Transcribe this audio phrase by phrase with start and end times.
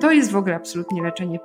[0.00, 1.38] To jest w ogóle absolutnie leczenie,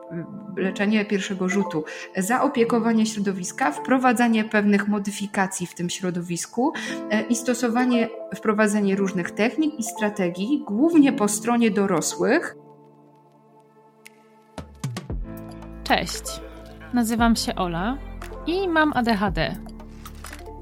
[0.57, 1.83] leczenie pierwszego rzutu.
[2.17, 6.73] Zaopiekowanie środowiska, wprowadzanie pewnych modyfikacji w tym środowisku
[7.09, 12.55] e, i stosowanie, wprowadzenie różnych technik i strategii, głównie po stronie dorosłych.
[15.83, 16.23] Cześć,
[16.93, 17.97] nazywam się Ola
[18.47, 19.55] i mam ADHD.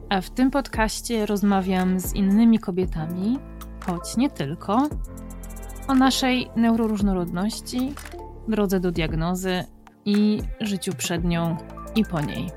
[0.09, 3.39] A w tym podcaście rozmawiam z innymi kobietami,
[3.85, 4.87] choć nie tylko,
[5.87, 7.93] o naszej neuroróżnorodności,
[8.47, 9.63] drodze do diagnozy
[10.05, 11.57] i życiu przed nią
[11.95, 12.51] i po niej.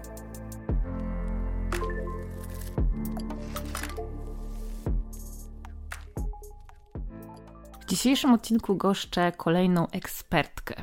[7.80, 10.74] W dzisiejszym odcinku goszczę kolejną ekspertkę.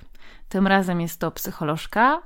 [0.49, 2.21] Tym razem jest to psycholożka,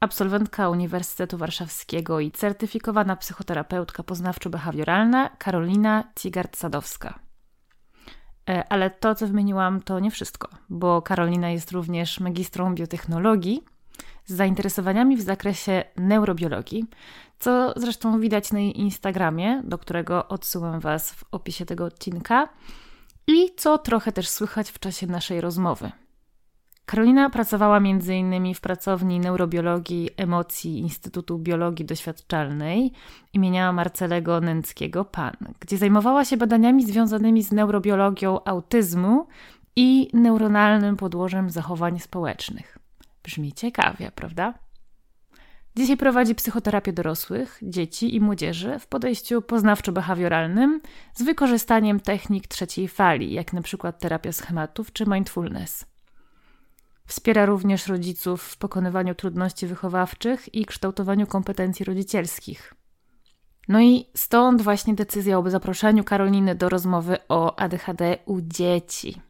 [0.00, 7.29] absolwentka Uniwersytetu Warszawskiego i certyfikowana psychoterapeutka poznawczo-behawioralna Karolina Cigart-Sadowska.
[8.50, 13.64] E, ale to, co wymieniłam, to nie wszystko, bo Karolina jest również magistrą biotechnologii
[14.26, 16.84] z zainteresowaniami w zakresie neurobiologii,
[17.38, 22.48] co zresztą widać na jej Instagramie, do którego odsyłam Was w opisie tego odcinka,
[23.26, 25.90] i co trochę też słychać w czasie naszej rozmowy.
[26.90, 28.54] Karolina pracowała m.in.
[28.54, 32.92] w pracowni neurobiologii emocji Instytutu Biologii Doświadczalnej
[33.32, 39.26] imienia Marcelego Nęckiego PAN, gdzie zajmowała się badaniami związanymi z neurobiologią autyzmu
[39.76, 42.78] i neuronalnym podłożem zachowań społecznych.
[43.22, 44.54] Brzmi ciekawie, prawda?
[45.76, 50.80] Dzisiaj prowadzi psychoterapię dorosłych, dzieci i młodzieży w podejściu poznawczo-behawioralnym
[51.14, 55.90] z wykorzystaniem technik trzeciej fali, jak przykład terapia schematów czy mindfulness.
[57.10, 62.74] Wspiera również rodziców w pokonywaniu trudności wychowawczych i kształtowaniu kompetencji rodzicielskich.
[63.68, 69.20] No i stąd właśnie decyzja o zaproszeniu Karoliny do rozmowy o ADHD u dzieci.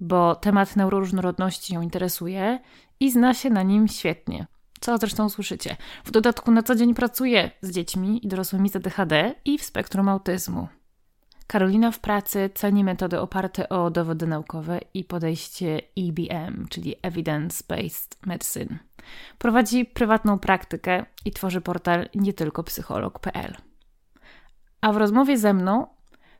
[0.00, 2.58] Bo temat neuroróżnorodności ją interesuje
[3.00, 4.46] i zna się na nim świetnie.
[4.80, 5.76] Co zresztą słyszycie.
[6.04, 10.08] W dodatku na co dzień pracuje z dziećmi i dorosłymi z ADHD i w spektrum
[10.08, 10.68] autyzmu.
[11.50, 18.26] Karolina w pracy ceni metody oparte o dowody naukowe i podejście EBM, czyli Evidence Based
[18.26, 18.78] Medicine.
[19.38, 23.56] Prowadzi prywatną praktykę i tworzy portal nie tylko psycholog.pl.
[24.80, 25.86] A w rozmowie ze mną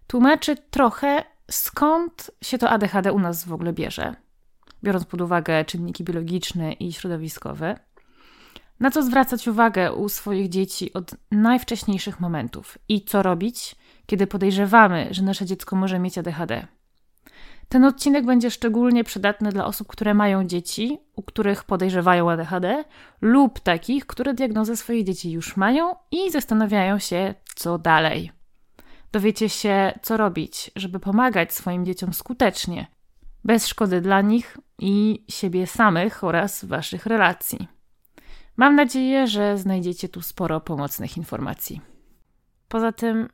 [0.07, 4.15] tłumaczy trochę, skąd się to ADHD u nas w ogóle bierze,
[4.85, 7.79] biorąc pod uwagę czynniki biologiczne i środowiskowe.
[8.81, 13.77] Na co zwracać uwagę u swoich dzieci od najwcześniejszych momentów i co robić,
[14.11, 16.67] kiedy podejrzewamy, że nasze dziecko może mieć ADHD.
[17.69, 22.85] Ten odcinek będzie szczególnie przydatny dla osób, które mają dzieci, u których podejrzewają ADHD,
[23.21, 28.33] lub takich, które diagnozę swoich dzieci już mają i zastanawiają się, co dalej.
[29.13, 32.87] Dowiecie się, co robić, żeby pomagać swoim dzieciom skutecznie,
[33.45, 37.69] bez szkody dla nich i siebie samych oraz waszych relacji.
[38.57, 41.81] Mam nadzieję, że znajdziecie tu sporo pomocnych informacji.
[42.69, 43.29] Poza tym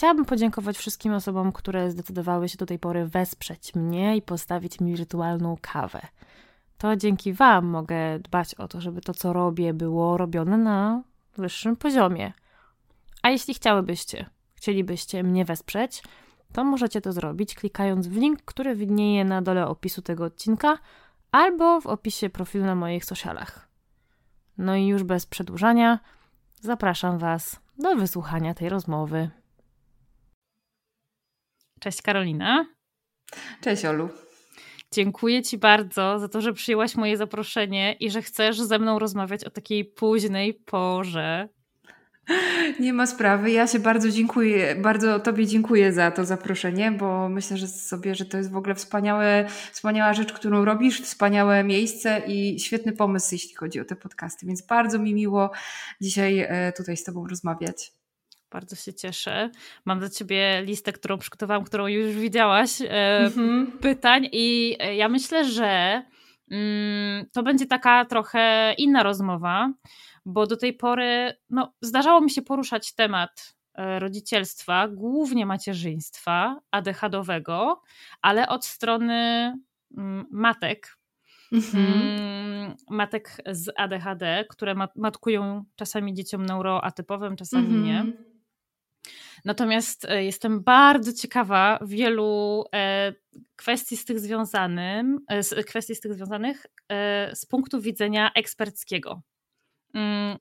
[0.00, 4.96] Chciałabym podziękować wszystkim osobom, które zdecydowały się do tej pory wesprzeć mnie i postawić mi
[4.96, 6.00] wirtualną kawę.
[6.78, 11.02] To dzięki Wam mogę dbać o to, żeby to, co robię, było robione na
[11.36, 12.32] wyższym poziomie.
[13.22, 16.02] A jeśli chciałybyście, chcielibyście mnie wesprzeć,
[16.52, 20.78] to możecie to zrobić klikając w link, który widnieje na dole opisu tego odcinka
[21.32, 23.68] albo w opisie profilu na moich socialach.
[24.58, 25.98] No i już bez przedłużania,
[26.60, 29.30] zapraszam Was do wysłuchania tej rozmowy.
[31.80, 32.66] Cześć Karolina.
[33.60, 34.08] Cześć Olu.
[34.92, 39.44] Dziękuję Ci bardzo za to, że przyjęłaś moje zaproszenie i że chcesz ze mną rozmawiać
[39.44, 41.48] o takiej późnej porze.
[42.80, 43.50] Nie ma sprawy.
[43.50, 48.24] Ja się bardzo dziękuję, bardzo Tobie dziękuję za to zaproszenie, bo myślę że sobie, że
[48.24, 53.54] to jest w ogóle wspaniałe, wspaniała rzecz, którą robisz, wspaniałe miejsce i świetny pomysł, jeśli
[53.54, 54.46] chodzi o te podcasty.
[54.46, 55.50] Więc bardzo mi miło
[56.00, 57.99] dzisiaj e, tutaj z Tobą rozmawiać.
[58.50, 59.50] Bardzo się cieszę.
[59.84, 63.66] Mam dla ciebie listę, którą przygotowałam, którą już widziałaś, mm-hmm.
[63.80, 66.02] pytań, i e, ja myślę, że
[66.50, 69.72] mm, to będzie taka trochę inna rozmowa,
[70.24, 77.82] bo do tej pory no, zdarzało mi się poruszać temat e, rodzicielstwa, głównie macierzyństwa ADHD-owego,
[78.22, 79.14] ale od strony
[79.96, 81.00] mm, matek,
[81.52, 82.74] Mm-hmm.
[82.90, 87.84] matek z ADHD, które matkują czasami dzieciom neuroatypowym, czasami mm-hmm.
[87.84, 88.29] nie.
[89.44, 93.12] Natomiast e, jestem bardzo ciekawa wielu e,
[93.56, 96.66] kwestii z tych związanym, e, kwestii z tych związanych
[97.34, 99.22] z punktu widzenia eksperckiego.
[99.94, 100.38] Mm,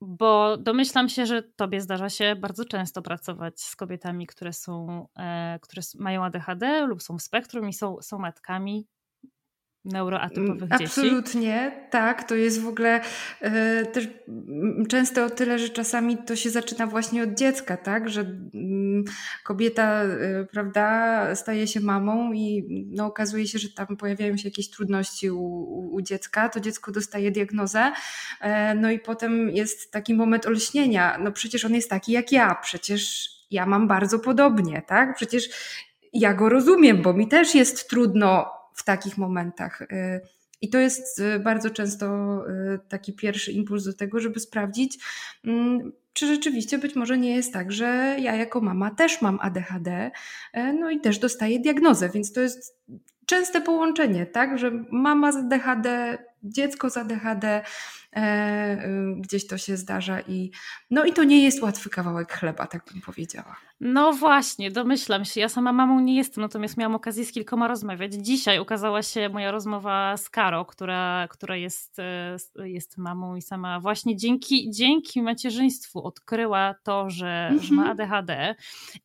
[0.00, 5.06] bo domyślam się, że tobie zdarza się bardzo często pracować z kobietami, które są,
[5.60, 8.86] które mają ADHD lub są w spektrum i są, są matkami.
[9.86, 10.84] Neuroatypowych dzieci?
[10.84, 12.24] Absolutnie, tak.
[12.24, 13.00] To jest w ogóle
[13.40, 14.08] e, też
[14.88, 18.08] często o tyle, że czasami to się zaczyna właśnie od dziecka, tak?
[18.08, 19.04] Że mm,
[19.44, 24.70] kobieta, e, prawda, staje się mamą i no, okazuje się, że tam pojawiają się jakieś
[24.70, 27.92] trudności u, u, u dziecka, to dziecko dostaje diagnozę,
[28.40, 31.18] e, no i potem jest taki moment olśnienia.
[31.18, 35.16] No przecież on jest taki jak ja, przecież ja mam bardzo podobnie, tak?
[35.16, 35.48] Przecież
[36.12, 39.82] ja go rozumiem, bo mi też jest trudno w takich momentach.
[39.82, 40.20] Y,
[40.60, 42.06] I to jest y, bardzo często
[42.48, 44.98] y, taki pierwszy impuls do tego, żeby sprawdzić,
[45.44, 50.10] mm, czy rzeczywiście być może nie jest tak, że ja jako mama też mam ADHD,
[50.80, 52.80] no i też dostaję diagnozę, więc to jest
[53.26, 57.62] częste połączenie, tak, że mama z ADHD, dziecko z ADHD,
[59.16, 60.50] gdzieś to się zdarza i
[60.90, 63.56] no i to nie jest łatwy kawałek chleba, tak bym powiedziała.
[63.80, 65.40] No właśnie, domyślam się.
[65.40, 68.12] Ja sama mamą nie jestem, natomiast miałam okazję z kilkoma rozmawiać.
[68.14, 73.80] Dzisiaj ukazała się moja rozmowa z Karo, która, która jest, e, jest mamą i sama
[73.80, 78.00] właśnie dzięki, dzięki macierzyństwu odkryła to, że, że ma mhm.
[78.00, 78.54] ADHD.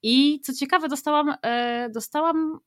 [0.04, 2.60] I co ciekawe, dostałam, e, dostałam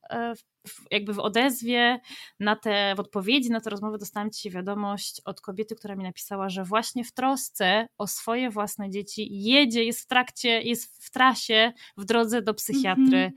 [0.90, 2.00] jakby w odezwie
[2.40, 6.33] na te, w odpowiedzi na te rozmowy dostałam ci wiadomość od kobiety, która mi napisała,
[6.48, 11.72] że właśnie w trosce o swoje własne dzieci jedzie, jest w trakcie, jest w trasie,
[11.96, 13.18] w drodze do psychiatry.
[13.18, 13.32] Mm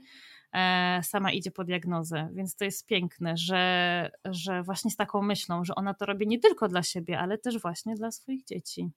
[0.54, 1.02] -hmm.
[1.02, 5.74] sama idzie po diagnozę, więc to jest piękne, że, że właśnie z taką myślą, że
[5.74, 8.90] ona to robi nie tylko dla siebie, ale też właśnie dla swoich dzieci.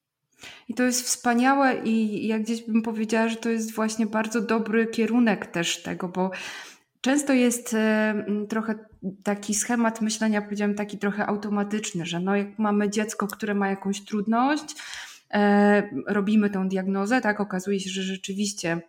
[0.68, 4.88] I to jest wspaniałe i jak gdzieś bym powiedziała, że to jest właśnie bardzo dobry
[4.88, 6.31] kierunek też tego, bo
[7.01, 8.75] Często jest e, trochę
[9.24, 14.01] taki schemat myślenia, powiedziałam, taki trochę automatyczny, że no jak mamy dziecko, które ma jakąś
[14.06, 14.75] trudność,
[15.33, 18.81] e, robimy tą diagnozę, tak, okazuje się, że rzeczywiście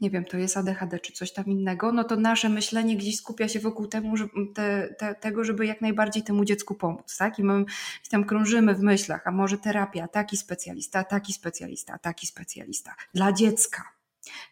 [0.00, 3.48] nie wiem, to jest ADHD czy coś tam innego, no to nasze myślenie gdzieś skupia
[3.48, 4.14] się wokół temu,
[4.54, 7.38] te, te, tego, żeby jak najbardziej temu dziecku pomóc, tak?
[7.38, 7.64] I my
[8.10, 12.94] tam krążymy w myślach, a może terapia, taki specjalista, taki specjalista, taki specjalista.
[13.14, 13.82] Dla dziecka,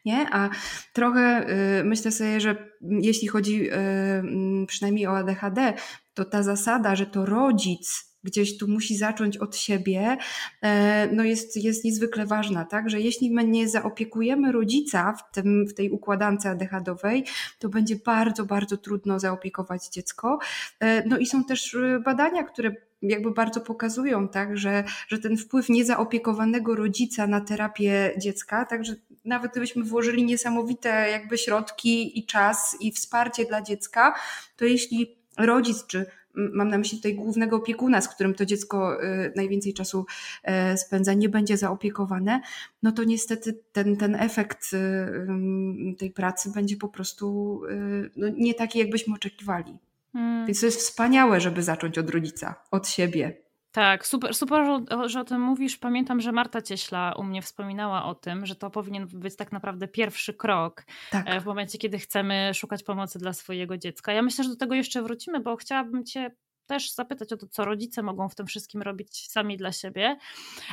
[0.04, 0.26] nie?
[0.32, 0.50] A
[0.92, 1.46] trochę
[1.80, 5.74] y, myślę sobie, że jeśli chodzi y, mm, przynajmniej o ADHD,
[6.14, 10.16] to ta zasada, że to rodzic gdzieś tu musi zacząć od siebie,
[10.62, 12.90] e, no jest, jest niezwykle ważna, tak?
[12.90, 17.24] Że jeśli my nie zaopiekujemy rodzica w, tym, w tej układance ADHD-owej,
[17.58, 20.38] to będzie bardzo, bardzo trudno zaopiekować dziecko.
[20.80, 25.36] E, no i są też y, badania, które jakby bardzo pokazują, tak, że, że ten
[25.36, 28.94] wpływ niezaopiekowanego rodzica na terapię dziecka, także
[29.24, 34.14] nawet gdybyśmy włożyli niesamowite jakby środki i czas i wsparcie dla dziecka,
[34.56, 39.32] to jeśli rodzic czy mam na myśli tutaj głównego opiekuna, z którym to dziecko y,
[39.36, 40.06] najwięcej czasu
[40.42, 42.40] e, spędza, nie będzie zaopiekowane,
[42.82, 48.54] no to niestety ten, ten efekt y, tej pracy będzie po prostu y, no nie
[48.54, 49.78] taki, jakbyśmy oczekiwali.
[50.12, 50.46] Hmm.
[50.46, 53.42] Więc to jest wspaniałe, żeby zacząć od rodzica, od siebie.
[53.72, 55.76] Tak, super, super, że o tym mówisz.
[55.76, 59.88] Pamiętam, że Marta Cieśla u mnie wspominała o tym, że to powinien być tak naprawdę
[59.88, 61.28] pierwszy krok tak.
[61.28, 64.12] E, w momencie, kiedy chcemy szukać pomocy dla swojego dziecka.
[64.12, 66.30] Ja myślę, że do tego jeszcze wrócimy, bo chciałabym Cię
[66.66, 70.16] też zapytać o to, co rodzice mogą w tym wszystkim robić sami dla siebie,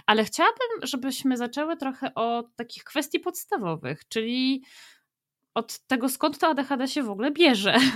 [0.06, 4.64] ale chciałabym, żebyśmy zaczęły trochę od takich kwestii podstawowych, czyli
[5.54, 7.76] od tego, skąd to ADHD się w ogóle bierze.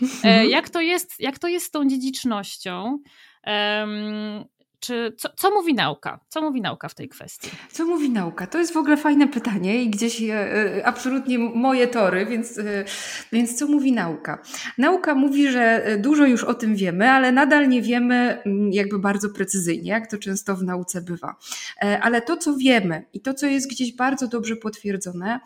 [0.00, 0.50] E, mhm.
[0.50, 2.98] jak, to jest, jak to jest z tą dziedzicznością?
[3.46, 4.44] Um,
[4.80, 6.20] czy co, co, mówi nauka?
[6.28, 7.50] Co mówi nauka w tej kwestii?
[7.70, 8.46] Co mówi nauka?
[8.46, 12.84] To jest w ogóle fajne pytanie i gdzieś e, e absolutnie moje tory, więc, e,
[13.32, 14.42] więc co mówi nauka?
[14.78, 19.90] Nauka mówi, że dużo już o tym wiemy, ale nadal nie wiemy jakby bardzo precyzyjnie,
[19.90, 21.36] jak to często w nauce bywa.
[21.82, 25.40] E, ale to, co wiemy i to, co jest gdzieś bardzo dobrze potwierdzone,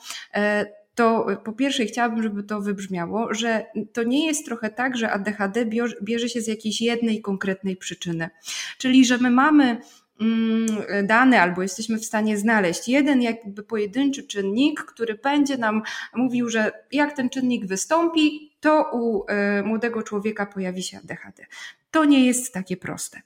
[0.95, 5.67] to po pierwsze chciałabym, żeby to wybrzmiało, że to nie jest trochę tak, że ADHD
[6.03, 8.31] bierze się z jakiejś jednej konkretnej przyczyny.
[8.79, 9.81] Czyli, że my mamy
[10.21, 10.67] mm,
[11.07, 15.83] dane albo jesteśmy w stanie znaleźć jeden jakby pojedynczy czynnik, który będzie nam
[16.15, 21.47] mówił, że jak ten czynnik wystąpi, to u e, młodego człowieka pojawi się ADHD.
[21.91, 23.23] To nie jest takie proste.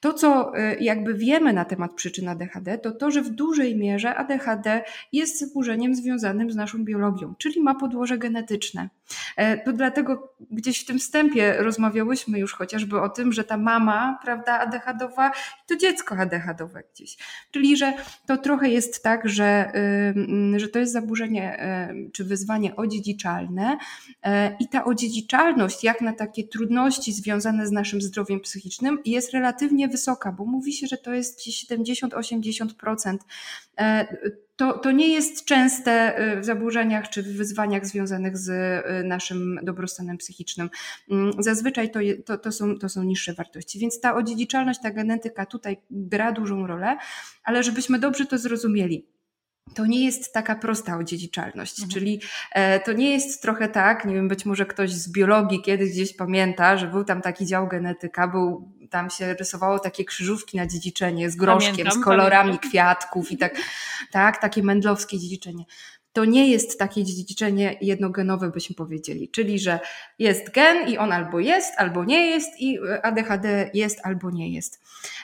[0.00, 4.14] To, co y, jakby wiemy na temat przyczyn ADHD, to to, że w dużej mierze
[4.14, 8.88] ADHD jest zaburzeniem związanym z naszą biologią, czyli ma podłoże genetyczne.
[9.36, 14.18] E, to dlatego gdzieś w tym wstępie rozmawiałyśmy już chociażby o tym, że ta mama,
[14.22, 17.16] prawda, ADHDowa i to dziecko ADHDowe gdzieś.
[17.50, 17.92] Czyli, że
[18.26, 19.72] to trochę jest tak, że,
[20.56, 21.58] że to jest zaburzenie
[22.12, 23.78] czy wyzwanie odziedziczalne
[24.22, 29.53] e, i ta odziedziczalność, jak na takie trudności związane z naszym zdrowiem psychicznym, jest relatywnie
[29.54, 33.16] relatywnie wysoka, bo mówi się, że to jest gdzieś 70-80%.
[34.56, 38.50] To, to nie jest częste w zaburzeniach czy w wyzwaniach związanych z
[39.04, 40.70] naszym dobrostanem psychicznym.
[41.10, 45.46] Mm, zazwyczaj to, to, to, są, to są niższe wartości, więc ta odziedziczalność, ta genetyka
[45.46, 46.96] tutaj gra dużą rolę,
[47.44, 49.14] ale żebyśmy dobrze to zrozumieli
[49.74, 51.90] to nie jest taka prosta odziedziczalność, mhm.
[51.90, 52.20] czyli
[52.52, 56.16] e, to nie jest trochę tak, nie wiem, być może ktoś z biologii kiedyś gdzieś
[56.16, 61.30] pamięta, że był tam taki dział genetyka, był, tam się rysowało takie krzyżówki na dziedziczenie
[61.30, 62.70] z groszkiem, pamiętam, z kolorami pamiętam.
[62.70, 63.56] kwiatków i tak,
[64.10, 65.64] tak, takie mędlowskie dziedziczenie
[66.12, 69.80] to nie jest takie dziedziczenie jednogenowe, byśmy powiedzieli, czyli że
[70.18, 74.80] jest gen i on albo jest, albo nie jest i ADHD jest albo nie jest.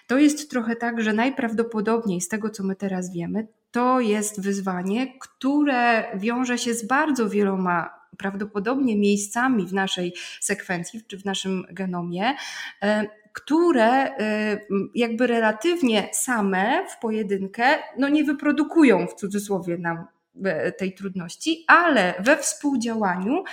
[0.06, 5.18] To jest trochę tak, że najprawdopodobniej z tego, co my teraz wiemy, to jest wyzwanie,
[5.18, 12.34] które wiąże się z bardzo wieloma prawdopodobnie miejscami w naszej sekwencji czy w naszym genomie,
[12.82, 14.60] e, które e,
[14.94, 17.64] jakby relatywnie same w pojedynkę
[17.98, 20.06] no nie wyprodukują w cudzysłowie nam
[20.44, 23.44] e, tej trudności, ale we współdziałaniu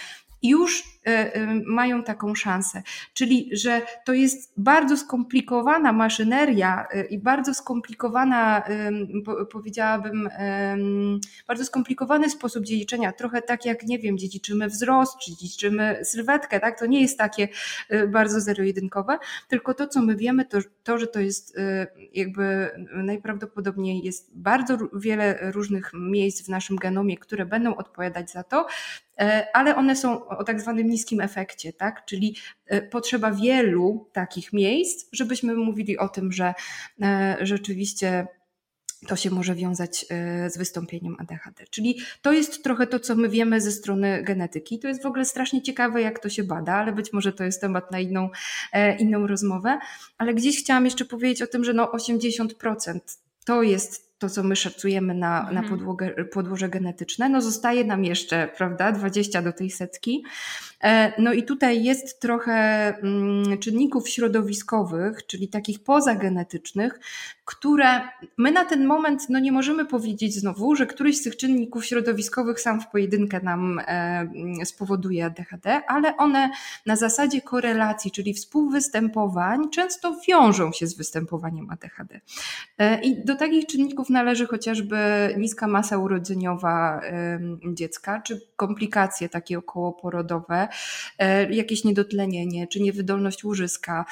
[0.43, 2.83] już e, e, mają taką szansę.
[3.13, 8.63] Czyli, że to jest bardzo skomplikowana maszyneria e, i bardzo skomplikowana,
[9.51, 10.29] powiedziałabym,
[11.47, 13.11] bardzo skomplikowany sposób dziedziczenia.
[13.11, 16.79] Trochę tak jak, nie wiem, dziedziczymy wzrost, czy dziedziczymy sylwetkę, tak?
[16.79, 17.47] To nie jest takie
[18.07, 21.57] bardzo zero-jedynkowe, tylko to, co my wiemy, to, to, że to jest
[22.13, 28.67] jakby najprawdopodobniej jest bardzo wiele różnych miejsc w naszym genomie, które będą odpowiadać za to,
[29.53, 32.05] ale one są o tak zwanym niskim efekcie, tak?
[32.05, 36.53] Czyli e, potrzeba wielu takich miejsc, żebyśmy mówili o tym, że
[37.01, 38.27] e, rzeczywiście
[39.07, 41.65] to się może wiązać e, z wystąpieniem ADHD.
[41.69, 44.79] Czyli to jest trochę to, co my wiemy ze strony genetyki.
[44.79, 47.61] To jest w ogóle strasznie ciekawe, jak to się bada, ale być może to jest
[47.61, 48.29] temat na inną,
[48.99, 49.79] inną rozmowę.
[50.17, 52.99] Ale gdzieś chciałam jeszcze powiedzieć o tym, że no 80%
[53.45, 55.55] to jest to, co my szacujemy na, mhm.
[55.55, 60.23] na podłogę, podłoże genetyczne, no zostaje nam jeszcze, prawda, 20 do tej setki.
[60.83, 62.53] E, no i tutaj jest trochę
[62.97, 66.99] mm, czynników środowiskowych, czyli takich pozagenetycznych,
[67.45, 68.01] które
[68.37, 72.59] my na ten moment no nie możemy powiedzieć znowu, że któryś z tych czynników środowiskowych
[72.59, 74.27] sam w pojedynkę nam e,
[74.65, 76.49] spowoduje ADHD, ale one
[76.85, 82.21] na zasadzie korelacji, czyli współwystępowań, często wiążą się z występowaniem ADHD.
[82.77, 84.97] E, I do takich czynników należy chociażby
[85.37, 87.01] niska masa urodzeniowa
[87.73, 90.66] dziecka, czy komplikacje takie okołoporodowe,
[91.19, 94.05] e, jakieś niedotlenienie, czy niewydolność łożyska,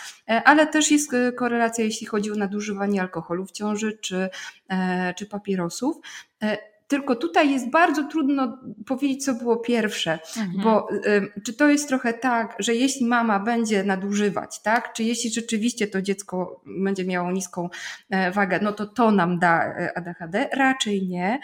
[0.45, 4.29] ale też jest korelacja, jeśli chodzi o nadużywanie alkoholu w ciąży czy,
[4.69, 5.97] e, czy papierosów.
[6.43, 6.57] E,
[6.87, 10.63] tylko tutaj jest bardzo trudno powiedzieć, co było pierwsze, mhm.
[10.63, 15.29] bo y, czy to jest trochę tak, że jeśli mama będzie nadużywać, tak, czy jeśli
[15.29, 17.69] rzeczywiście to dziecko będzie miało niską
[18.09, 20.49] e, wagę, no to to nam da ADHD?
[20.53, 21.39] Raczej nie,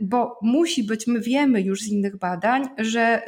[0.00, 3.22] bo musi być, my wiemy już z innych badań, że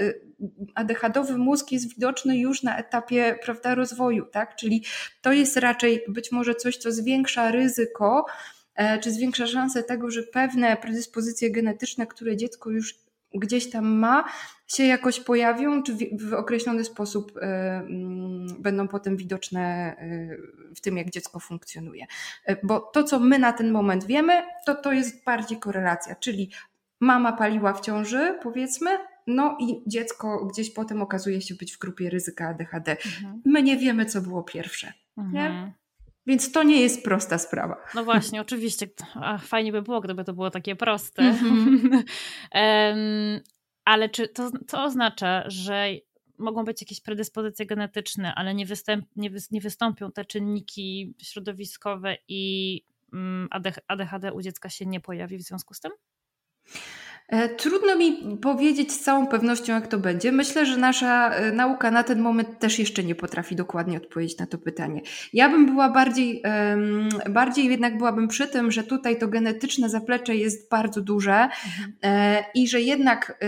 [0.75, 4.56] ADHDowy mózg jest widoczny już na etapie prawda, rozwoju, tak?
[4.56, 4.84] Czyli
[5.22, 8.26] to jest raczej być może coś, co zwiększa ryzyko,
[8.75, 12.94] e, czy zwiększa szansę tego, że pewne predyspozycje genetyczne, które dziecko już
[13.34, 14.25] gdzieś tam ma,
[14.66, 19.61] się jakoś pojawią, czy w określony sposób e, mm, będą potem widoczne
[19.99, 20.37] e,
[20.76, 22.06] w tym, jak dziecko funkcjonuje.
[22.62, 26.50] Bo to, co my na ten moment wiemy, to to jest bardziej korelacja, czyli
[27.00, 28.90] mama paliła w ciąży, powiedzmy,
[29.26, 32.91] no i dziecko gdzieś potem okazuje się być w grupie ryzyka ADHD.
[32.91, 33.43] Mhm.
[33.45, 34.93] My nie wiemy, co było pierwsze.
[35.17, 35.35] Mhm.
[35.35, 35.73] Nie?
[36.26, 37.76] Więc to nie jest prosta sprawa.
[37.95, 38.88] No właśnie, oczywiście.
[39.14, 41.23] Ach, fajnie by było, gdyby to było takie proste.
[42.55, 43.41] um,
[43.85, 45.88] ale czy to, to oznacza, że
[46.38, 52.17] mogą być jakieś predyspozycje genetyczne, ale nie, występ, nie, wy, nie wystąpią te czynniki środowiskowe
[52.29, 55.93] i um, mm, ADHD u dziecka się nie pojawi w związku z tym?
[57.33, 60.33] E, trudno mi powiedzieć z całą pewnością, jak to będzie.
[60.33, 64.47] Myślę, że nasza e, nauka na ten moment też jeszcze nie potrafi dokładnie odpowiedzieć na
[64.47, 65.01] to pytanie.
[65.33, 66.43] Ja bym była bardziej,
[67.31, 71.93] bardziej jednak byłabym przy tym, że tutaj to genetyczne zaplecze jest bardzo duże mhm.
[72.03, 73.39] E, i że jednak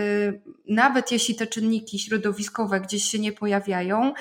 [0.69, 4.13] nawet jeśli te czynniki środowiskowe gdzieś się nie pojawiają,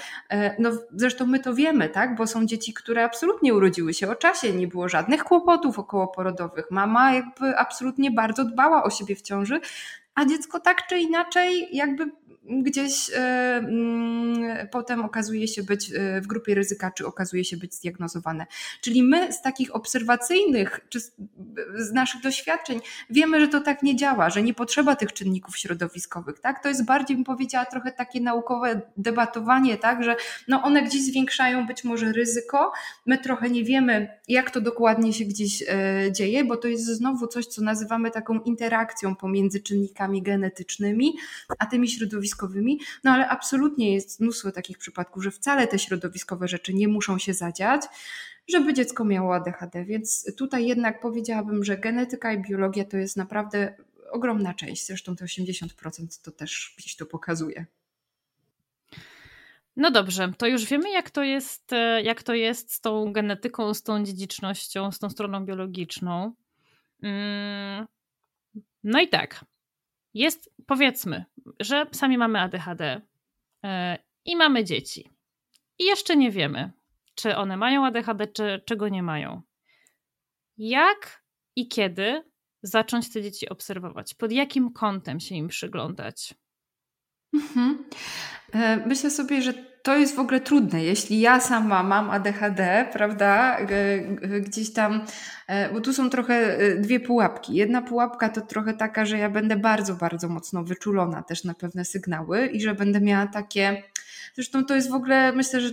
[0.59, 2.15] no zresztą my to wiemy, tak?
[2.15, 6.71] Bo są dzieci, które absolutnie urodziły się o czasie, nie było żadnych kłopotów okołoporodowych.
[6.71, 9.73] Mama jakby absolutnie bardzo dbała o siebie w ciąży ciąży,
[10.15, 12.11] a dziecko tak czy inaczej jakby
[12.49, 13.17] gdzieś e,
[13.57, 18.45] mm, potem okazuje się być e, w grupie ryzyka, czy okazuje się być zdiagnozowane.
[18.81, 20.99] Czyli my z takich obserwacyjnych, czy
[21.75, 26.39] z naszych doświadczeń wiemy, że to tak nie działa, że nie potrzeba tych czynników środowiskowych,
[26.39, 26.63] tak?
[26.63, 30.03] To jest bardziej, bym powiedziała, trochę takie naukowe debatowanie, tak?
[30.03, 30.15] Że
[30.47, 32.71] no one gdzieś zwiększają być może ryzyko,
[33.05, 37.27] my trochę nie wiemy, jak to dokładnie się gdzieś e, dzieje, bo to jest znowu
[37.27, 41.13] coś, co nazywamy taką interakcją pomiędzy czynnikami genetycznymi,
[41.59, 46.47] a tymi środowiskowymi środowiskowymi, no ale absolutnie jest mnóstwo takich przypadków, że wcale te środowiskowe
[46.47, 47.81] rzeczy nie muszą się zadziać,
[48.47, 49.85] żeby dziecko miało ADHD.
[49.85, 53.75] Więc tutaj jednak powiedziałabym, że genetyka i biologia to jest naprawdę
[54.11, 54.87] ogromna część.
[54.87, 57.65] Zresztą te 80% to też gdzieś to pokazuje.
[59.75, 61.71] No dobrze, to już wiemy, jak to jest,
[62.03, 66.33] jak to jest z tą genetyką, z tą dziedzicznością, z tą stroną biologiczną.
[67.03, 67.87] Mm,
[68.83, 69.45] no i tak,
[70.13, 71.25] jest, powiedzmy,
[71.59, 73.01] że sami mamy ADHD
[73.63, 73.69] yy,
[74.25, 75.09] i mamy dzieci.
[75.79, 76.71] I jeszcze nie wiemy,
[77.15, 79.41] czy one mają ADHD, czy czego nie mają.
[80.57, 81.23] Jak
[81.55, 82.23] i kiedy
[82.61, 84.13] zacząć te dzieci obserwować?
[84.13, 86.33] Pod jakim kątem się im przyglądać?
[87.33, 87.85] Mhm.
[88.53, 90.83] E, myślę sobie, że to jest w ogóle trudne.
[90.83, 93.57] Jeśli ja sama mam ADHD, prawda,
[94.41, 95.01] gdzieś tam,
[95.47, 97.53] e, bo tu są trochę e, dwie pułapki.
[97.55, 101.85] Jedna pułapka to trochę taka, że ja będę bardzo, bardzo mocno wyczulona też na pewne
[101.85, 103.83] sygnały i że będę miała takie
[104.33, 105.69] Zresztą to jest w ogóle, myślę, że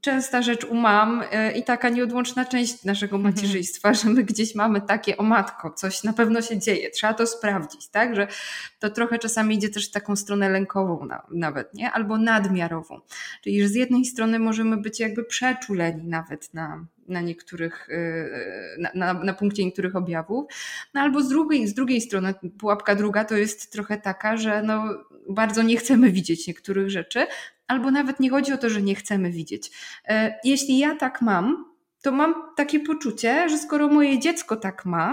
[0.00, 3.34] częsta rzecz u mam e, i taka nieodłączna część naszego mhm.
[3.34, 7.26] macierzyństwa, że my gdzieś mamy takie, o matko, coś na pewno się dzieje, trzeba to
[7.26, 8.16] sprawdzić, tak?
[8.16, 8.28] Że
[8.78, 11.92] to trochę czasami idzie też w taką stronę lękową nawet, nie?
[11.92, 13.00] Albo nadmiarową.
[13.42, 18.90] Czyli, że z jednej strony możemy być jakby przeczuleni nawet na, na niektórych, e, na,
[18.94, 20.44] na, na, punkcie niektórych objawów.
[20.94, 24.84] No albo z drugiej, z drugiej strony, pułapka druga to jest trochę taka, że no
[25.28, 27.26] bardzo nie chcemy widzieć niektórych rzeczy,
[27.66, 29.70] albo nawet nie chodzi o to, że nie chcemy widzieć.
[30.08, 35.10] E, jeśli ja tak mam, to mam takie poczucie, że skoro moje dziecko tak ma,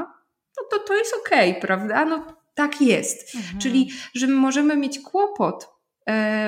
[0.58, 2.06] no to to jest okej, okay, prawda?
[2.06, 3.36] No tak jest.
[3.36, 3.60] Mhm.
[3.60, 5.81] Czyli, że możemy mieć kłopot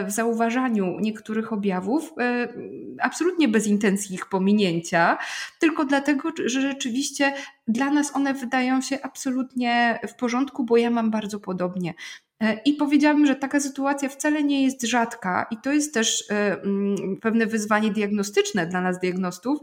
[0.07, 2.53] w zauważaniu niektórych objawów, e,
[3.01, 5.17] absolutnie bez intencji ich pominięcia,
[5.59, 7.33] tylko dlatego, że rzeczywiście
[7.67, 11.93] dla nas one wydają się absolutnie w porządku, bo ja mam bardzo podobnie.
[12.39, 16.61] E, I powiedziałabym, że taka sytuacja wcale nie jest rzadka, i to jest też e,
[16.61, 19.59] mm, pewne wyzwanie diagnostyczne dla nas, diagnostów,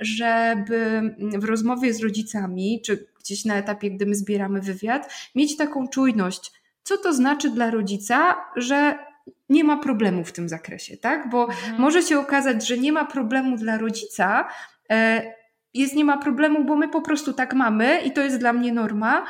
[0.00, 5.56] żeby mm, w rozmowie z rodzicami, czy gdzieś na etapie, gdy my zbieramy wywiad, mieć
[5.56, 6.52] taką czujność,
[6.82, 8.98] co to znaczy dla rodzica, że
[9.48, 11.30] nie ma problemu w tym zakresie, tak?
[11.30, 11.80] Bo mhm.
[11.80, 14.48] może się okazać, że nie ma problemu dla rodzica,
[14.90, 15.22] e,
[15.74, 18.72] jest nie ma problemu, bo my po prostu tak mamy i to jest dla mnie
[18.72, 19.26] norma,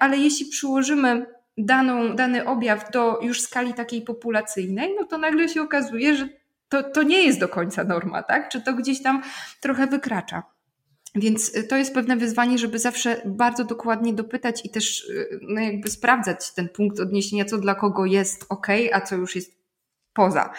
[0.00, 1.26] ale jeśli przyłożymy
[1.58, 6.28] daną, dany objaw do już skali takiej populacyjnej, no to nagle się okazuje, że
[6.68, 8.48] to, to nie jest do końca norma, tak?
[8.48, 9.22] Czy to gdzieś tam
[9.60, 10.42] trochę wykracza.
[11.14, 15.60] Więc y, to jest pewne wyzwanie, żeby zawsze bardzo dokładnie dopytać i też y, no
[15.60, 19.62] jakby sprawdzać ten punkt odniesienia, co dla kogo jest ok, a co już jest
[20.12, 20.52] poza,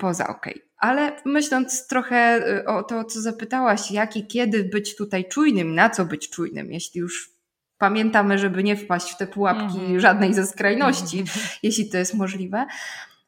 [0.00, 0.46] poza ok.
[0.76, 5.90] Ale myśląc trochę y, o to, co zapytałaś, jak i kiedy być tutaj czujnym, na
[5.90, 7.30] co być czujnym, jeśli już
[7.78, 11.30] pamiętamy, żeby nie wpaść w te pułapki mm żadnej ze skrajności, mm
[11.62, 12.66] jeśli to jest możliwe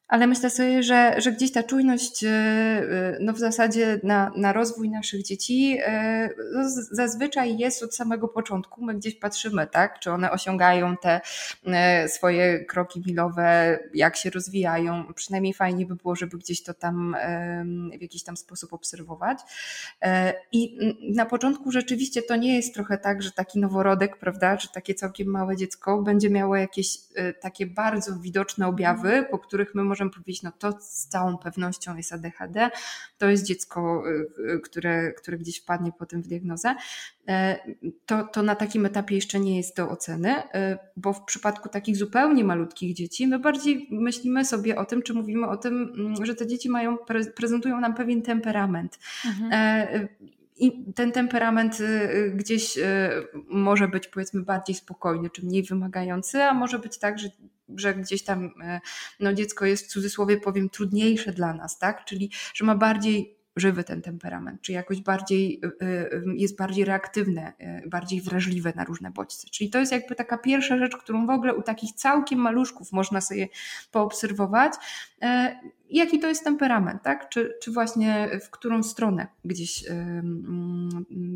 [0.09, 4.53] ale myślę sobie, że, że gdzieś ta czujność e, e, no w zasadzie na, na
[4.53, 8.85] rozwój naszych dzieci e, no zazwyczaj jest od samego początku.
[8.85, 11.21] My gdzieś patrzymy, tak, czy one osiągają te
[12.09, 15.13] swoje kroki milowe, jak się rozwijają.
[15.15, 17.17] Przynajmniej fajnie by było, żeby gdzieś to tam
[17.99, 19.39] w jakiś tam sposób obserwować.
[20.53, 20.79] I
[21.15, 25.29] na początku rzeczywiście to nie jest trochę tak, że taki noworodek, prawda, czy takie całkiem
[25.29, 26.99] małe dziecko będzie miało jakieś
[27.41, 31.97] takie bardzo widoczne objawy, po których my możemy możemy powiedzieć, no to z całą pewnością
[31.97, 32.71] jest ADHD,
[33.19, 36.75] to jest dziecko, y, y, które, które gdzieś wpadnie potem w diagnozę,
[37.29, 37.59] e,
[38.07, 41.97] to, to na takim etapie jeszcze nie jest do oceny, e, bo w przypadku takich
[41.97, 46.35] zupełnie malutkich dzieci, my bardziej myślimy sobie o tym, czy mówimy o tym, mm, że
[46.35, 46.97] te dzieci mają,
[47.37, 48.99] prezentują nam pewien temperament.
[49.27, 49.51] Mhm.
[49.53, 50.09] E,
[50.59, 51.79] i ten temperament
[52.35, 52.79] gdzieś
[53.49, 57.29] może być powiedzmy bardziej spokojny, czy mniej wymagający, a może być tak, że
[57.77, 58.81] że gdzieś tam e,
[59.21, 62.05] no, dziecko jest w cudzysłowie powiem trudniejsze dla nas, tak?
[62.05, 65.61] Czyli że ma bardziej żywy ten temperament, czy jakoś bardziej
[66.37, 67.53] jest bardziej reaktywne,
[67.87, 69.49] bardziej wrażliwe na różne bodźce.
[69.51, 73.21] Czyli to jest jakby taka pierwsza rzecz, którą w ogóle u takich całkiem maluszków można
[73.21, 73.49] sobie
[73.91, 74.73] poobserwować,
[75.91, 77.29] jaki to jest temperament, tak?
[77.29, 79.85] Czy, czy właśnie w którą stronę gdzieś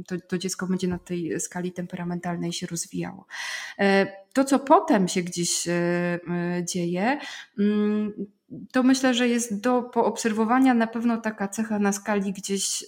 [0.07, 3.27] to, to dziecko będzie na tej skali temperamentalnej się rozwijało.
[3.79, 7.19] E, to, co potem się gdzieś e, e, dzieje,
[7.59, 8.13] mm,
[8.73, 12.85] to myślę, że jest do poobserwowania na pewno taka cecha na skali gdzieś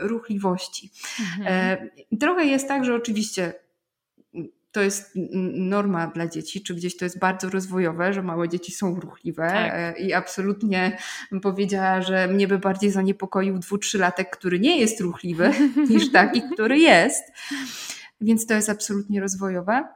[0.00, 0.90] ruchliwości.
[1.38, 1.90] Mhm.
[2.20, 3.52] Trochę jest tak, że oczywiście
[4.76, 5.12] to jest
[5.54, 9.72] norma dla dzieci, czy gdzieś to jest bardzo rozwojowe, że małe dzieci są ruchliwe tak.
[9.74, 10.98] E, i absolutnie
[11.30, 15.50] bym powiedziała, że mnie by bardziej zaniepokoił dwu, trzylatek, który nie jest ruchliwy,
[15.90, 17.24] niż taki, który jest.
[18.20, 19.88] Więc to jest absolutnie rozwojowe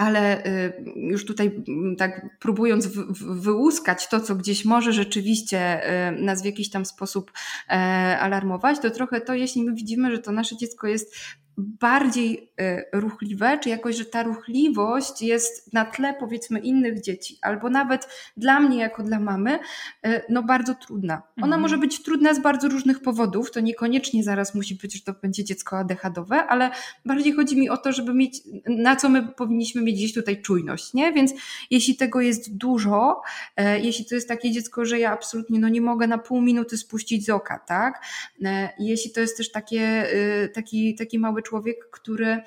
[0.00, 1.64] ale y, już tutaj
[1.98, 2.86] tak próbując
[3.20, 7.32] wyłuskać to, co gdzieś może rzeczywiście y, nas w jakiś tam sposób
[7.68, 7.72] e,
[8.20, 11.14] alarmować, to trochę to, jeśli my widzimy, że to nasze dziecko jest
[11.60, 17.70] bardziej e, ruchliwe, czy jakoś, że ta ruchliwość jest na tle powiedzmy innych dzieci, albo
[17.70, 19.58] nawet dla mnie jako dla mamy,
[20.04, 21.22] e, no bardzo trudna.
[21.36, 21.62] Ona mhm.
[21.62, 25.44] może być trudna z bardzo różnych powodów, to niekoniecznie zaraz musi być, że to będzie
[25.44, 26.70] dziecko adechadowe, ale
[27.04, 30.94] bardziej chodzi mi o to, żeby mieć, na co my powinniśmy mieć gdzieś tutaj czujność,
[30.94, 31.12] nie?
[31.12, 31.32] Więc
[31.70, 33.22] jeśli tego jest dużo,
[33.56, 36.76] e, jeśli to jest takie dziecko, że ja absolutnie no nie mogę na pół minuty
[36.76, 38.04] spuścić z oka, tak?
[38.78, 40.06] Jeśli to jest też takie,
[40.54, 41.49] taki, taki mały człowiek,
[41.92, 42.42] który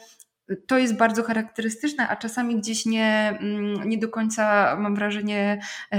[0.68, 5.62] to jest bardzo charakterystyczne, a czasami gdzieś nie, mm, nie do końca mam wrażenie
[5.92, 5.98] e,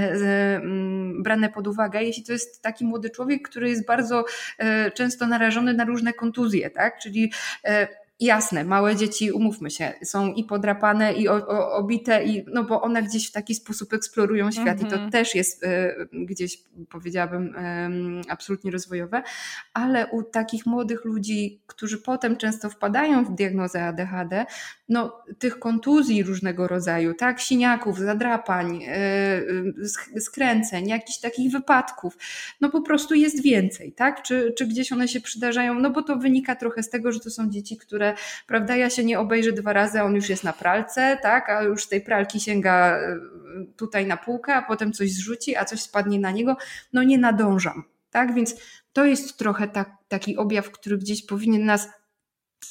[0.55, 4.25] mm, brane pod uwagę, jeśli to jest taki młody człowiek, który jest bardzo
[4.57, 6.99] e, często narażony na różne kontuzje, tak?
[6.99, 7.31] Czyli
[7.63, 7.87] e,
[8.19, 12.81] jasne, małe dzieci, umówmy się, są i podrapane, i o, o, obite, i, no bo
[12.81, 14.87] one gdzieś w taki sposób eksplorują świat mm -hmm.
[14.87, 15.11] i to mhm.
[15.11, 15.67] też jest y,
[16.11, 16.57] gdzieś,
[16.89, 19.23] powiedziałabym, y, absolutnie rozwojowe,
[19.73, 24.45] ale u takich młodych ludzi, którzy potem często wpadają w diagnozę ADHD,
[24.89, 28.83] no tych kontuzji różnego rodzaju, tak, siniaków, zadrapań,
[30.15, 32.17] y, skręceń, jakichś takich wypadków,
[32.61, 36.15] no po prostu jest więcej, tak, czy, czy gdzieś one się przydarzają, no bo to
[36.15, 38.04] wynika trochę z tego, że to są dzieci, które
[38.47, 41.87] prawda, ja się nie obejrzę dwa razy, on już jest na pralce, tak, a już
[41.87, 43.17] tej pralki sięga e,
[43.77, 46.57] tutaj na półkę, a potem coś zrzuci, a coś spadnie na niego,
[46.93, 48.55] no nie nadążam, tak, więc
[48.93, 51.89] to jest trochę tak, taki objaw, który gdzieś powinien nas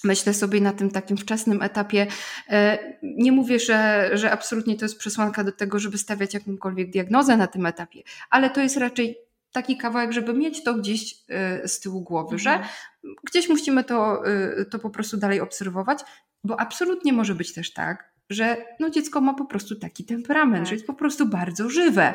[0.05, 2.07] Myślę sobie na tym takim wczesnym etapie.
[2.51, 7.37] E, nie mówię, że, że absolutnie to jest przesłanka do tego, żeby stawiać jakąkolwiek diagnozę
[7.37, 9.19] na tym etapie, ale to jest raczej
[9.55, 11.13] taki kawałek, żeby mieć to gdzieś
[11.65, 12.39] y, z tyłu głowy, mhm.
[12.39, 12.69] że
[13.25, 14.29] gdzieś musimy to,
[14.61, 15.99] y, to po prostu dalej obserwować,
[16.45, 20.69] bo absolutnie może być też tak, że no dziecko ma po prostu taki temperament, tak.
[20.69, 22.15] że jest po prostu bardzo żywe.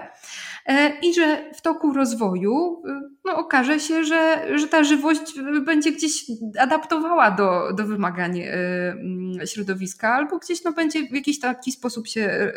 [0.66, 2.92] E, I że w toku rozwoju y,
[3.26, 5.34] no, okaże się, że, że ta żywość
[5.66, 6.26] będzie gdzieś
[6.60, 12.54] adaptowała do, do wymagań mm, środowiska, albo gdzieś no, będzie w jakiś taki sposób się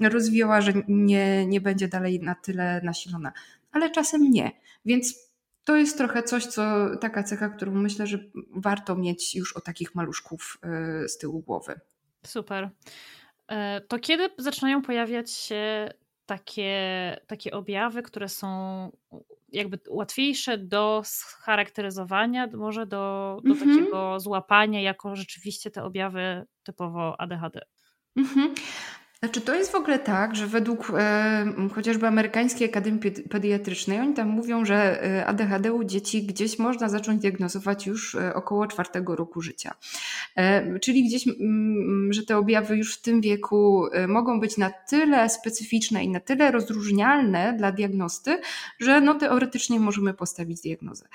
[0.00, 3.32] rozwijała, że nie, nie będzie dalej na tyle nasilona
[3.74, 4.52] ale czasem nie.
[4.84, 5.30] Więc
[5.64, 6.62] to jest trochę coś, co
[7.00, 8.18] taka cecha, którą myślę, że
[8.56, 11.80] warto mieć już o takich maluszków e, z tyłu głowy.
[12.26, 12.70] Super.
[13.48, 15.90] E, to kiedy zaczynają pojawiać się
[16.26, 16.76] takie,
[17.26, 18.48] takie objawy, które są
[19.48, 23.76] jakby łatwiejsze do scharakteryzowania, może do, do mhm.
[23.76, 27.60] takiego złapania jako rzeczywiście te objawy typowo ADHD?
[28.16, 28.54] Mhm.
[29.24, 34.28] Znaczy, to jest w ogóle tak, że według e, chociażby Amerykańskiej Akademii Pediatrycznej, oni tam
[34.28, 39.40] mówią, że e, ADHD u dzieci gdzieś można zacząć diagnozować już e, około czwartego roku
[39.40, 39.74] życia.
[40.36, 44.70] E, czyli gdzieś, m, że te objawy już w tym wieku e, mogą być na
[44.70, 48.40] tyle specyficzne i na tyle rozróżnialne dla diagnosty,
[48.80, 51.08] że no, teoretycznie możemy postawić diagnozę.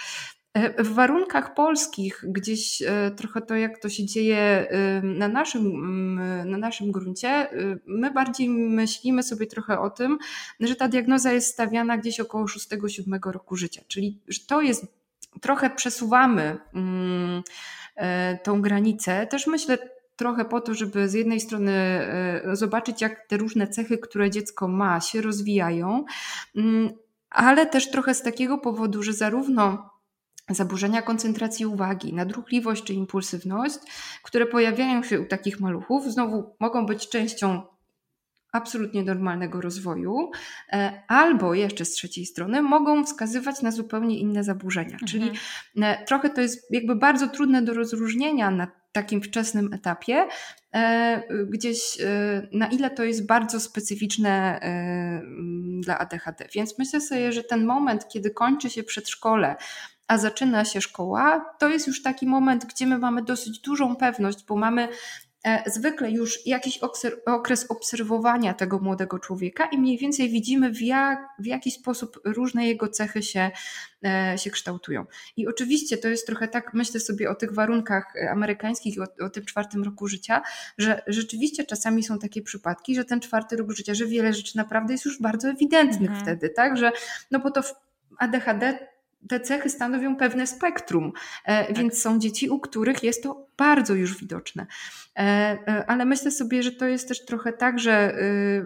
[0.54, 6.16] E, w warunkach polskich, gdzieś e, trochę to, jak to się dzieje e, na naszym,
[6.46, 7.50] na naszym gruncie,
[7.86, 10.18] my bardziej myślimy sobie trochę o tym,
[10.60, 13.82] że ta diagnoza jest stawiana gdzieś około 6-7 roku życia.
[13.88, 14.86] Czyli że to jest,
[15.42, 16.58] trochę przesuwamy
[18.44, 19.28] tą granicę.
[19.28, 19.78] Też myślę,
[20.16, 21.74] trochę po to, żeby z jednej strony
[22.54, 26.06] zobaczyć, jak te różne cechy, które dziecko ma, się rozwijają,
[27.30, 29.90] ale też trochę z takiego powodu, że zarówno
[30.50, 33.80] zaburzenia koncentracji uwagi, nadruchliwość czy impulsywność,
[34.24, 37.62] które pojawiają się u takich maluchów, znowu mogą być częścią
[38.52, 40.32] absolutnie normalnego rozwoju,
[40.74, 44.94] e, albo jeszcze z trzeciej strony mogą wskazywać na zupełnie inne zaburzenia.
[44.94, 45.08] Mhm.
[45.08, 45.32] Czyli
[45.82, 50.28] e, trochę to jest jakby bardzo trudne do rozróżnienia na takim wczesnym etapie,
[50.74, 51.98] e, gdzieś
[52.52, 54.60] na ile to jest bardzo specyficzne
[55.82, 56.48] dla ADHD.
[56.56, 59.56] Więc myślę sobie, że ten moment, kiedy kończy się przedszkole,
[60.10, 64.46] a zaczyna się szkoła, to jest już taki moment, gdzie my mamy dosyć dużą pewność,
[64.46, 64.88] bo mamy
[65.48, 66.80] E, zwykle już jakiś
[67.26, 72.68] okres obserwowania tego młodego człowieka i mniej więcej widzimy, w, jak, w jaki sposób różne
[72.68, 73.52] jego cechy się,
[74.06, 75.06] e, się kształtują.
[75.38, 79.30] I oczywiście to jest trochę tak, myślę sobie o tych warunkach amerykańskich i o, o
[79.30, 80.42] tym czwartym roku życia,
[80.78, 84.94] że rzeczywiście czasami są takie przypadki, że ten czwarty rok życia, że wiele rzeczy naprawdę
[84.94, 86.22] jest już bardzo ewidentnych mhm.
[86.22, 86.78] wtedy, tak?
[86.78, 86.92] Że,
[87.32, 87.74] no bo to w
[88.18, 88.80] ADHD
[89.28, 91.12] te cechy stanowią pewne spektrum,
[91.46, 91.78] e, tak.
[91.78, 94.66] więc są dzieci, u których jest to bardzo już widoczne.
[95.16, 95.22] E,
[95.68, 98.16] e, ale myślę sobie, że to jest też trochę tak, że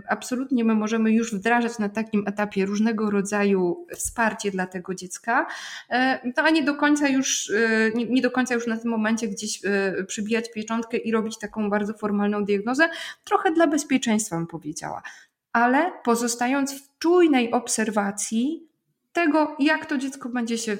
[0.09, 5.47] absolutnie my możemy już wdrażać na takim etapie różnego rodzaju wsparcie dla tego dziecka,
[6.23, 7.51] no a nie do końca już,
[7.95, 9.61] nie do końca już na tym momencie gdzieś
[10.07, 12.89] przybijać pieczątkę i robić taką bardzo formalną diagnozę,
[13.23, 15.01] trochę dla bezpieczeństwa bym powiedziała.
[15.53, 18.67] Ale pozostając w czujnej obserwacji,
[19.13, 20.71] tego, jak to dziecko będzie się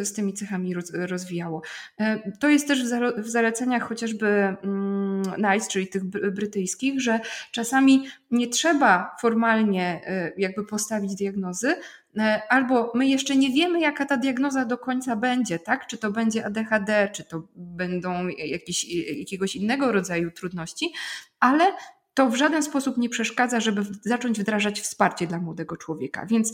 [0.00, 1.62] y, z tymi cechami rozwijało.
[2.00, 2.84] E, to jest też
[3.16, 7.20] w zaleceniach chociażby mm, NICE, czyli tych brytyjskich, że
[7.52, 11.74] czasami nie trzeba formalnie y, jakby postawić diagnozy,
[12.48, 15.86] albo my jeszcze nie wiemy, jaka ta diagnoza do końca będzie, tak?
[15.86, 20.92] Czy to będzie ADHD, czy to będą jakieś, jakiegoś innego rodzaju trudności,
[21.40, 21.64] ale
[22.14, 26.26] to w żaden sposób nie przeszkadza, żeby zacząć wdrażać wsparcie dla młodego człowieka.
[26.26, 26.52] Więc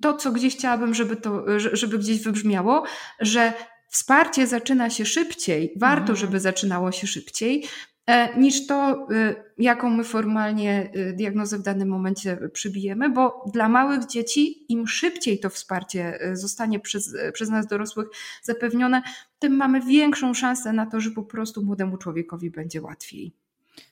[0.00, 2.84] to, co gdzieś chciałabym, żeby to, żeby gdzieś wybrzmiało,
[3.20, 3.52] że
[3.88, 6.16] wsparcie zaczyna się szybciej, warto, mhm.
[6.16, 7.64] żeby zaczynało się szybciej,
[8.06, 13.68] e, niż to, e, jaką my formalnie e, diagnozę w danym momencie przybijemy, bo dla
[13.68, 18.08] małych dzieci im szybciej to wsparcie zostanie przez, przez nas dorosłych
[18.42, 19.02] zapewnione,
[19.38, 23.41] tym mamy większą szansę na to, że po prostu młodemu człowiekowi będzie łatwiej.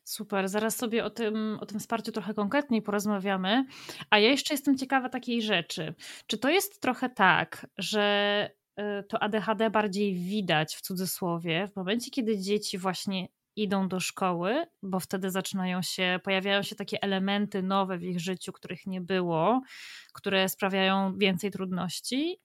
[0.05, 3.65] Super, zaraz sobie o tym, o tym wsparciu trochę konkretniej porozmawiamy.
[4.11, 5.95] A ja jeszcze jestem ciekawa takiej rzeczy.
[6.27, 12.11] Czy to jest trochę tak, że y, to ADHD bardziej widać w cudzysłowie w momencie,
[12.11, 17.99] kiedy dzieci właśnie idą do szkoły, bo wtedy zaczynają się, pojawiają się takie elementy nowe
[17.99, 19.61] w ich życiu, których nie było,
[20.15, 22.41] które sprawiają więcej trudności,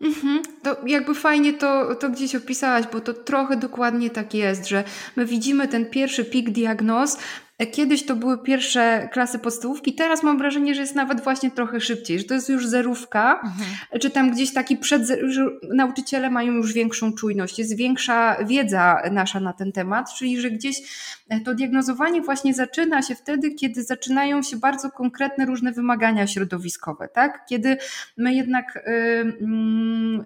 [0.00, 0.42] Mhm.
[0.62, 4.84] To jakby fajnie to, to gdzieś opisałaś, bo to trochę dokładnie tak jest, że
[5.16, 7.18] my widzimy ten pierwszy pik diagnoz,
[7.66, 12.18] Kiedyś to były pierwsze klasy podstawówki, teraz mam wrażenie, że jest nawet właśnie trochę szybciej,
[12.18, 14.00] że to jest już zerówka, mhm.
[14.00, 19.40] czy tam gdzieś taki przed, że nauczyciele mają już większą czujność, jest większa wiedza nasza
[19.40, 20.76] na ten temat, czyli że gdzieś
[21.28, 27.08] e, to diagnozowanie właśnie zaczyna się wtedy, kiedy zaczynają się bardzo konkretne różne wymagania środowiskowe,
[27.08, 27.46] tak?
[27.48, 27.76] Kiedy
[28.16, 28.80] my jednak y,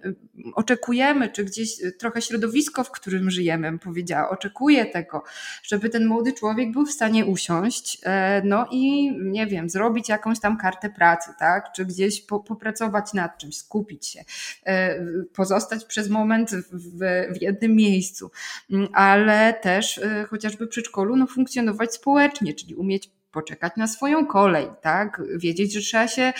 [0.05, 1.69] y, oczekujemy, czy gdzieś
[1.99, 5.23] trochę środowisko, w którym żyjemy, powiedziała, oczekuje tego,
[5.63, 10.39] żeby ten młody człowiek był w stanie usiąść, e, no i nie wiem, zrobić jakąś
[10.39, 11.71] tam kartę pracy, tak?
[11.75, 14.23] Czy gdzieś po, popracować nad czymś, skupić się,
[14.65, 15.05] e,
[15.35, 16.99] pozostać przez moment w,
[17.33, 18.31] w jednym miejscu,
[18.71, 24.25] mm, ale też e, chociażby przy szkolu, no funkcjonować społecznie, czyli umieć poczekać na swoją
[24.25, 25.21] kolej, tak?
[25.35, 26.33] Wiedzieć, że trzeba się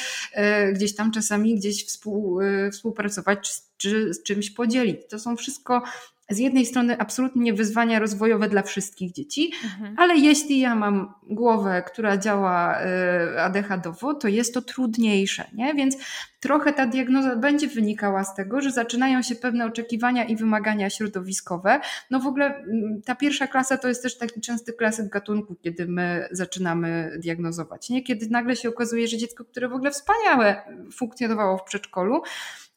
[0.73, 2.39] gdzieś tam czasami gdzieś współ,
[2.71, 4.97] współpracować czy, czy z czymś podzielić.
[5.09, 5.81] To są wszystko
[6.29, 9.95] z jednej strony absolutnie wyzwania rozwojowe dla wszystkich dzieci, mhm.
[9.97, 15.73] ale jeśli ja mam głowę, która działa y, ADHD-owo, to jest to trudniejsze, nie?
[15.73, 15.97] Więc
[16.39, 21.79] trochę ta diagnoza będzie wynikała z tego, że zaczynają się pewne oczekiwania i wymagania środowiskowe.
[22.09, 25.87] No w ogóle mm, ta pierwsza klasa to jest też taki częsty klasyk gatunku, kiedy
[25.87, 28.03] my zaczynamy diagnozować, nie?
[28.03, 32.21] Kiedy nagle się okazuje, że dziecko, które w ogóle wspaniałe funkcjonowało w przedszkolu,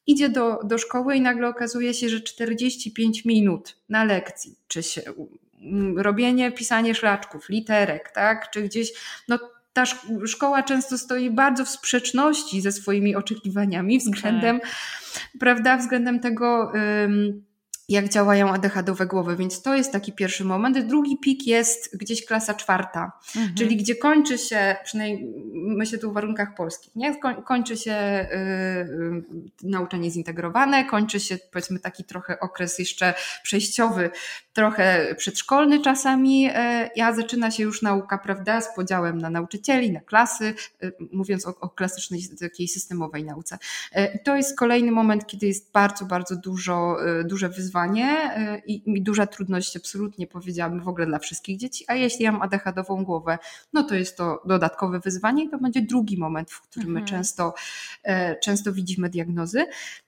[0.06, 5.02] idzie do, do szkoły i nagle okazuje się, że 45 minut na lekcji, czy się,
[5.96, 8.92] robienie, pisanie szlaczków, literek, tak, czy gdzieś,
[9.28, 9.38] no
[9.72, 9.84] ta
[10.26, 14.70] szkoła często stoi bardzo w sprzeczności ze swoimi oczekiwaniami względem, tak.
[15.40, 16.72] prawda, względem tego,
[17.88, 20.78] jak działają ADHD-owe głowy, więc to jest taki pierwszy moment.
[20.78, 23.54] Drugi pik jest gdzieś klasa czwarta, mhm.
[23.54, 27.16] czyli gdzie kończy się, przynajmniej myślę tu w warunkach polskich, nie?
[27.44, 29.24] kończy się yy,
[29.62, 34.10] nauczanie zintegrowane, kończy się powiedzmy taki trochę okres jeszcze przejściowy,
[34.56, 40.00] trochę przedszkolny czasami, yy, a zaczyna się już nauka, prawda, z podziałem na nauczycieli, na
[40.00, 43.58] klasy, yy, mówiąc o, o klasycznej takiej systemowej nauce.
[43.94, 48.16] Yy, to jest kolejny moment, kiedy jest bardzo, bardzo dużo, duże wyzwanie
[48.66, 51.84] i, i duża trudność, absolutnie powiedziałabym, w ogóle dla wszystkich dzieci.
[51.88, 53.38] A jeśli ja mam ADHD-ową głowę,
[53.72, 57.04] no to jest to dodatkowe wyzwanie i to będzie drugi moment, w którym mhm.
[57.04, 57.54] my często,
[58.02, 59.66] e, często widzimy diagnozy.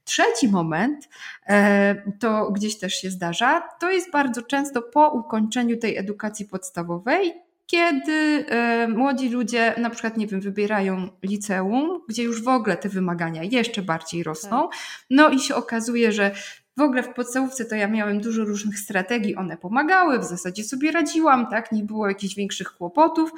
[0.08, 1.08] Trzeci moment,
[1.46, 7.34] e, to gdzieś też się zdarza, to jest bardzo często po ukończeniu tej edukacji podstawowej
[7.70, 12.88] kiedy e, młodzi ludzie na przykład, nie wiem, wybierają liceum, gdzie już w ogóle te
[12.88, 14.78] wymagania jeszcze bardziej rosną, tak.
[15.10, 16.30] no i się okazuje, że
[16.76, 20.92] w ogóle w podstawówce to ja miałem dużo różnych strategii, one pomagały, w zasadzie sobie
[20.92, 23.30] radziłam, tak, nie było jakichś większych kłopotów.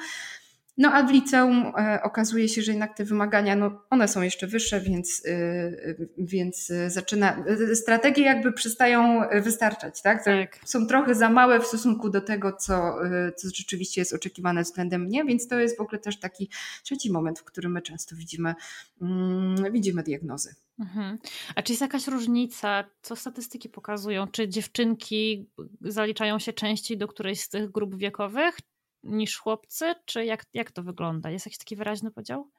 [0.81, 4.47] No a w liceum e, okazuje się, że jednak te wymagania, no one są jeszcze
[4.47, 10.25] wyższe, więc, e, więc zaczyna, strategie jakby przestają wystarczać, tak?
[10.25, 10.59] tak?
[10.65, 15.01] Są trochę za małe w stosunku do tego, co, e, co rzeczywiście jest oczekiwane względem
[15.01, 16.49] mnie, więc to jest w ogóle też taki
[16.83, 18.55] trzeci moment, w którym my często widzimy,
[19.01, 20.55] mm, widzimy diagnozy.
[20.79, 21.17] Mhm.
[21.55, 24.27] A czy jest jakaś różnica, co statystyki pokazują?
[24.27, 25.49] Czy dziewczynki
[25.81, 28.57] zaliczają się częściej do którejś z tych grup wiekowych,
[29.03, 31.29] niż chłopcy, czy jak, jak to wygląda?
[31.29, 32.49] Jest jakiś taki wyraźny podział?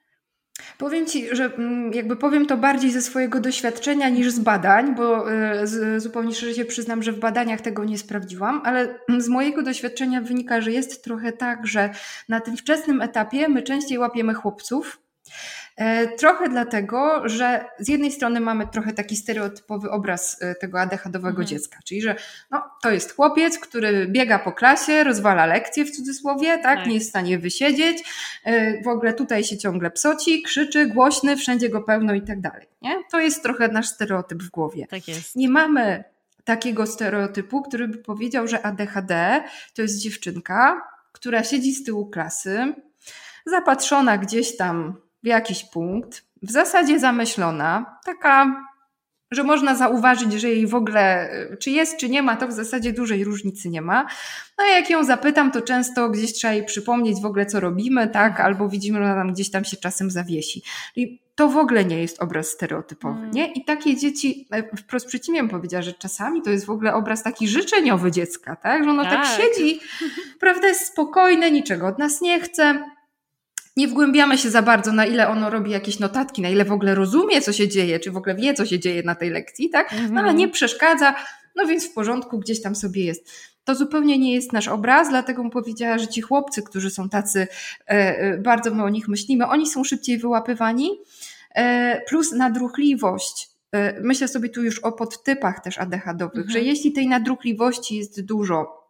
[0.77, 5.31] Powiem Ci, że mm, jakby powiem to bardziej ze swojego doświadczenia niż z badań, bo
[5.31, 10.21] y, zupełnie szczerze się przyznam, że w badaniach tego nie sprawdziłam, ale z mojego doświadczenia
[10.21, 11.89] wynika, że jest trochę tak, że
[12.29, 14.99] na tym wczesnym etapie my częściej łapiemy chłopców,
[16.17, 21.47] trochę dlatego, że z jednej strony mamy trochę taki stereotypowy obraz e, tego ADHD-owego mhm.
[21.47, 22.15] dziecka, czyli że
[22.51, 26.87] no, to jest chłopiec, który biega po klasie, rozwala lekcje w cudzysłowie, tak, tak.
[26.87, 28.03] nie jest w stanie wysiedzieć,
[28.43, 32.67] e, w ogóle tutaj się ciągle psoci, krzyczy, głośny, wszędzie go pełno i tak dalej.
[32.81, 33.03] Nie?
[33.11, 34.87] To jest trochę nasz stereotyp w głowie.
[34.89, 35.35] Tak jest.
[35.35, 36.03] Nie mamy
[36.43, 39.43] takiego stereotypu, który by powiedział, że ADHD
[39.75, 40.81] to jest dziewczynka,
[41.11, 42.73] która siedzi z tyłu klasy,
[43.45, 48.65] zapatrzona gdzieś tam w jakiś punkt, w zasadzie zamyślona, taka,
[49.31, 52.93] że można zauważyć, że jej w ogóle, czy jest, czy nie ma, to w zasadzie
[52.93, 54.07] dużej różnicy nie ma.
[54.57, 58.39] No jak ją zapytam, to często gdzieś trzeba jej przypomnieć w ogóle, co robimy, tak,
[58.39, 60.61] albo widzimy, że ona tam gdzieś tam się czasem zawiesi.
[60.95, 63.31] I to w ogóle nie jest obraz stereotypowy, mm.
[63.31, 63.51] nie?
[63.51, 67.47] I takie dzieci, e, wprost przeciwnie powiedziała, że czasami to jest w ogóle obraz taki
[67.47, 68.83] życzeniowy dziecka, tak?
[68.83, 69.79] Że ono tak, tak siedzi,
[70.39, 72.83] prawda, jest spokojne, niczego od nas nie chce,
[73.77, 76.95] nie wgłębiamy się za bardzo, na ile ono robi jakieś notatki, na ile w ogóle
[76.95, 79.91] rozumie, co się dzieje, czy w ogóle wie, co się dzieje na tej lekcji, tak?
[79.91, 80.37] No, ale mhm.
[80.37, 81.15] nie przeszkadza,
[81.55, 83.29] no więc w porządku, gdzieś tam sobie jest.
[83.63, 87.47] To zupełnie nie jest nasz obraz, dlatego mu powiedziała, że ci chłopcy, którzy są tacy,
[87.87, 90.89] e, e, bardzo my o nich myślimy, oni są szybciej wyłapywani,
[91.55, 93.53] e, plus nadruchliwość.
[94.01, 96.49] Myślę sobie tu już o podtypach też ADHD-owych, mhm.
[96.49, 98.82] że jeśli tej nadruchliwości jest dużo,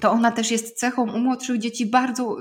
[0.00, 2.36] to ona też jest cechą u młodszych dzieci bardzo,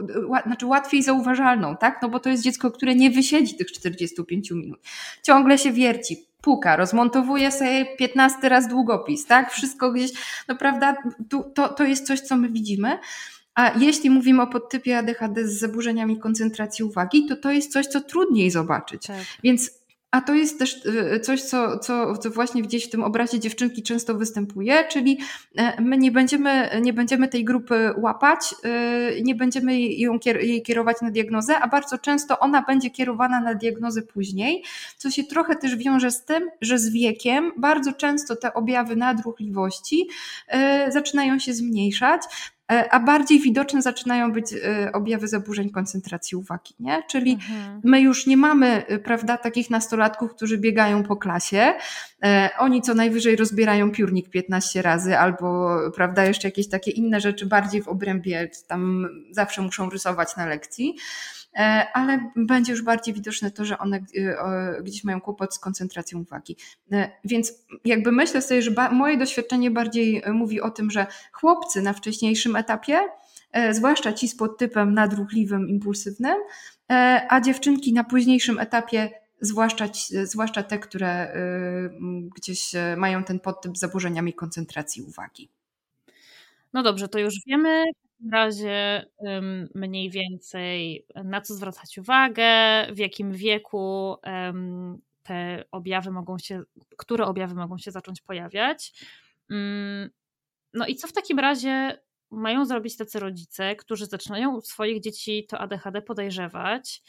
[0.46, 2.00] znaczy łatwiej zauważalną, tak?
[2.02, 4.80] No bo to jest dziecko, które nie wysiedzi tych 45 minut.
[5.24, 9.52] Ciągle się wierci, puka, rozmontowuje sobie 15 raz długopis, tak?
[9.52, 10.12] Wszystko gdzieś,
[10.48, 10.96] no prawda,
[11.54, 13.00] to, to jest coś, co my widzimy.
[13.56, 18.02] A jeśli mówimy o podtypie ADHD z zaburzeniami koncentracji uwagi, to to jest coś, co
[18.02, 19.08] trudniej zobaczyć.
[19.08, 19.18] Tak.
[19.44, 19.72] Więc
[20.14, 23.84] a to jest też y, coś, co, co, co właśnie gdzieś w tym obrazie dziewczynki
[23.84, 25.20] często występuje, czyli
[25.58, 28.56] e, my nie będziemy, nie będziemy tej grupy łapać,
[29.18, 33.56] y, nie będziemy ją, jej kierować na diagnozę, a bardzo często ona będzie kierowana na
[33.56, 34.64] diagnozę później,
[34.98, 40.08] co się trochę też wiąże z tym, że z wiekiem bardzo często te objawy nadruchliwości
[40.88, 42.22] y, zaczynają się zmniejszać.
[42.72, 47.04] E, a bardziej widoczne zaczynają być e, objawy zaburzeń koncentracji uwagi, nie?
[47.10, 47.82] Czyli mhm.
[47.84, 51.74] my już nie mamy, e, prawda, takich nastolatków, którzy biegają po klasie,
[52.58, 57.82] oni co najwyżej rozbierają piórnik 15 razy albo, prawda, jeszcze jakieś takie inne rzeczy bardziej
[57.82, 60.96] w obrębie, tam zawsze muszą rysować na lekcji.
[61.56, 66.20] E, ale będzie już bardziej widoczne to, że one e, gdzieś mają kłopot z koncentracją
[66.20, 66.58] uwagi.
[66.92, 67.54] E, więc
[67.86, 73.00] jakby myślę sobie, że moje doświadczenie bardziej mówi o tym, że chłopcy na wcześniejszym etapie,
[73.72, 76.36] zwłaszcza ci z podtypem nadruchliwym, impulsywnym,
[77.30, 79.10] a dziewczynki na późniejszym etapie
[79.42, 79.86] zwłaszcza,
[80.24, 81.34] zwłaszcza te, które
[82.36, 85.50] gdzieś mają ten podtyp z zaburzeniami koncentracji uwagi.
[86.74, 87.84] No dobrze, to już wiemy
[88.32, 89.06] razie
[89.76, 92.44] mniej więcej na co zwracać uwagę,
[92.94, 94.16] w jakim wieku
[95.24, 96.64] te objawy mogą się,
[96.98, 98.94] które objawy mogą się zacząć pojawiać.
[99.52, 100.10] Mm,
[100.74, 102.00] no i co w takim razie
[102.32, 107.02] mają zrobić tacy rodzice, którzy zaczynają swoich dzieci to ADHD podejrzewać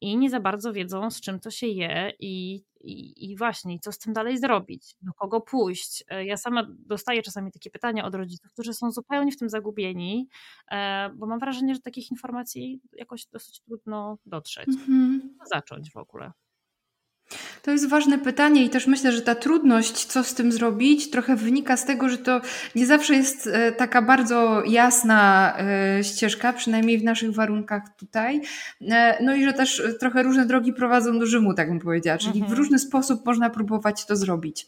[0.00, 3.92] i nie za bardzo wiedzą, z czym to się je i, i, i właśnie, co
[3.92, 6.04] z tym dalej zrobić, do kogo pójść.
[6.08, 10.28] E, ja sama dostaję czasami takie pytania od rodziców, którzy są zupełnie w tym zagubieni,
[10.70, 14.68] e, bo mam wrażenie, że takich informacji jakoś dosyć trudno dotrzeć.
[14.68, 15.36] Mhm.
[15.52, 16.32] Zacząć w ogóle.
[17.62, 21.36] To jest ważne pytanie i też myślę, że ta trudność, co z tym zrobić, trochę
[21.36, 22.40] wynika z tego, że to
[22.74, 28.40] nie zawsze jest e, taka bardzo jasna e, ścieżka, przynajmniej w naszych warunkach tutaj.
[28.90, 32.40] E, no i że też trochę różne drogi prowadzą do Rzymu, tak bym powiedziała, czyli
[32.40, 32.54] mhm.
[32.54, 34.66] w różny sposób można próbować to zrobić.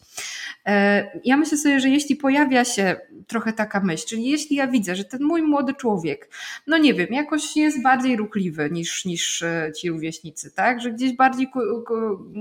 [1.23, 2.95] Ja myślę sobie, że jeśli pojawia się
[3.27, 6.29] trochę taka myśl, czyli jeśli ja widzę, że ten mój młody człowiek,
[6.67, 9.43] no nie wiem, jakoś jest bardziej ruchliwy niż, niż
[9.77, 11.47] ci rówieśnicy, tak, że gdzieś bardziej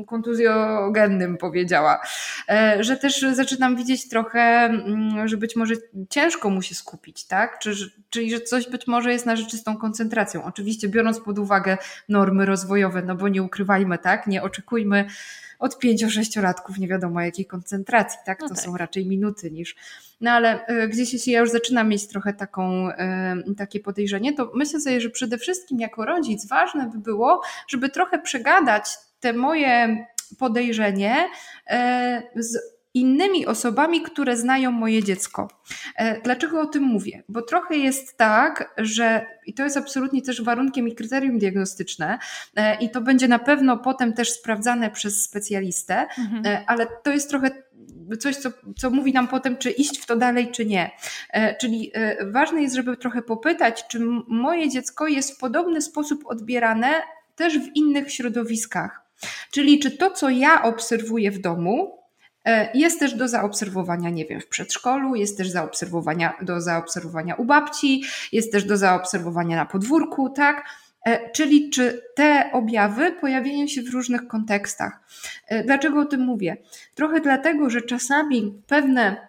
[0.08, 2.00] kontuzjogennym powiedziała,
[2.48, 5.74] e, że też zaczynam widzieć trochę, mm, że być może
[6.10, 7.58] ciężko mu się skupić, tak?
[8.10, 10.44] Czyli, że coś być może jest na rzeczystą koncentracją.
[10.44, 11.78] Oczywiście biorąc pod uwagę
[12.08, 14.26] normy rozwojowe, no bo nie ukrywajmy, tak?
[14.26, 15.06] Nie oczekujmy
[15.58, 18.40] od 5-6-latków nie wiadomo jakiej koncentracji, tak?
[18.40, 18.64] No to tak.
[18.64, 19.76] są raczej minuty niż.
[20.20, 24.50] No ale e, gdzieś jeśli ja już zaczynam mieć trochę taką, e, takie podejrzenie, to
[24.54, 28.84] myślę sobie, że przede wszystkim jako rodzic ważne by było, żeby trochę przegadać
[29.20, 30.06] te moje
[30.38, 31.28] podejrzenie
[31.66, 32.58] e, z
[32.94, 35.48] innymi osobami, które znają moje dziecko.
[35.96, 37.22] E, dlaczego o tym mówię?
[37.28, 42.18] Bo trochę jest tak, że i to jest absolutnie też warunkiem i kryterium diagnostyczne,
[42.56, 46.64] e, i to będzie na pewno potem też sprawdzane przez specjalistę, mhm.
[46.66, 47.50] ale to jest trochę
[48.20, 50.90] coś, co, co mówi nam potem, czy iść w to dalej, czy nie.
[51.60, 51.92] Czyli
[52.32, 56.88] ważne jest, żeby trochę popytać, czy moje dziecko jest w podobny sposób odbierane
[57.36, 59.07] też w innych środowiskach.
[59.50, 61.98] Czyli czy to, co ja obserwuję w domu,
[62.44, 67.44] e, jest też do zaobserwowania, nie wiem, w przedszkolu, jest też zaobserwowania, do zaobserwowania u
[67.44, 68.02] babci,
[68.32, 70.64] jest też do zaobserwowania na podwórku, tak?
[71.04, 75.00] E, czyli czy te objawy pojawiają się w różnych kontekstach.
[75.46, 76.56] E, dlaczego o tym mówię?
[76.94, 79.27] Trochę dlatego, że czasami pewne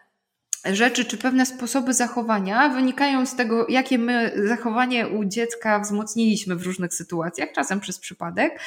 [0.65, 6.63] rzeczy czy pewne sposoby zachowania wynikają z tego, jakie my zachowanie u dziecka wzmocniliśmy w
[6.63, 8.59] różnych sytuacjach, czasem przez przypadek.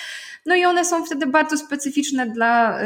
[0.47, 2.79] No i one są wtedy bardzo specyficzne dla,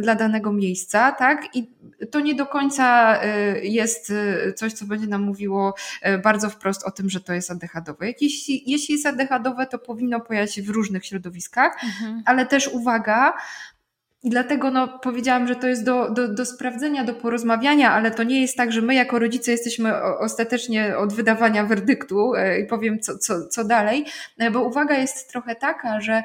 [0.00, 1.56] dla danego miejsca, tak?
[1.56, 1.70] I
[2.10, 5.74] to nie do końca y, jest y, coś, co będzie nam mówiło
[6.06, 8.06] y, bardzo wprost o tym, że to jest adechadowe.
[8.20, 12.22] Jeśli, jeśli jest adechadowe, to powinno pojawiać się w różnych środowiskach, mhm.
[12.26, 13.32] ale też uwaga,
[14.22, 18.22] i dlatego no, powiedziałam, że to jest do, do, do sprawdzenia, do porozmawiania, ale to
[18.22, 23.00] nie jest tak, że my jako rodzice jesteśmy ostatecznie od wydawania werdyktu e, i powiem
[23.00, 24.04] co, co, co dalej,
[24.38, 26.22] e, bo uwaga jest trochę taka, że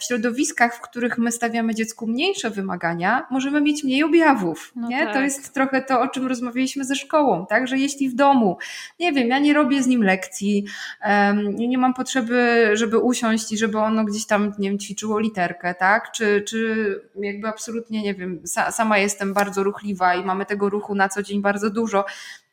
[0.00, 4.72] w środowiskach, w których my stawiamy dziecku mniejsze wymagania, możemy mieć mniej objawów.
[4.76, 5.04] No nie?
[5.04, 5.14] Tak.
[5.14, 7.68] To jest trochę to, o czym rozmawialiśmy ze szkołą, tak?
[7.68, 8.58] Że jeśli w domu,
[9.00, 10.64] nie wiem, ja nie robię z nim lekcji,
[11.06, 15.74] um, nie mam potrzeby, żeby usiąść i żeby ono gdzieś tam, nie wiem, ćwiczyło literkę,
[15.74, 16.12] tak?
[16.12, 20.94] Czy, czy jakby absolutnie, nie wiem, sa, sama jestem bardzo ruchliwa i mamy tego ruchu
[20.94, 22.04] na co dzień bardzo dużo,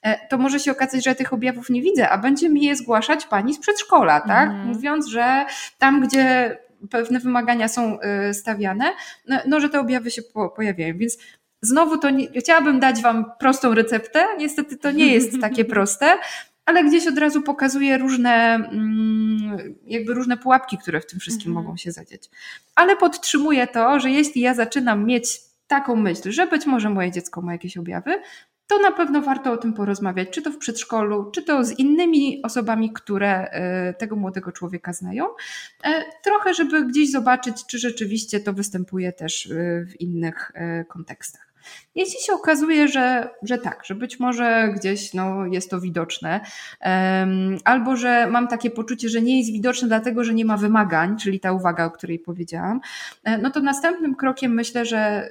[0.02, 2.76] e, to może się okazać, że ja tych objawów nie widzę, a będzie mi je
[2.76, 4.50] zgłaszać pani z przedszkola, tak?
[4.50, 4.68] Mm.
[4.68, 5.46] Mówiąc, że
[5.80, 6.58] tam, gdzie
[6.90, 8.92] pewne wymagania są y, stawiane,
[9.28, 10.98] no, no że te objawy się po, pojawiają.
[10.98, 11.18] Więc
[11.62, 14.26] znowu to nie, chciałabym dać Wam prostą receptę.
[14.38, 16.18] Niestety to nie jest takie proste,
[16.66, 21.66] ale gdzieś od razu pokazuje różne, mm, jakby różne pułapki, które w tym wszystkim mhm.
[21.66, 22.30] mogą się zadzieć.
[22.76, 27.42] Ale podtrzymuję to, że jeśli ja zaczynam mieć taką myśl, że być może moje dziecko
[27.42, 28.22] ma jakieś objawy,
[28.72, 32.42] to na pewno warto o tym porozmawiać, czy to w przedszkolu, czy to z innymi
[32.44, 35.26] osobami, które e, tego młodego człowieka znają.
[35.84, 40.52] E, trochę, żeby gdzieś zobaczyć, czy rzeczywiście to występuje też e, w innych
[40.88, 41.51] kontekstach.
[41.96, 46.42] Jeśli się okazuje, że, że tak, że być może gdzieś no, jest to widoczne,
[46.86, 51.18] um, albo że mam takie poczucie, że nie jest widoczne dlatego, że nie ma wymagań,
[51.18, 52.82] czyli ta uwaga, o której powiedziałam,
[53.24, 55.30] e, no to następnym krokiem myślę, że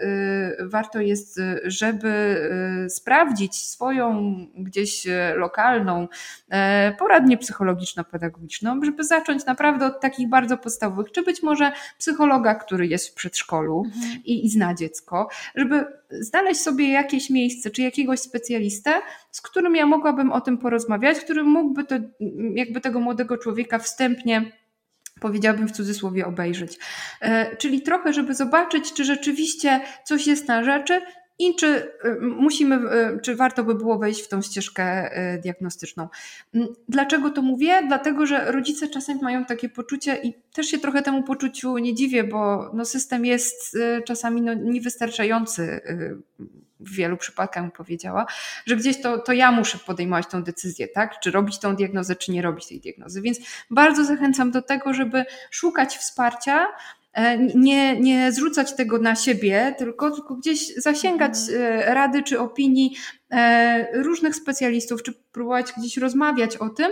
[0.61, 2.41] y, warto jest, żeby
[2.87, 5.07] y, sprawdzić swoją gdzieś
[5.37, 12.55] lokalną y, poradnię psychologiczno-pedagogiczną, żeby zacząć naprawdę od takich bardzo podstawowych, czy być może psychologa,
[12.55, 14.25] który jest w przedszkolu mhm.
[14.25, 18.93] i, i zna dziecko, żeby znaleźć sobie jakieś miejsce, czy jakiegoś specjalistę,
[19.31, 21.95] z którym ja mogłabym o tym porozmawiać, który mógłby to,
[22.55, 24.53] jakby tego młodego człowieka wstępnie
[25.21, 26.79] powiedziałabym w cudzysłowie obejrzeć.
[27.21, 31.01] E, czyli trochę, żeby zobaczyć, czy rzeczywiście coś jest na rzeczy
[31.41, 36.09] i czy y, musimy, y, czy warto by było wejść w tą ścieżkę y, diagnostyczną.
[36.55, 37.83] Mm, dlaczego to mówię?
[37.89, 42.25] Dlatego, że rodzice czasem mają takie poczucie i też się trochę temu poczuciu nie dziwię,
[42.25, 45.81] bo no system jest czasami no niewystarczający
[46.81, 48.27] w wielu przypadkach powiedziała,
[48.67, 51.21] że gdzieś to, to ja muszę podejmować tą decyzję, tak?
[51.21, 53.23] Czy robić tą diagnozę, czy nie robić tej diagnozy.
[53.23, 53.39] Więc
[53.71, 56.67] bardzo zachęcam do tego, żeby szukać wsparcia,
[57.55, 61.89] nie, nie zrzucać tego na siebie, tylko, tylko gdzieś zasięgać mhm.
[61.91, 62.97] e, rady czy opinii
[63.31, 66.91] e, różnych specjalistów, czy próbować gdzieś rozmawiać o tym,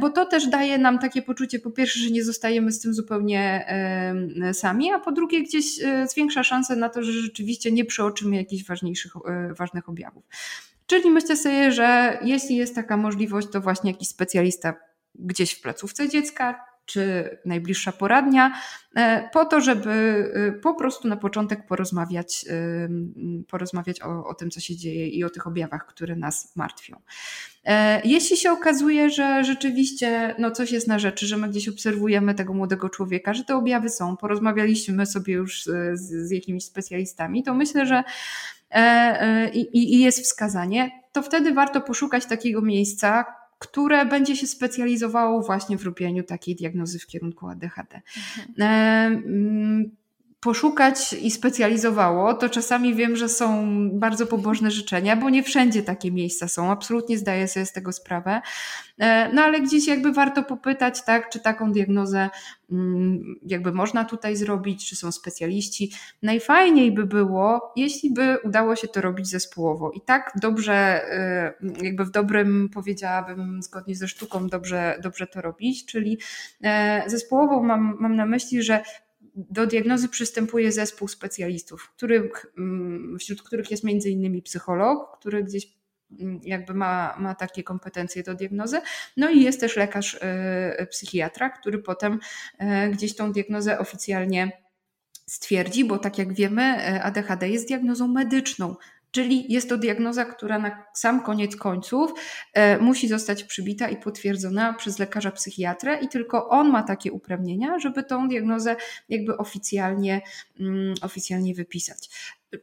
[0.00, 3.66] bo to też daje nam takie poczucie, po pierwsze, że nie zostajemy z tym zupełnie
[4.52, 5.64] sami, a po drugie, gdzieś
[6.10, 9.12] zwiększa szansę na to, że rzeczywiście nie przeoczymy jakichś ważniejszych,
[9.58, 10.24] ważnych objawów.
[10.86, 14.74] Czyli myślę sobie, że jeśli jest taka możliwość, to właśnie jakiś specjalista
[15.14, 18.54] gdzieś w placówce dziecka, czy najbliższa poradnia,
[18.94, 19.90] e, po to, żeby
[20.34, 22.88] e, po prostu na początek porozmawiać, e,
[23.48, 26.96] porozmawiać o, o tym, co się dzieje i o tych objawach, które nas martwią.
[28.04, 32.54] Jeśli się okazuje, że rzeczywiście no coś jest na rzeczy, że my gdzieś obserwujemy tego
[32.54, 37.86] młodego człowieka, że te objawy są, porozmawialiśmy sobie już z, z jakimiś specjalistami, to myślę,
[37.86, 38.02] że
[39.52, 43.24] i, i jest wskazanie, to wtedy warto poszukać takiego miejsca,
[43.62, 48.00] które będzie się specjalizowało właśnie w robieniu takiej diagnozy w kierunku ADHD.
[48.58, 49.96] Mhm.
[50.42, 56.12] Poszukać i specjalizowało, to czasami wiem, że są bardzo pobożne życzenia, bo nie wszędzie takie
[56.12, 56.70] miejsca są.
[56.70, 58.40] Absolutnie zdaję sobie z tego sprawę.
[58.98, 62.30] E, no ale gdzieś jakby warto popytać, tak, czy taką diagnozę
[62.72, 65.92] mm, jakby można tutaj zrobić, czy są specjaliści.
[66.22, 72.04] Najfajniej by było, jeśli by udało się to robić zespołowo i tak dobrze, e, jakby
[72.04, 76.18] w dobrym, powiedziałabym, zgodnie ze sztuką, dobrze, dobrze to robić, czyli
[76.62, 78.82] e, zespołowo mam, mam na myśli, że
[79.34, 85.66] do diagnozy przystępuje zespół specjalistów, których, mm, wśród których jest między innymi psycholog, który gdzieś
[86.20, 88.80] mm, jakby ma, ma takie kompetencje do diagnozy.
[89.16, 92.20] No i jest też lekarz y, psychiatra, który potem
[92.60, 94.62] y, gdzieś tą diagnozę oficjalnie
[95.26, 96.62] stwierdzi, bo tak jak wiemy,
[96.96, 98.76] y, ADHD jest diagnozą medyczną,
[99.12, 102.12] Czyli jest to diagnoza, która na sam koniec końców
[102.52, 107.78] e, musi zostać przybita i potwierdzona przez lekarza psychiatrę, i tylko on ma takie uprawnienia,
[107.78, 108.76] żeby tą diagnozę
[109.08, 110.20] jakby oficjalnie,
[110.60, 112.10] mm, oficjalnie wypisać.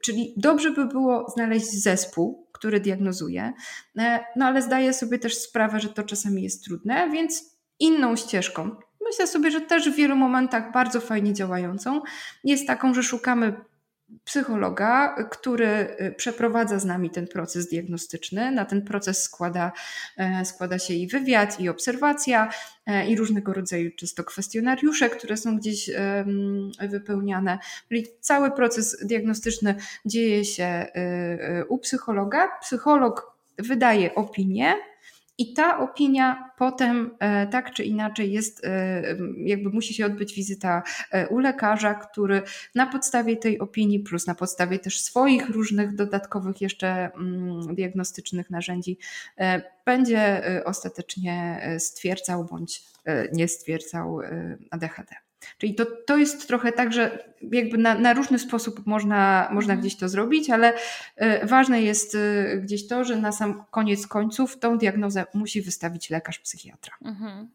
[0.01, 3.53] Czyli dobrze by było znaleźć zespół, który diagnozuje,
[3.97, 8.75] e, no ale zdaję sobie też sprawę, że to czasami jest trudne, więc inną ścieżką,
[9.09, 12.01] myślę sobie, że też w wielu momentach bardzo fajnie działającą,
[12.43, 13.53] jest taką, że szukamy
[14.23, 18.51] psychologa, który y, przeprowadza z nami ten proces diagnostyczny.
[18.51, 19.71] Na ten proces składa,
[20.17, 22.49] e, składa się i wywiad, i obserwacja,
[22.85, 25.89] e, i różnego rodzaju czysto kwestionariusze, które są gdzieś
[26.79, 27.59] wypełniane.
[27.89, 30.99] Czyli cały proces diagnostyczny dzieje się y,
[31.61, 32.47] y, u psychologa.
[32.61, 34.75] Psycholog wydaje opinię,
[35.39, 39.03] i ta opinia potem e, tak czy inaczej jest, e,
[39.37, 42.41] jakby musi się odbyć wizyta e, u lekarza, który
[42.75, 48.97] na podstawie tej opinii, plus na podstawie też swoich różnych dodatkowych jeszcze mm, diagnostycznych narzędzi,
[49.85, 52.83] będzie ostatecznie stwierdzał bądź
[53.33, 54.19] nie stwierdzał
[54.71, 55.28] ADHD.
[55.57, 59.79] Czyli to, to jest trochę tak, że jakby na, na różny sposób można, można mhm.
[59.79, 60.77] gdzieś to zrobić, ale y,
[61.43, 66.39] ważne jest y, gdzieś to, że na sam koniec końców tą diagnozę musi wystawić lekarz
[66.39, 66.93] psychiatra.
[67.05, 67.49] Mhm.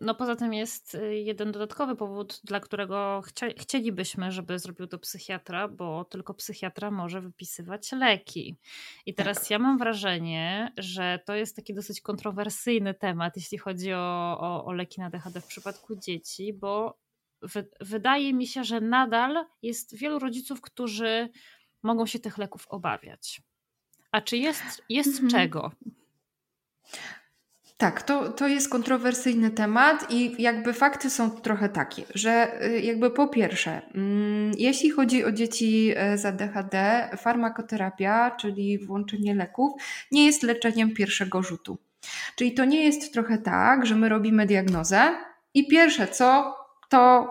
[0.00, 3.22] No poza tym jest y, jeden dodatkowy powód, dla którego
[3.58, 8.56] chcielibyśmy, żeby zrobił to psychiatra, bo tylko psychiatra może wypisywać leki.
[9.06, 9.50] I teraz tak.
[9.50, 14.72] ja mam wrażenie, że to jest taki dosyć kontrowersyjny temat, jeśli chodzi o, o, o
[14.72, 16.98] leki na DHD w przypadku dzieci, bo
[17.80, 21.28] wydaje mi się, że nadal jest wielu rodziców, którzy
[21.82, 23.42] mogą się tych leków obawiać.
[24.12, 25.30] A czy jest, jest mhm.
[25.30, 25.72] czego?
[27.76, 33.10] Tak, to, to jest kontrowersyjny temat i jakby fakty są trochę takie, że y, jakby
[33.10, 39.72] po pierwsze, mm, jeśli chodzi o dzieci e, z ADHD, farmakoterapia, czyli włączenie leków,
[40.12, 41.78] nie jest leczeniem pierwszego rzutu.
[42.36, 45.10] Czyli to nie jest trochę tak, że my robimy diagnozę
[45.54, 46.56] i pierwsze co,
[46.88, 47.30] to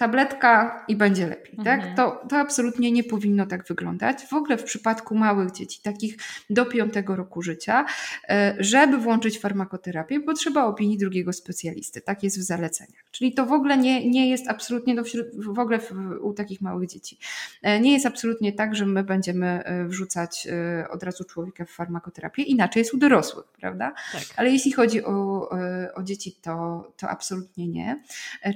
[0.00, 1.56] tabletka i będzie lepiej.
[1.64, 1.80] Tak?
[1.80, 1.96] Mhm.
[1.96, 1.96] Tak?
[1.96, 4.26] To, to absolutnie nie powinno tak wyglądać.
[4.26, 6.16] W ogóle w przypadku małych dzieci, takich
[6.50, 7.84] do piątego roku życia,
[8.28, 12.00] e, żeby włączyć farmakoterapię, potrzeba opinii drugiego specjalisty.
[12.00, 13.04] Tak jest w zaleceniach.
[13.10, 16.60] Czyli to w ogóle nie, nie jest absolutnie, no wśród, w ogóle w, u takich
[16.60, 17.18] małych dzieci,
[17.62, 20.48] e, nie jest absolutnie tak, że my będziemy e, wrzucać
[20.90, 22.42] od razu człowieka w farmakoterapię.
[22.42, 23.92] Inaczej jest u dorosłych, prawda?
[24.12, 24.22] Tak.
[24.36, 25.48] Ale jeśli chodzi o,
[25.94, 28.02] o dzieci, to, to absolutnie nie.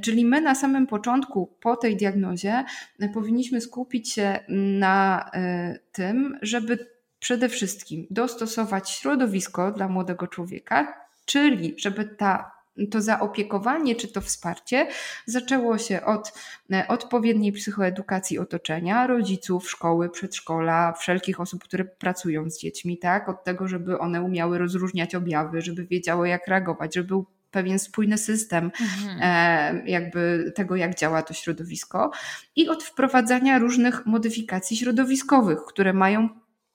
[0.02, 2.64] Czyli my na samym początku po tej diagnozie
[3.00, 4.38] e, powinniśmy skupić się
[4.78, 12.54] na e, tym, żeby przede wszystkim dostosować środowisko dla młodego człowieka, czyli żeby ta
[12.90, 14.86] to zaopiekowanie czy to wsparcie
[15.26, 16.32] zaczęło się od
[16.72, 23.28] e, odpowiedniej psychoedukacji otoczenia, rodziców, szkoły, przedszkola, wszelkich osób, które pracują z dziećmi, tak?
[23.28, 27.14] Od tego, żeby one umiały rozróżniać objawy, żeby wiedziały, jak reagować, żeby
[27.54, 29.18] pewien spójny system mhm.
[29.22, 32.10] e, jakby tego, jak działa to środowisko
[32.56, 36.28] i od wprowadzania różnych modyfikacji środowiskowych, które mają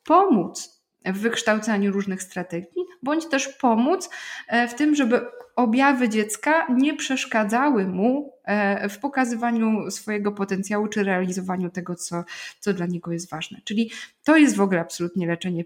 [0.04, 4.10] pomóc w wykształcaniu różnych strategii, bądź też pomóc
[4.48, 5.22] e, w tym, żeby
[5.60, 12.24] objawy dziecka nie przeszkadzały mu e, w pokazywaniu swojego potencjału czy realizowaniu tego, co,
[12.60, 13.62] co dla niego jest ważne.
[13.64, 13.92] Czyli
[14.24, 15.66] to jest w ogóle absolutnie leczenie,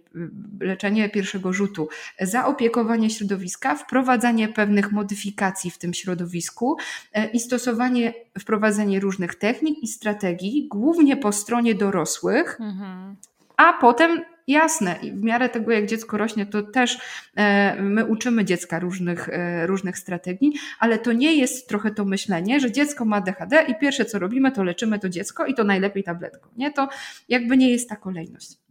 [0.59, 1.89] leczenie pierwszego rzutu.
[2.19, 6.77] Zaopiekowanie środowiska, wprowadzanie pewnych modyfikacji w tym środowisku
[7.13, 13.15] e, i stosowanie, wprowadzenie różnych technik i strategii, głównie po stronie dorosłych, mhm.
[13.57, 16.99] a potem Jasne, i w miarę tego, jak dziecko rośnie, to też
[17.35, 22.59] e, my uczymy dziecka różnych, e, różnych strategii, ale to nie jest trochę to myślenie,
[22.59, 26.03] że dziecko ma DHD i pierwsze co robimy, to leczymy to dziecko i to najlepiej
[26.03, 26.49] tabletką.
[26.57, 26.89] Nie, to
[27.29, 28.62] jakby nie jest ta kolejność.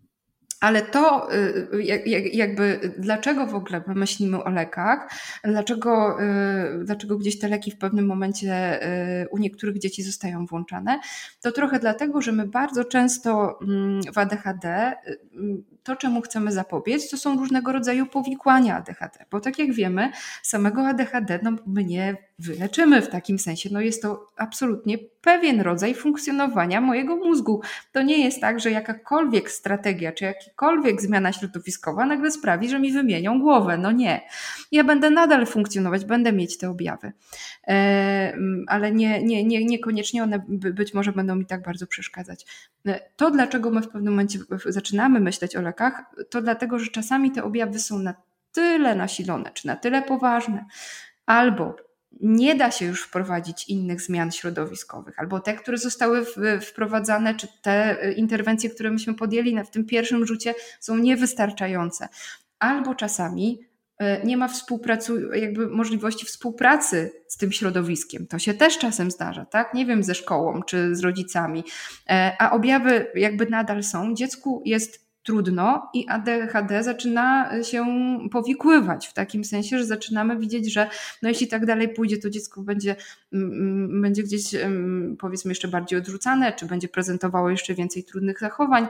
[0.63, 1.83] Ale to y,
[2.33, 5.11] jakby dlaczego w ogóle my myślimy o lekach,
[5.45, 8.83] dlaczego, y, dlaczego gdzieś te leki w pewnym momencie
[9.23, 11.01] y, u niektórych dzieci zostają włączane,
[11.41, 14.93] to trochę dlatego, że my bardzo często mm, w ADHD
[15.83, 20.11] to, czemu chcemy zapobiec, to są różnego rodzaju powikłania ADHD, bo tak jak wiemy,
[20.43, 23.69] samego ADHD no, my nie wyleczymy w takim sensie.
[23.73, 27.61] No jest to absolutnie pewien rodzaj funkcjonowania mojego mózgu.
[27.93, 32.93] To nie jest tak, że jakakolwiek strategia czy jakakolwiek zmiana środowiskowa nagle sprawi, że mi
[32.93, 33.79] wymienią głowę.
[33.79, 34.21] No nie.
[34.73, 37.13] Ja będę nadal funkcjonować, będę mieć te objawy,
[37.69, 42.47] e, ale nie, nie, nie, niekoniecznie one być może będą mi tak bardzo przeszkadzać.
[42.87, 45.63] E, to, dlaczego my w pewnym momencie zaczynamy myśleć o
[46.31, 48.15] to dlatego, że czasami te objawy są na
[48.53, 50.65] tyle nasilone, czy na tyle poważne,
[51.27, 51.77] albo
[52.21, 56.27] nie da się już wprowadzić innych zmian środowiskowych, albo te, które zostały
[56.61, 62.09] wprowadzane, czy te e, interwencje, które myśmy podjęli w tym pierwszym rzucie, są niewystarczające.
[62.59, 63.61] Albo czasami
[63.99, 64.49] e, nie ma
[65.33, 68.27] jakby możliwości współpracy z tym środowiskiem.
[68.27, 69.75] To się też czasem zdarza, tak?
[69.75, 71.65] Nie wiem, ze szkołą czy z rodzicami,
[72.11, 74.15] e, a objawy jakby nadal są.
[74.15, 77.87] Dziecku jest trudno i ADHD zaczyna się
[78.31, 80.89] powikływać w takim sensie, że zaczynamy widzieć, że
[81.23, 82.97] no jeśli tak dalej pójdzie, to dziecko będzie,
[83.33, 84.43] mm, mm, będzie gdzieś
[85.19, 88.87] powiedzmy jeszcze bardziej odrzucane, czy będzie prezentowało jeszcze więcej trudnych zachowań,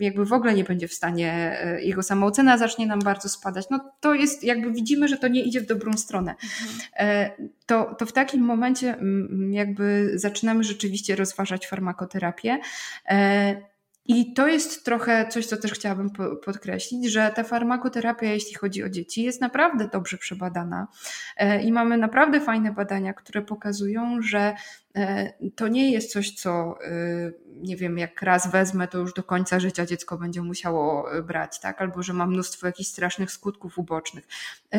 [0.00, 3.66] jakby w ogóle nie będzie w stanie, e, jego samoocena zacznie nam bardzo spadać.
[3.70, 6.30] No to jest, jakby widzimy, że to nie idzie w dobrą stronę.
[6.30, 6.80] Mhm.
[6.96, 7.30] E,
[7.66, 12.58] to, to w takim momencie mm, jakby zaczynamy rzeczywiście rozważać farmakoterapię.
[14.10, 16.10] I to jest trochę coś, co też chciałabym
[16.44, 20.88] podkreślić, że ta farmakoterapia, jeśli chodzi o dzieci, jest naprawdę dobrze przebadana
[21.36, 24.54] e, i mamy naprawdę fajne badania, które pokazują, że
[24.96, 26.92] e, to nie jest coś, co e,
[27.46, 31.80] nie wiem, jak raz wezmę, to już do końca życia dziecko będzie musiało brać, tak?
[31.80, 34.28] Albo że ma mnóstwo jakichś strasznych skutków ubocznych.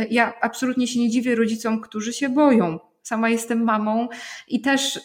[0.09, 4.07] Ja absolutnie się nie dziwię rodzicom, którzy się boją Sama jestem mamą
[4.47, 4.99] i też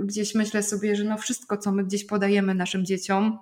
[0.00, 3.38] gdzieś myślę sobie, że no wszystko, co my gdzieś podajemy naszym dzieciom,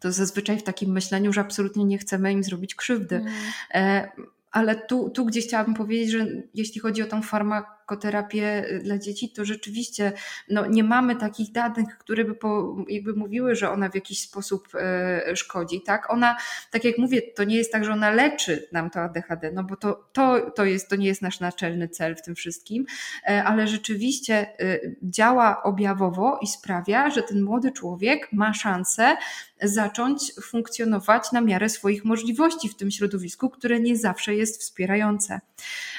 [0.00, 3.24] to zazwyczaj w takim myśleniu, że absolutnie nie chcemy im zrobić krzywdy.
[3.72, 4.08] Mm.
[4.50, 9.32] Ale tu, tu gdzieś chciałabym powiedzieć, że jeśli chodzi o tą farmakoterapię y, dla dzieci,
[9.32, 10.12] to rzeczywiście
[10.48, 14.68] no, nie mamy takich danych, które by po, jakby mówiły, że ona w jakiś sposób
[14.74, 15.82] e, szkodzi.
[15.82, 16.10] Tak?
[16.10, 16.36] Ona,
[16.70, 19.76] tak jak mówię, to nie jest tak, że ona leczy nam to ADHD, no bo
[19.76, 22.86] to, to, to, jest, to nie jest nasz naczelny cel w tym wszystkim,
[23.28, 29.16] e, ale rzeczywiście e, działa objawowo i sprawia, że ten młody człowiek ma szansę
[29.62, 35.40] zacząć funkcjonować na miarę swoich możliwości w tym środowisku, które nie zawsze jest wspierające.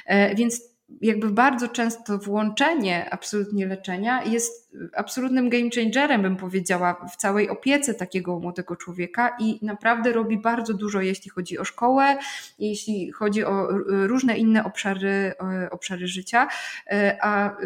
[0.06, 0.71] E, więc
[1.02, 7.94] jakby bardzo często włączenie absolutnie leczenia jest absolutnym game changerem, bym powiedziała, w całej opiece
[7.94, 12.18] takiego młodego człowieka i naprawdę robi bardzo dużo, jeśli chodzi o szkołę,
[12.60, 15.34] jeśli chodzi o różne inne obszary,
[15.72, 16.48] obszary życia,
[16.88, 17.58] e, a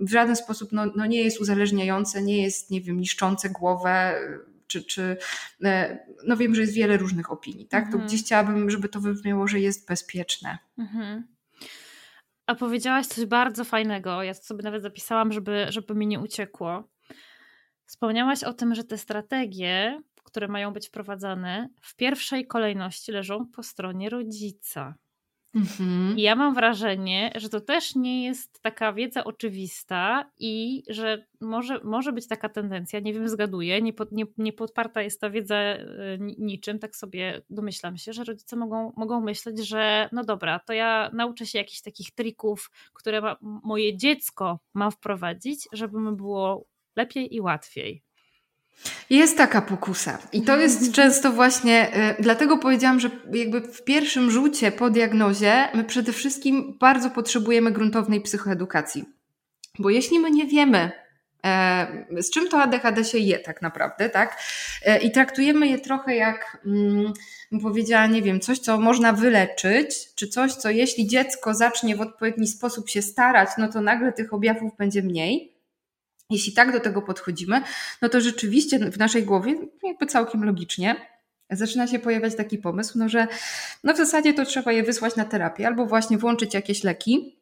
[0.00, 4.14] w żaden sposób no, no nie jest uzależniające, nie jest, nie wiem, niszczące głowę
[4.68, 5.16] czy, czy
[5.64, 7.84] e, no wiem, że jest wiele różnych opinii, tak?
[7.84, 8.06] To mhm.
[8.06, 10.58] gdzieś chciałabym, żeby to wybrzmiało, że jest bezpieczne.
[10.78, 11.37] Mhm.
[12.48, 14.22] A powiedziałaś coś bardzo fajnego.
[14.22, 16.88] Ja sobie nawet zapisałam, żeby, żeby mi nie uciekło.
[17.84, 23.62] Wspomniałaś o tym, że te strategie, które mają być wprowadzane, w pierwszej kolejności leżą po
[23.62, 24.94] stronie rodzica.
[25.54, 26.18] Mhm.
[26.18, 31.80] I ja mam wrażenie, że to też nie jest taka wiedza oczywista i że może,
[31.84, 35.56] może być taka tendencja, nie wiem, zgaduję, nie, pod, nie, nie podparta jest ta wiedza
[35.56, 35.84] e,
[36.38, 41.10] niczym, tak sobie domyślam się, że rodzice mogą, mogą myśleć, że no dobra, to ja
[41.12, 47.34] nauczę się jakichś takich trików, które ma, moje dziecko ma wprowadzić, żeby mu było lepiej
[47.34, 48.07] i łatwiej.
[49.10, 50.18] Jest taka pokusa.
[50.32, 55.68] I to jest często właśnie, y, dlatego powiedziałam, że jakby w pierwszym rzucie po diagnozie
[55.74, 59.04] my przede wszystkim bardzo potrzebujemy gruntownej psychoedukacji.
[59.78, 60.90] Bo jeśli my nie wiemy,
[61.44, 64.42] e, z czym to ADHD się je tak naprawdę, tak?
[64.84, 67.12] E, I traktujemy je trochę jak, mm,
[67.52, 72.00] bym powiedziała, nie wiem, coś, co można wyleczyć, czy coś, co jeśli dziecko zacznie w
[72.00, 75.57] odpowiedni sposób się starać, no to nagle tych objawów będzie mniej
[76.30, 77.62] jeśli tak do tego podchodzimy,
[78.02, 80.96] no to rzeczywiście w naszej głowie, jakby całkiem logicznie,
[81.50, 83.26] zaczyna się pojawiać taki pomysł, no że
[83.84, 87.38] no w zasadzie to trzeba je wysłać na terapię albo właśnie włączyć jakieś leki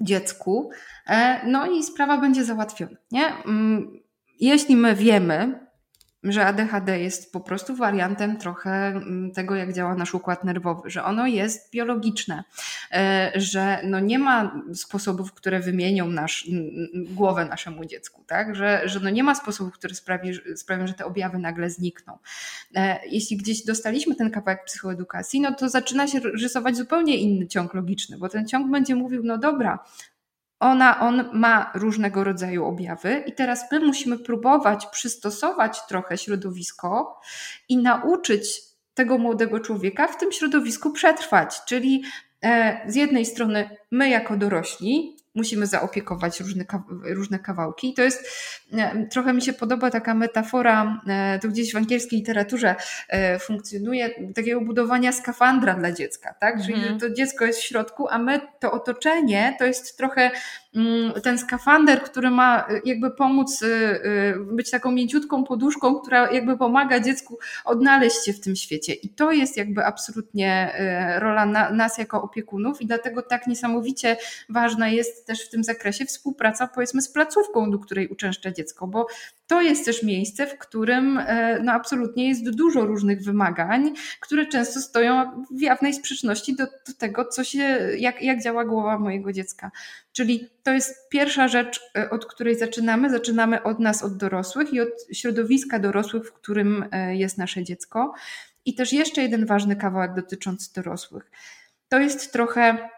[0.00, 0.70] dziecku,
[1.06, 2.96] e, no i sprawa będzie załatwiona.
[3.10, 3.26] Nie?
[3.26, 4.00] Mm,
[4.40, 5.67] jeśli my wiemy,
[6.22, 11.04] że ADHD jest po prostu wariantem trochę mm, tego, jak działa nasz układ nerwowy, że
[11.04, 12.44] ono jest biologiczne,
[12.92, 16.50] e, że no nie ma sposobów, które wymienią nasz,
[16.94, 18.54] głowę naszemu dziecku, tak?
[18.54, 22.18] że, że no nie ma sposobów, które sprawi, sprawią, że te objawy nagle znikną.
[22.74, 27.74] E, jeśli gdzieś dostaliśmy ten kawałek psychoedukacji, no to zaczyna się rysować zupełnie inny ciąg
[27.74, 29.78] logiczny, bo ten ciąg będzie mówił, no dobra,
[30.60, 37.20] ona, on ma różnego rodzaju objawy, i teraz my musimy próbować przystosować trochę środowisko
[37.68, 38.60] i nauczyć
[38.94, 41.60] tego młodego człowieka w tym środowisku przetrwać.
[41.64, 42.04] Czyli
[42.44, 46.64] e, z jednej strony my, jako dorośli, musimy zaopiekować różne,
[47.04, 47.90] różne kawałki.
[47.90, 48.28] I to jest,
[48.72, 52.74] e, trochę mi się podoba taka metafora, e, to gdzieś w angielskiej literaturze
[53.08, 56.62] e, funkcjonuje, takiego budowania skafandra dla dziecka, tak?
[56.62, 57.00] Czyli mhm.
[57.00, 60.30] to dziecko jest w środku, a my, to otoczenie, to jest trochę
[60.74, 63.64] mm, ten skafander, który ma jakby pomóc
[64.52, 68.94] być taką mięciutką poduszką, która jakby pomaga dziecku odnaleźć się w tym świecie.
[68.94, 70.72] I to jest jakby absolutnie
[71.18, 74.16] rola na, nas jako opiekunów i dlatego tak niesamowicie
[74.48, 79.06] ważna jest też w tym zakresie współpraca powiedzmy z placówką, do której uczęszcza dziecko, bo
[79.46, 84.80] to jest też miejsce, w którym e, no, absolutnie jest dużo różnych wymagań, które często
[84.80, 89.70] stoją w jawnej sprzeczności do, do tego, co się, jak, jak działa głowa mojego dziecka.
[90.12, 93.10] Czyli to jest pierwsza rzecz, e, od której zaczynamy.
[93.10, 98.14] Zaczynamy od nas, od dorosłych i od środowiska dorosłych, w którym e, jest nasze dziecko.
[98.64, 101.30] I też jeszcze jeden ważny kawałek dotyczący dorosłych.
[101.88, 102.88] To jest trochę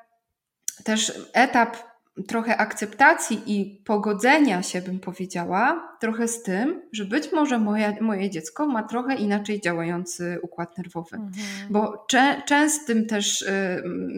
[0.85, 1.90] też etap
[2.29, 8.31] trochę akceptacji i pogodzenia się, bym powiedziała, trochę z tym, że być może moja, moje
[8.31, 11.17] dziecko ma trochę inaczej działający układ nerwowy.
[11.17, 11.33] Mhm.
[11.71, 13.45] Bo cze, częstym też,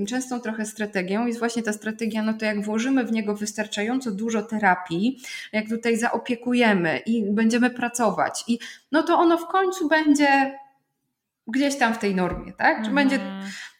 [0.09, 4.42] częstą trochę strategią jest właśnie ta strategia, no to jak włożymy w niego wystarczająco dużo
[4.42, 5.18] terapii,
[5.53, 8.59] jak tutaj zaopiekujemy i będziemy pracować, i
[8.92, 10.59] no to ono w końcu będzie
[11.47, 12.82] gdzieś tam w tej normie, tak?
[12.82, 12.95] Czy mhm.
[12.95, 13.18] będzie,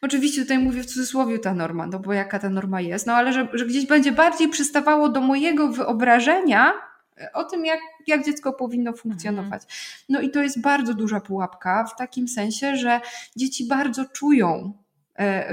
[0.02, 3.32] oczywiście tutaj mówię w cudzysłowie ta norma, no bo jaka ta norma jest, no ale
[3.32, 6.72] że, że gdzieś będzie bardziej przystawało do mojego wyobrażenia
[7.20, 9.62] e, o tym, jak, jak dziecko powinno funkcjonować.
[10.08, 13.00] No i to jest bardzo duża pułapka w takim sensie, że
[13.36, 14.82] dzieci bardzo czują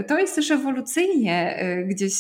[0.08, 2.14] to jest też ewolucyjnie e, gdzieś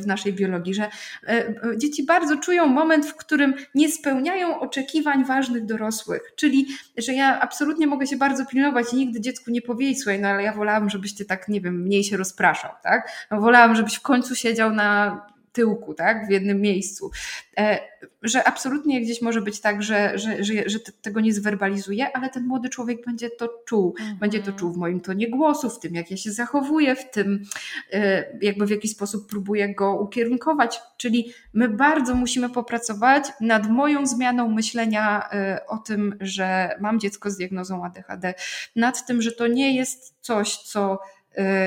[0.00, 0.90] w naszej biologii, że
[1.28, 6.22] e, dzieci bardzo czują moment, w którym nie spełniają oczekiwań ważnych dorosłych.
[6.36, 10.28] Czyli, że ja absolutnie mogę się bardzo pilnować i nigdy dziecku nie powiedzieć, słuchaj, no
[10.28, 13.10] ale ja wolałam, żebyś ty tak, nie wiem, mniej się rozpraszał, tak?
[13.30, 15.20] No, wolałam, żebyś w końcu siedział na
[15.52, 17.10] tyłku, tak, w jednym miejscu.
[17.58, 17.78] E,
[18.22, 22.46] że absolutnie gdzieś może być tak, że, że, że, że tego nie zwerbalizuje, ale ten
[22.46, 23.94] młody człowiek będzie to czuł.
[23.98, 24.18] Mhm.
[24.18, 27.44] Będzie to czuł w moim tonie głosu, w tym, jak ja się zachowuję, w tym,
[27.92, 30.80] e, jakby w jaki sposób próbuję go ukierunkować.
[30.96, 37.30] Czyli my bardzo musimy popracować nad moją zmianą myślenia e, o tym, że mam dziecko
[37.30, 38.34] z diagnozą ADHD,
[38.76, 40.98] nad tym, że to nie jest coś, co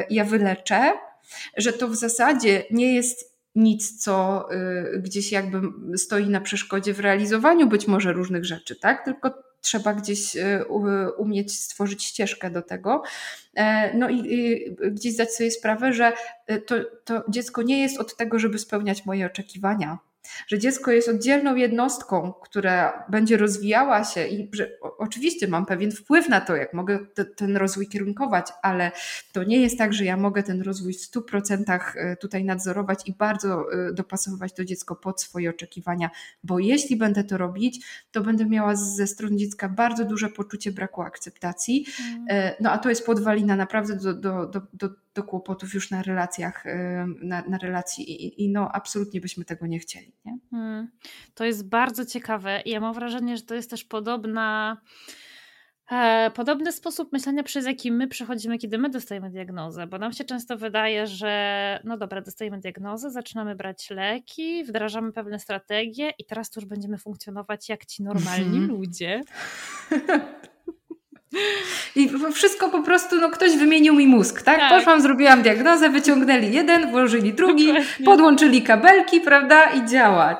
[0.09, 0.93] ja wyleczę,
[1.57, 4.47] że to w zasadzie nie jest nic, co
[4.95, 5.62] y, gdzieś jakby
[5.97, 9.06] stoi na przeszkodzie w realizowaniu być może różnych rzeczy, tak?
[9.06, 10.66] Tylko trzeba gdzieś y,
[11.18, 13.04] umieć stworzyć ścieżkę do tego.
[13.56, 14.60] E, no i
[14.91, 16.14] gdzieś zdać sobie sprawę, że
[16.51, 16.76] y, to,
[17.06, 19.97] to dziecko nie jest od tego, żeby spełniać moje oczekiwania
[20.47, 26.30] że dziecko jest oddzielną jednostką, która będzie rozwijała się i że oczywiście mam pewien wpływ
[26.30, 28.91] na to, jak mogę te, ten rozwój kierunkować, ale
[29.32, 33.13] to nie jest tak, że ja mogę ten rozwój w 100% e, tutaj nadzorować i
[33.13, 36.09] bardzo e, dopasowywać to dziecko pod swoje oczekiwania,
[36.43, 41.01] bo jeśli będę to robić, to będę miała ze strony dziecka bardzo duże poczucie braku
[41.01, 41.86] akceptacji.
[41.99, 42.53] Mm.
[42.59, 46.64] No a to jest podwalina naprawdę do, do, do, do do kłopotów już na relacjach,
[47.22, 50.14] na, na relacji i, i, no absolutnie byśmy tego nie chcieli.
[50.26, 50.38] Nie?
[50.51, 50.88] Hmm.
[51.34, 54.78] To jest bardzo ciekawe i ja mam wrażenie, że to jest też podobna
[55.91, 60.24] E, podobny sposób myślenia, przez jaki my przechodzimy, kiedy my dostajemy diagnozę, bo nam się
[60.24, 66.49] często wydaje, że no dobra, dostajemy diagnozę, zaczynamy brać leki, wdrażamy pewne strategie i teraz
[66.49, 68.68] to już będziemy funkcjonować jak ci normalni -hmm.
[68.68, 69.22] ludzie.
[71.95, 74.59] I wszystko po prostu, no ktoś wymienił mi mózg, tak?
[74.59, 74.69] tak.
[74.69, 78.05] Poszłam, zrobiłam diagnozę, wyciągnęli jeden, włożyli drugi, Dokładnie.
[78.05, 79.65] podłączyli kabelki, prawda?
[79.65, 80.38] I działać.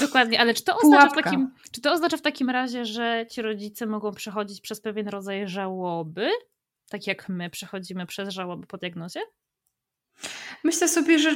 [0.00, 3.42] Dokładnie, ale czy to, oznacza w takim, czy to oznacza w takim razie, że ci
[3.42, 6.30] rodzice mogą przechodzić przez pewien rodzaj żałoby,
[6.90, 9.20] tak jak my przechodzimy przez żałobę po diagnozie?
[10.64, 11.30] Myślę sobie, że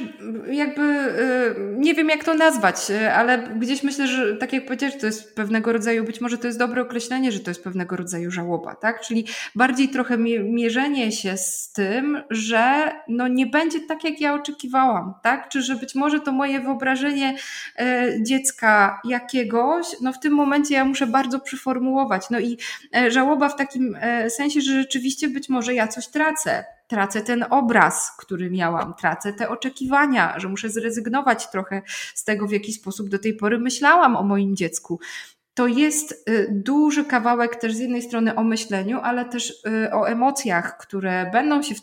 [0.47, 4.95] jakby y, nie wiem jak to nazwać, y, ale gdzieś myślę, że tak jak powiedziałeś,
[4.99, 8.31] to jest pewnego rodzaju, być może to jest dobre określenie, że to jest pewnego rodzaju
[8.31, 9.01] żałoba, tak?
[9.01, 9.25] Czyli
[9.55, 15.49] bardziej trochę mierzenie się z tym, że no nie będzie tak jak ja oczekiwałam, tak?
[15.49, 17.35] Czy że być może to moje wyobrażenie
[17.79, 17.83] y,
[18.23, 22.29] dziecka jakiegoś, no w tym momencie ja muszę bardzo przyformułować.
[22.29, 22.57] No i
[23.07, 23.97] żałoba w takim
[24.29, 29.49] sensie, że rzeczywiście być może ja coś tracę, tracę ten obraz, który miałam, tracę te
[29.49, 31.81] oczekiwania, że muszę zrezygnować trochę
[32.15, 34.99] z tego, w jaki sposób do tej pory myślałam o moim dziecku
[35.55, 40.09] to jest y, duży kawałek też z jednej strony o myśleniu, ale też y, o
[40.09, 41.79] emocjach, które będą się w,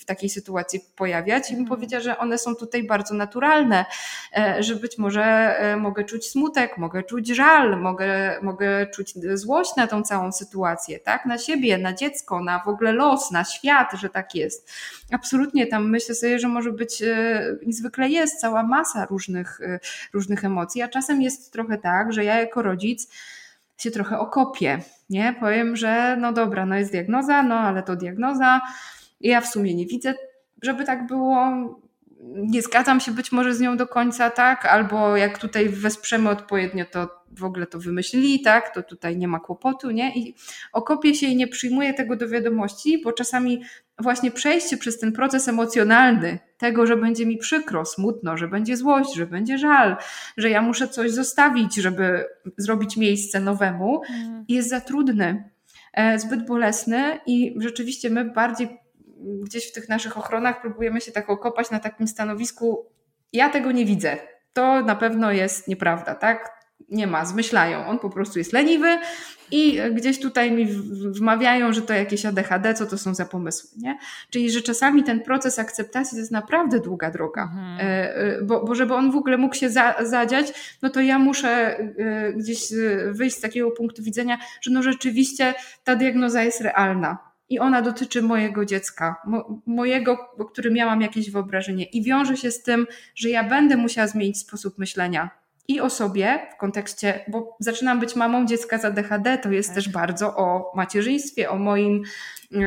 [0.00, 1.50] w takiej sytuacji pojawiać.
[1.50, 1.76] I bym mhm.
[1.76, 3.84] powiedziała, że one są tutaj bardzo naturalne,
[4.36, 9.76] e, że być może e, mogę czuć smutek, mogę czuć żal, mogę, mogę czuć złość
[9.76, 11.26] na tą całą sytuację, tak?
[11.26, 14.70] Na siebie, na dziecko, na w ogóle los, na świat, że tak jest.
[15.12, 19.60] Absolutnie tam myślę sobie, że może być e, i zwykle jest cała masa różnych,
[20.12, 22.97] różnych emocji, a czasem jest trochę tak, że ja jako rodzic
[23.78, 24.78] się trochę okopię,
[25.10, 25.34] nie?
[25.40, 28.60] Powiem, że no dobra, no jest diagnoza, no ale to diagnoza.
[29.20, 30.14] Ja w sumie nie widzę,
[30.62, 31.46] żeby tak było.
[32.22, 34.66] Nie zgadzam się być może z nią do końca, tak?
[34.66, 38.74] Albo jak tutaj wesprzemy odpowiednio, to w ogóle to wymyślili, tak?
[38.74, 40.14] To tutaj nie ma kłopotu, nie?
[40.14, 40.34] I
[40.72, 43.62] okopię się i nie przyjmuję tego do wiadomości, bo czasami
[43.98, 49.14] właśnie przejście przez ten proces emocjonalny, tego, że będzie mi przykro, smutno, że będzie złość,
[49.14, 49.96] że będzie żal,
[50.36, 52.24] że ja muszę coś zostawić, żeby
[52.56, 54.44] zrobić miejsce nowemu, mm.
[54.48, 55.50] jest za trudny,
[55.92, 58.68] e, zbyt bolesny i rzeczywiście my bardziej
[59.42, 62.86] gdzieś w tych naszych ochronach próbujemy się tak okopać na takim stanowisku,
[63.32, 64.16] ja tego nie widzę.
[64.52, 66.58] To na pewno jest nieprawda, tak?
[66.88, 67.86] nie ma, zmyślają.
[67.86, 68.98] On po prostu jest leniwy
[69.50, 70.66] i gdzieś tutaj mi
[71.12, 73.70] wmawiają, że to jakieś ADHD, co to są za pomysły.
[73.76, 73.98] Nie?
[74.30, 78.94] Czyli, że czasami ten proces akceptacji to jest naprawdę długa droga, e, bo, bo żeby
[78.94, 82.60] on w ogóle mógł się za, zadziać, no to ja muszę e, gdzieś
[83.10, 85.54] wyjść z takiego punktu widzenia, że no rzeczywiście
[85.84, 87.27] ta diagnoza jest realna.
[87.50, 92.50] I ona dotyczy mojego dziecka, mo, mojego, o którym miałam jakieś wyobrażenie, i wiąże się
[92.50, 95.30] z tym, że ja będę musiała zmienić sposób myślenia,
[95.68, 99.74] i o sobie w kontekście, bo zaczynam być mamą dziecka z ADHD, to jest tak.
[99.74, 102.02] też bardzo o macierzyństwie, o moim,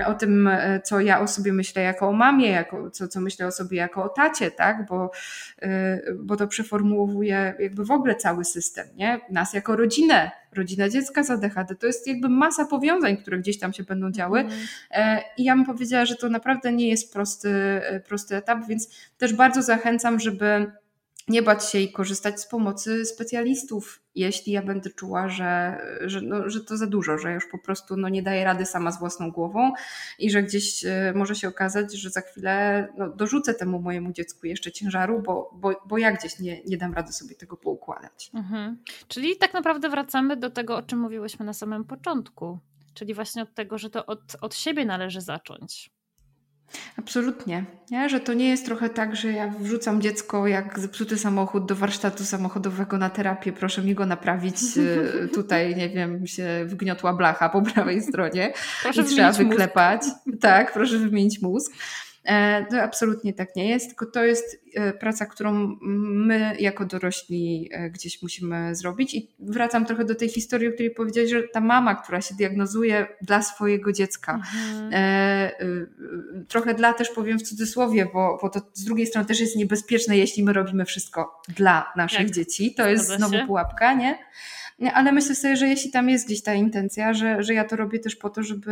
[0.05, 0.49] o tym,
[0.83, 4.03] co ja o sobie myślę jako o mamie, jako, co, co myślę o sobie jako
[4.03, 4.85] o tacie, tak?
[4.85, 5.11] Bo,
[5.63, 5.67] y,
[6.19, 9.19] bo to przeformułowuje jakby w ogóle cały system, nie?
[9.29, 13.73] Nas jako rodzinę, rodzina dziecka z ADHD, to jest jakby masa powiązań, które gdzieś tam
[13.73, 14.39] się będą działy.
[14.39, 15.19] Mm.
[15.37, 19.61] I ja bym powiedziała, że to naprawdę nie jest prosty, prosty etap, więc też bardzo
[19.61, 20.71] zachęcam, żeby
[21.31, 26.49] nie bać się i korzystać z pomocy specjalistów, jeśli ja będę czuła, że, że, no,
[26.49, 29.31] że to za dużo, że już po prostu no, nie daję rady sama z własną
[29.31, 29.73] głową
[30.19, 34.47] i że gdzieś e, może się okazać, że za chwilę no, dorzucę temu mojemu dziecku
[34.47, 38.31] jeszcze ciężaru, bo, bo, bo ja gdzieś nie, nie dam rady sobie tego poukładać.
[38.33, 38.77] Mhm.
[39.07, 42.59] Czyli tak naprawdę wracamy do tego, o czym mówiłyśmy na samym początku,
[42.93, 45.91] czyli właśnie od tego, że to od, od siebie należy zacząć.
[46.97, 47.65] Absolutnie.
[47.91, 48.09] Nie?
[48.09, 52.25] Że to nie jest trochę tak, że ja wrzucam dziecko jak zepsuty samochód do warsztatu
[52.25, 54.55] samochodowego na terapię, proszę mi go naprawić.
[54.77, 58.53] Y, tutaj, nie wiem, się wgniotła blacha po prawej stronie
[58.83, 60.01] proszę i trzeba wyklepać.
[60.25, 60.41] Mózg.
[60.41, 61.73] Tak, proszę wymienić mózg.
[62.23, 67.69] E, to absolutnie tak nie jest, tylko to jest e, praca, którą my jako dorośli
[67.71, 69.13] e, gdzieś musimy zrobić.
[69.13, 73.07] I wracam trochę do tej historii, o której powiedziałeś, że ta mama, która się diagnozuje
[73.21, 74.91] dla swojego dziecka, mhm.
[76.47, 80.17] trochę dla też powiem w cudzysłowie, bo, bo to z drugiej strony też jest niebezpieczne,
[80.17, 82.31] jeśli my robimy wszystko dla naszych tak.
[82.31, 82.73] dzieci.
[82.75, 84.17] To jest znowu pułapka, nie?
[84.89, 87.99] Ale myślę sobie, że jeśli tam jest gdzieś ta intencja, że, że ja to robię
[87.99, 88.71] też po to, żeby,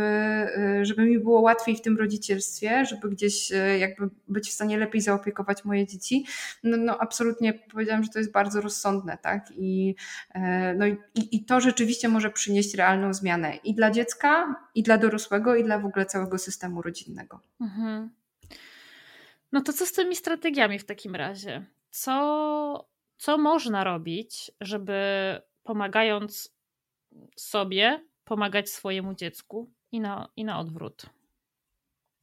[0.80, 4.78] y, żeby mi było łatwiej w tym rodzicielstwie, żeby gdzieś y, jakby być w stanie
[4.78, 6.26] lepiej zaopiekować moje dzieci,
[6.62, 9.52] no, no absolutnie powiedziałam, że to jest bardzo rozsądne, tak?
[9.56, 9.94] I,
[10.34, 14.98] e, no i, i to rzeczywiście może przynieść realną zmianę i dla dziecka, i dla
[14.98, 17.40] dorosłego, i dla w ogóle całego systemu rodzinnego.
[17.60, 18.10] Mhm.
[19.52, 21.66] No to co z tymi strategiami w takim razie?
[21.90, 24.94] Co, co można robić, żeby
[25.62, 26.54] pomagając
[27.36, 31.06] sobie pomagać swojemu dziecku i na, i na odwrót.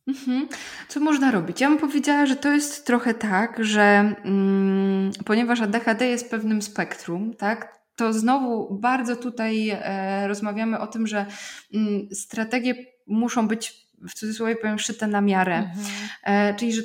[0.07, 0.47] Mhm.
[0.87, 1.61] Co można robić?
[1.61, 7.33] Ja bym powiedziała, że to jest trochę tak, że mm, ponieważ ADHD jest pewnym spektrum,
[7.33, 11.25] tak, to znowu bardzo tutaj e, rozmawiamy o tym, że
[11.73, 12.75] mm, strategie
[13.07, 15.55] muszą być w cudzysłowie powiem szyte na miarę.
[15.57, 15.85] Mhm.
[16.23, 16.81] E, czyli, że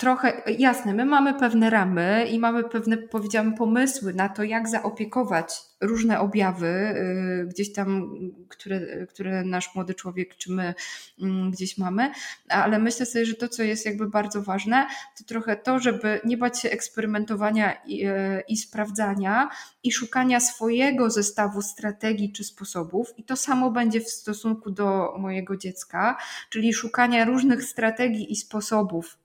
[0.00, 5.54] trochę, jasne, my mamy pewne ramy i mamy pewne, powiedziałam, pomysły na to, jak zaopiekować
[5.80, 8.14] różne objawy y, gdzieś tam,
[8.48, 10.74] które, które nasz młody człowiek czy my
[11.22, 12.12] mm, gdzieś mamy,
[12.48, 14.86] ale myślę sobie, że to, co jest jakby bardzo ważne,
[15.18, 19.48] to trochę to, żeby nie bać się eksperymentowania i, y, i sprawdzania
[19.82, 23.12] i szukania swojego zestawu strategii czy sposobów.
[23.16, 26.16] I to samo będzie w stosunku do mojego dziecka,
[26.50, 29.20] czyli szukania różnych strategii i sposobów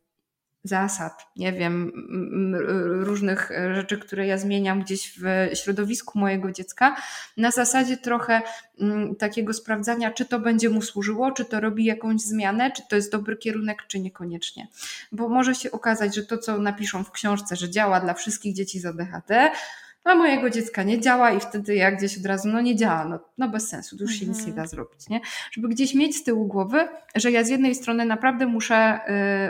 [0.68, 1.92] zasad, nie wiem,
[3.04, 6.96] różnych rzeczy, które ja zmieniam gdzieś w środowisku mojego dziecka,
[7.38, 8.42] na zasadzie trochę
[9.20, 13.12] takiego sprawdzania, czy to będzie mu służyło, czy to robi jakąś zmianę, czy to jest
[13.12, 14.68] dobry kierunek, czy niekoniecznie.
[15.12, 18.80] Bo może się okazać, że to, co napiszą w książce, że działa dla wszystkich dzieci
[18.80, 19.52] z ADHD,
[20.06, 23.20] a mojego dziecka nie działa i wtedy ja gdzieś od razu, no nie działa, no,
[23.38, 24.56] no bez sensu, tu już się nic nie mhm.
[24.56, 25.22] da zrobić, nie?
[25.52, 29.00] Żeby gdzieś mieć z tyłu głowy, że ja z jednej strony naprawdę muszę,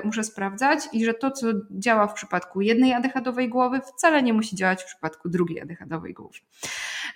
[0.01, 4.33] yy, muszę sprawdzać i że to, co działa w przypadku jednej adechadowej głowy, wcale nie
[4.33, 6.39] musi działać w przypadku drugiej adechadowej głowy.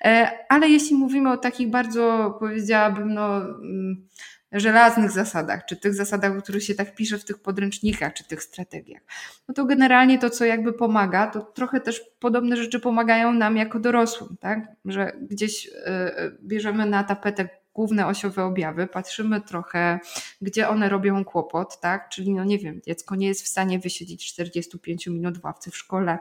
[0.05, 0.11] Yy,
[0.49, 3.39] ale jeśli mówimy o takich bardzo, powiedziałabym, no...
[3.39, 4.09] Yy,
[4.51, 8.43] żelaznych zasadach, czy tych zasadach, o których się tak pisze w tych podręcznikach, czy tych
[8.43, 9.01] strategiach,
[9.47, 13.79] no to generalnie to, co jakby pomaga, to trochę też podobne rzeczy pomagają nam jako
[13.79, 14.59] dorosłym, tak?
[14.85, 17.49] Że gdzieś y, y, bierzemy na tapetę
[17.79, 19.99] główne osiowe objawy, patrzymy trochę,
[20.41, 22.09] gdzie one robią kłopot, tak?
[22.09, 25.77] Czyli, no nie wiem, dziecko nie jest w stanie wysiedzieć 45 minut w ławce w
[25.77, 26.17] szkole.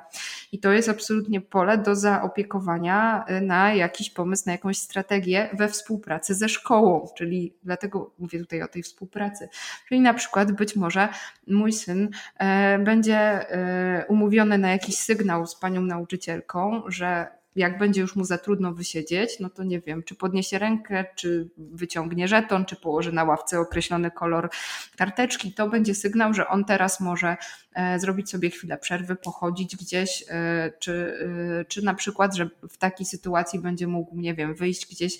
[0.53, 5.69] I to jest absolutnie pole do zaopiekowania y, na jakiś pomysł, na jakąś strategię we
[5.69, 7.09] współpracy ze szkołą.
[7.17, 9.49] Czyli dlatego mówię tutaj o tej współpracy.
[9.89, 11.09] Czyli na przykład być może
[11.47, 18.01] mój syn e, będzie e, umówiony na jakiś sygnał z panią nauczycielką, że jak będzie
[18.01, 22.65] już mu za trudno wysiedzieć, no to nie wiem, czy podniesie rękę, czy wyciągnie żeton,
[22.65, 24.51] czy położy na ławce określony kolor
[24.97, 27.37] karteczki, to będzie sygnał, że on teraz może
[27.75, 31.19] e, zrobić sobie chwilę przerwy, pochodzić gdzieś, e, czy,
[31.61, 35.19] e, czy na przykład, że w takiej sytuacji będzie mógł, nie wiem, wyjść gdzieś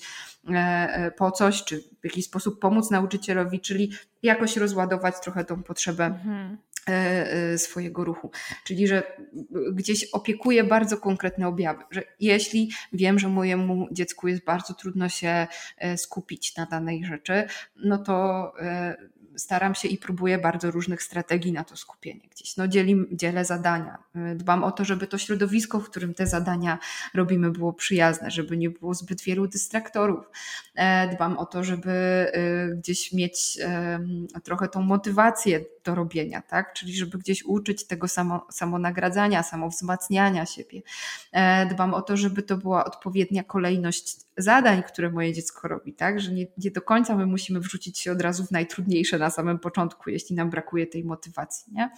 [1.17, 3.91] po coś, czy w jakiś sposób pomóc nauczycielowi, czyli
[4.23, 6.05] jakoś rozładować trochę tą potrzebę.
[6.05, 6.57] Mhm
[7.57, 8.31] swojego ruchu.
[8.63, 9.03] Czyli, że
[9.73, 15.47] gdzieś opiekuje bardzo konkretne objawy, że jeśli wiem, że mojemu dziecku jest bardzo trudno się
[15.77, 18.53] e, skupić na danej rzeczy, no to
[19.35, 22.57] staram się i próbuję bardzo różnych strategii na to skupienie gdzieś.
[22.57, 23.97] No dzielim, dzielę zadania.
[24.35, 26.79] Dbam o to, żeby to środowisko, w którym te zadania
[27.13, 30.25] robimy, było przyjazne, żeby nie było zbyt wielu dystraktorów.
[31.11, 32.25] Dbam o to, żeby
[32.77, 33.59] gdzieś mieć
[34.43, 36.73] trochę tą motywację do robienia, tak?
[36.73, 40.81] Czyli żeby gdzieś uczyć tego samo, samonagradzania, samowzmacniania siebie.
[41.31, 46.19] E, dbam o to, żeby to była odpowiednia kolejność zadań, które moje dziecko robi, tak?
[46.19, 49.59] Że nie, nie do końca my musimy wrzucić się od razu w najtrudniejsze na samym
[49.59, 51.89] początku, jeśli nam brakuje tej motywacji, nie?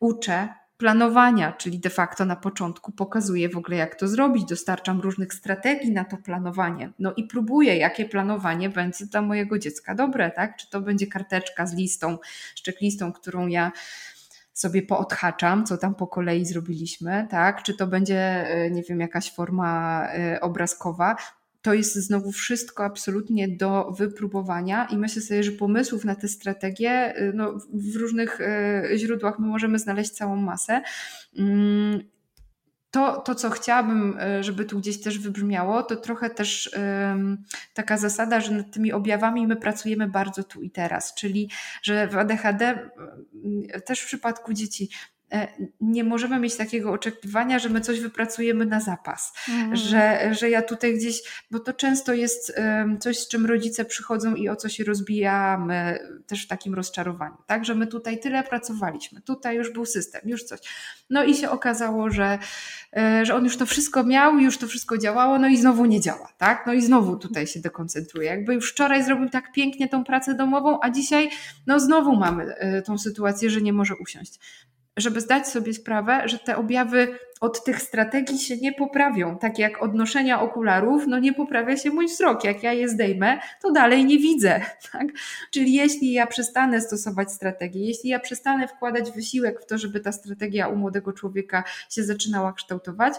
[0.00, 0.48] Uczę
[0.80, 5.92] planowania, czyli de facto na początku pokazuję w ogóle, jak to zrobić, dostarczam różnych strategii
[5.92, 6.92] na to planowanie.
[6.98, 10.56] No i próbuję, jakie planowanie będzie dla mojego dziecka dobre, tak?
[10.56, 12.18] Czy to będzie karteczka z listą,
[12.54, 13.72] z checklistą, którą ja
[14.52, 17.62] sobie poodhaczam, co tam po kolei zrobiliśmy, tak?
[17.62, 21.16] Czy to będzie, e, nie wiem, jakaś forma e, obrazkowa,
[21.62, 27.18] to jest znowu wszystko absolutnie do wypróbowania i myślę sobie, że pomysłów na te strategie
[27.22, 30.82] y, no, w różnych y, źródłach my możemy znaleźć całą masę.
[31.38, 32.00] Mm,
[32.90, 36.70] to, to, co chciałabym, y, żeby tu gdzieś też wybrzmiało, to trochę też
[37.74, 41.50] taka zasada, że nad tymi objawami my pracujemy bardzo tu i teraz, czyli
[41.82, 42.90] że w ADHD,
[43.86, 44.88] też w przypadku dzieci,
[45.80, 49.76] nie możemy mieć takiego oczekiwania, że my coś wypracujemy na zapas, mm.
[49.76, 52.54] że, że ja tutaj gdzieś, bo to często jest
[53.00, 57.64] coś, z czym rodzice przychodzą i o co się rozbijamy, też w takim rozczarowaniu, tak,
[57.64, 60.60] że my tutaj tyle pracowaliśmy, tutaj już był system, już coś.
[61.10, 62.38] No i się okazało, że,
[62.96, 66.00] e, że on już to wszystko miał, już to wszystko działało, no i znowu nie
[66.00, 68.28] działa, tak, no i znowu tutaj się dekoncentruje.
[68.28, 71.30] Jakby już wczoraj zrobił tak pięknie tą pracę domową, a dzisiaj,
[71.66, 74.40] no znowu mamy e, tą sytuację, że nie może usiąść
[75.00, 79.38] żeby zdać sobie sprawę, że te objawy od tych strategii się nie poprawią.
[79.38, 82.44] Tak jak odnoszenia okularów, no nie poprawia się mój wzrok.
[82.44, 84.60] Jak ja je zdejmę, to dalej nie widzę.
[84.92, 85.06] Tak?
[85.50, 90.12] Czyli jeśli ja przestanę stosować strategię, jeśli ja przestanę wkładać wysiłek w to, żeby ta
[90.12, 93.14] strategia u młodego człowieka się zaczynała kształtować,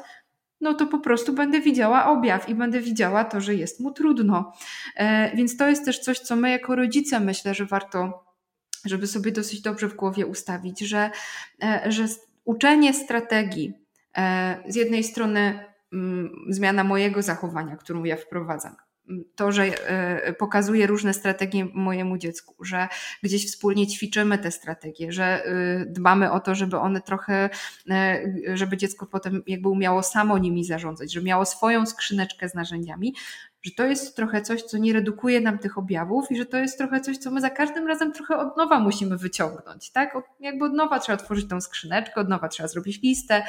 [0.62, 4.54] no to po prostu będę widziała objaw i będę widziała to, że jest mu trudno.
[4.96, 8.24] E, więc to jest też coś, co my jako rodzice myślę, że warto,
[8.86, 11.12] żeby sobie dosyć dobrze w głowie ustawić, że,
[11.64, 12.06] e, że
[12.46, 13.74] uczenie strategii
[14.18, 18.76] e, z jednej strony mm, zmiana mojego zachowania, którą ja wprowadzam,
[19.36, 22.88] to, że e, pokazuję różne strategie mojemu dziecku, że
[23.24, 27.50] gdzieś wspólnie ćwiczymy te strategie, że e, dbamy o to, żeby one trochę,
[28.54, 33.16] żeby dziecko potem jakby umiało samo nimi zarządzać, żeby miało swoją skrzyneczkę z narzędziami,
[33.64, 36.78] że to jest trochę coś, co nie redukuje nam tych objawów i że to jest
[36.78, 40.18] trochę coś, co my za każdym razem trochę od nowa musimy wyciągnąć, tak?
[40.40, 43.44] Jakby od nowa trzeba otworzyć tą skrzyneczkę, od nowa trzeba zrobić listę,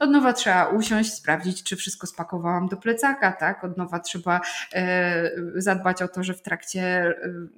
[0.00, 3.64] od nowa trzeba usiąść, sprawdzić, czy wszystko spakowałam do plecaka, tak?
[3.64, 4.40] Od nowa trzeba
[4.72, 7.14] e, zadbać o to, że w trakcie e,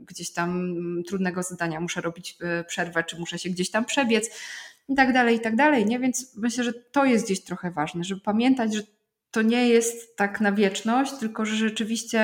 [0.07, 0.75] gdzieś tam
[1.09, 4.31] trudnego zadania muszę robić e, przerwę, czy muszę się gdzieś tam przebiec
[4.89, 5.99] i tak dalej, i tak dalej, nie?
[5.99, 8.83] Więc myślę, że to jest gdzieś trochę ważne, żeby pamiętać, że
[9.37, 12.20] to nie jest tak na wieczność, tylko że rzeczywiście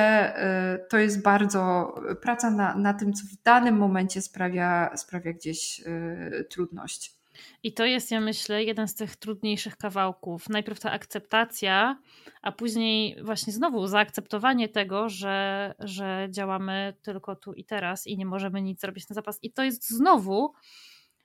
[0.74, 5.80] y, to jest bardzo praca na, na tym, co w danym momencie sprawia, sprawia gdzieś
[5.80, 7.14] y, trudność.
[7.62, 10.48] I to jest, ja myślę, jeden z tych trudniejszych kawałków.
[10.48, 11.98] Najpierw ta akceptacja,
[12.42, 18.26] a później właśnie znowu zaakceptowanie tego, że, że działamy tylko tu i teraz i nie
[18.26, 19.38] możemy nic zrobić na zapas.
[19.42, 20.52] I to jest znowu.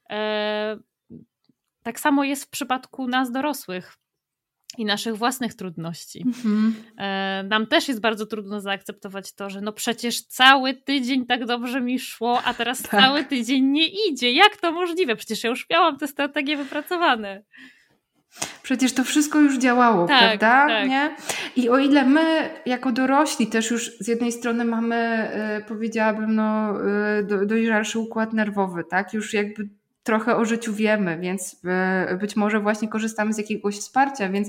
[0.10, 0.78] E,
[1.84, 3.98] tak samo jest w przypadku nas dorosłych
[4.78, 6.24] i naszych własnych trudności.
[6.26, 6.76] Mhm.
[6.98, 11.82] E, nam też jest bardzo trudno zaakceptować to, że no przecież cały tydzień tak dobrze
[11.82, 12.92] mi szło, a teraz tak.
[12.92, 14.32] cały tydzień nie idzie.
[14.32, 15.16] Jak to możliwe?
[15.16, 17.44] Przecież ja już miałam te strategie wypracowane.
[18.64, 20.68] Przecież to wszystko już działało, tak, prawda?
[20.68, 20.90] Tak.
[20.90, 21.16] Nie?
[21.56, 26.74] I o ile my, jako dorośli, też już z jednej strony mamy, y, powiedziałabym, no,
[27.24, 29.14] do, dojrzalszy układ nerwowy, tak?
[29.14, 29.70] Już jakby
[30.08, 34.48] trochę o życiu wiemy, więc e, być może właśnie korzystamy z jakiegoś wsparcia, więc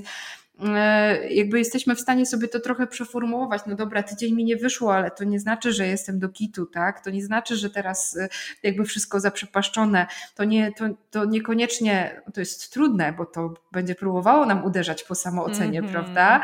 [0.63, 3.61] e, jakby jesteśmy w stanie sobie to trochę przeformułować.
[3.67, 7.03] No dobra, tydzień mi nie wyszło, ale to nie znaczy, że jestem do kitu, tak?
[7.03, 8.29] To nie znaczy, że teraz e,
[8.63, 10.07] jakby wszystko zaprzepaszczone.
[10.35, 15.15] To, nie, to, to niekoniecznie, to jest trudne, bo to będzie próbowało nam uderzać po
[15.15, 15.93] samoocenie, mm -hmm.
[15.93, 16.41] prawda?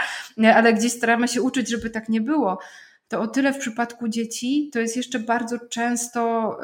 [0.55, 2.59] Ale gdzieś staramy się uczyć, żeby tak nie było
[3.07, 6.57] to o tyle w przypadku dzieci to jest jeszcze bardzo często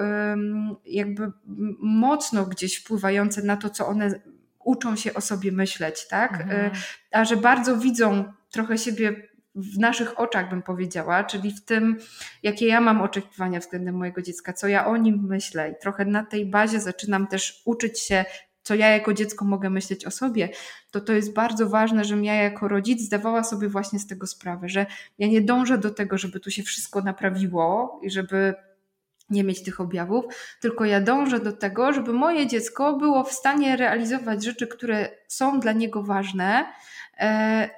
[0.85, 1.31] jakby
[1.79, 4.19] mocno gdzieś wpływające na to, co one
[4.59, 6.41] uczą się o sobie myśleć, tak?
[6.41, 6.71] Mhm.
[7.11, 11.97] A że bardzo widzą trochę siebie w naszych oczach, bym powiedziała, czyli w tym,
[12.43, 15.71] jakie ja mam oczekiwania względem mojego dziecka, co ja o nim myślę.
[15.71, 18.25] I trochę na tej bazie zaczynam też uczyć się
[18.63, 20.49] co ja jako dziecko mogę myśleć o sobie,
[20.91, 24.69] to to jest bardzo ważne, żebym ja jako rodzic zdawała sobie właśnie z tego sprawę,
[24.69, 24.85] że
[25.19, 28.53] ja nie dążę do tego, żeby tu się wszystko naprawiło i żeby
[29.29, 30.25] nie mieć tych objawów,
[30.59, 35.59] tylko ja dążę do tego, żeby moje dziecko było w stanie realizować rzeczy, które są
[35.59, 36.65] dla niego ważne,
[37.17, 37.69] e,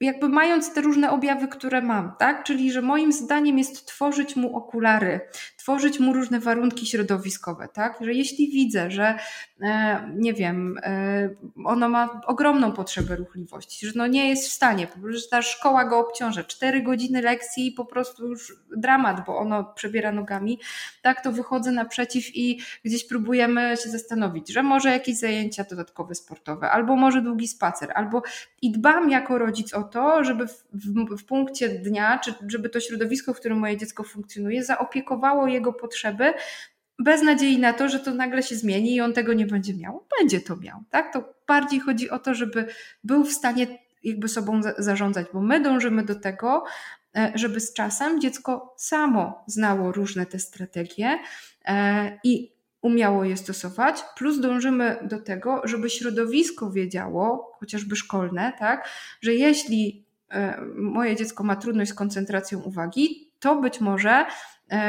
[0.00, 2.44] jakby mając te różne objawy, które mam, tak?
[2.44, 5.20] Czyli, że moim zdaniem jest tworzyć mu okulary,
[5.66, 7.98] tworzyć mu różne warunki środowiskowe, tak?
[8.00, 9.18] Że jeśli widzę, że
[9.60, 11.30] e, nie wiem, e,
[11.64, 15.98] ono ma ogromną potrzebę ruchliwości, że no nie jest w stanie, że ta szkoła go
[15.98, 20.60] obciąża, cztery godziny lekcji i po prostu już dramat, bo ono przebiera nogami,
[21.02, 21.20] tak?
[21.20, 26.96] To wychodzę naprzeciw i gdzieś próbujemy się zastanowić, że może jakieś zajęcia dodatkowe sportowe, albo
[26.96, 28.22] może długi spacer, albo
[28.62, 32.80] i dbam jako rodzic o to, żeby w, w, w punkcie dnia, czy żeby to
[32.80, 36.34] środowisko, w którym moje dziecko funkcjonuje, zaopiekowało jego potrzeby,
[36.98, 40.06] bez nadziei na to, że to nagle się zmieni i on tego nie będzie miał.
[40.18, 41.12] Będzie to miał, tak?
[41.12, 42.66] To bardziej chodzi o to, żeby
[43.04, 43.66] był w stanie
[44.04, 46.64] jakby sobą zarządzać, bo my dążymy do tego,
[47.16, 51.18] e, żeby z czasem dziecko samo znało różne te strategie
[51.64, 58.88] e, i umiało je stosować, plus dążymy do tego, żeby środowisko wiedziało, chociażby szkolne, tak,
[59.20, 64.26] że jeśli e, moje dziecko ma trudność z koncentracją uwagi, to być może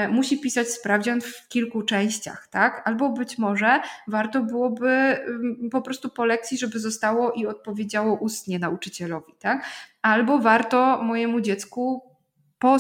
[0.10, 2.82] musi pisać sprawdzian w kilku częściach, tak?
[2.86, 8.60] Albo być może warto byłoby mm, po prostu po lekcji, żeby zostało i odpowiedziało ustnie
[8.60, 9.66] nauczycielowi, tak?
[10.02, 12.02] Albo warto mojemu dziecku
[12.60, 12.78] po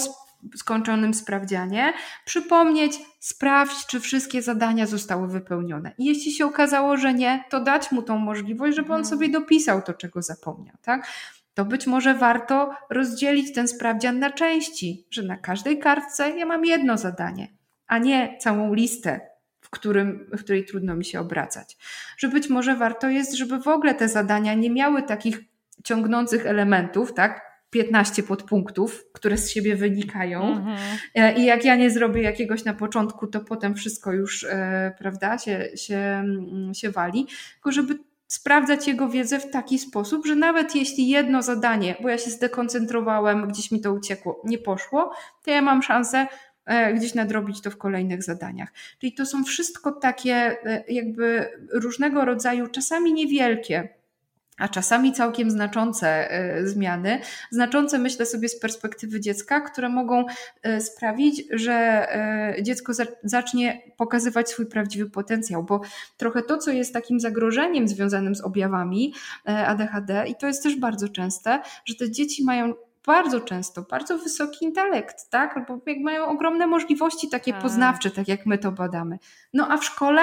[0.56, 1.94] skończonym sprawdzianie,
[2.26, 5.92] przypomnieć, sprawdź, czy wszystkie zadania zostały wypełnione.
[5.98, 9.06] I jeśli się okazało, że nie, to dać mu tą możliwość, żeby on mhm.
[9.06, 11.08] sobie dopisał to, czego zapomniał, tak?
[11.58, 16.66] To być może warto rozdzielić ten sprawdzian na części, że na każdej kartce ja mam
[16.66, 17.48] jedno zadanie,
[17.88, 19.20] a nie całą listę,
[19.62, 21.78] w, którym, w której trudno mi się obracać.
[22.18, 25.40] Że być może warto jest, żeby w ogóle te zadania nie miały takich
[25.84, 27.42] ciągnących elementów, tak?
[27.70, 30.42] 15 podpunktów, które z siebie wynikają.
[30.42, 30.78] Mhm.
[31.16, 35.38] E, I jak ja nie zrobię jakiegoś na początku, to potem wszystko już, e, prawda,
[35.38, 37.28] się, się, mm, się wali.
[37.54, 42.18] Tylko żeby sprawdzać jego wiedzę w taki sposób, że nawet jeśli jedno zadanie, bo ja
[42.18, 45.12] się zdekoncentrowałem, gdzieś mi to uciekło, nie poszło,
[45.44, 46.28] to ja mam szansę
[46.66, 48.74] e, gdzieś nadrobić to w kolejnych zadaniach.
[49.00, 53.97] Czyli to są wszystko takie e, jakby różnego rodzaju, czasami niewielkie,
[54.58, 57.20] a czasami całkiem znaczące e, zmiany,
[57.52, 60.26] znaczące myślę sobie z perspektywy dziecka, które mogą
[60.64, 62.94] e, sprawić, że e, dziecko
[63.24, 65.82] zacznie pokazywać swój prawdziwy potencjał, bo
[66.18, 69.14] trochę to, co jest takim zagrożeniem związanym z objawami
[69.46, 72.74] ADHD, i to jest też bardzo częste, że te dzieci mają
[73.06, 75.58] bardzo często bardzo wysoki intelekt, tak?
[75.58, 77.62] Albo mają ogromne możliwości takie tak.
[77.62, 79.20] poznawcze, tak jak my to badamy.
[79.54, 80.22] No a w szkole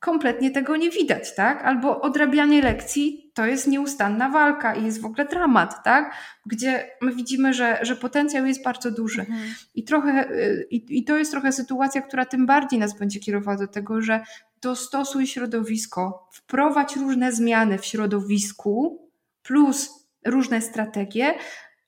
[0.00, 1.64] kompletnie tego nie widać, tak?
[1.64, 6.14] Albo odrabianie lekcji to jest nieustanna walka i jest w ogóle dramat, tak?
[6.46, 9.20] Gdzie my widzimy, że, że potencjał jest bardzo duży.
[9.20, 9.54] Mhm.
[9.74, 13.56] I, trochę, y, i, I to jest trochę sytuacja, która tym bardziej nas będzie kierowała
[13.56, 14.20] do tego, że
[14.60, 19.02] dostosuj środowisko, wprowadź różne zmiany w środowisku,
[19.42, 21.34] plus różne strategie,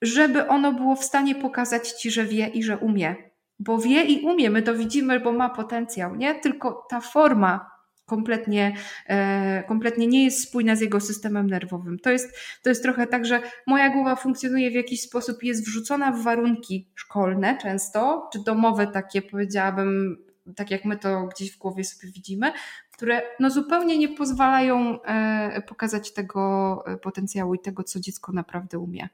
[0.02, 3.16] żeby ono było w stanie pokazać ci, że wie i że umie.
[3.58, 6.34] Bo wie i umie, my to widzimy, bo ma potencjał, nie?
[6.34, 7.70] Tylko ta forma
[8.10, 8.74] kompletnie,
[9.06, 11.98] e, kompletnie nie jest spójna z jego systemem nerwowym.
[11.98, 16.12] To jest, to jest trochę tak, że moja głowa funkcjonuje w jakiś sposób, jest wrzucona
[16.12, 20.16] w warunki szkolne często, czy domowe takie powiedziałabym,
[20.56, 22.52] tak jak my to gdzieś w głowie sobie widzimy,
[22.92, 28.78] które no zupełnie nie pozwalają e, pokazać tego e, potencjału i tego, co dziecko naprawdę
[28.78, 29.08] umie.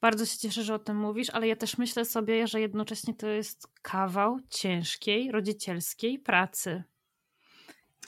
[0.00, 3.26] Bardzo się cieszę, że o tym mówisz, ale ja też myślę sobie, że jednocześnie to
[3.26, 6.84] jest kawał ciężkiej, rodzicielskiej pracy.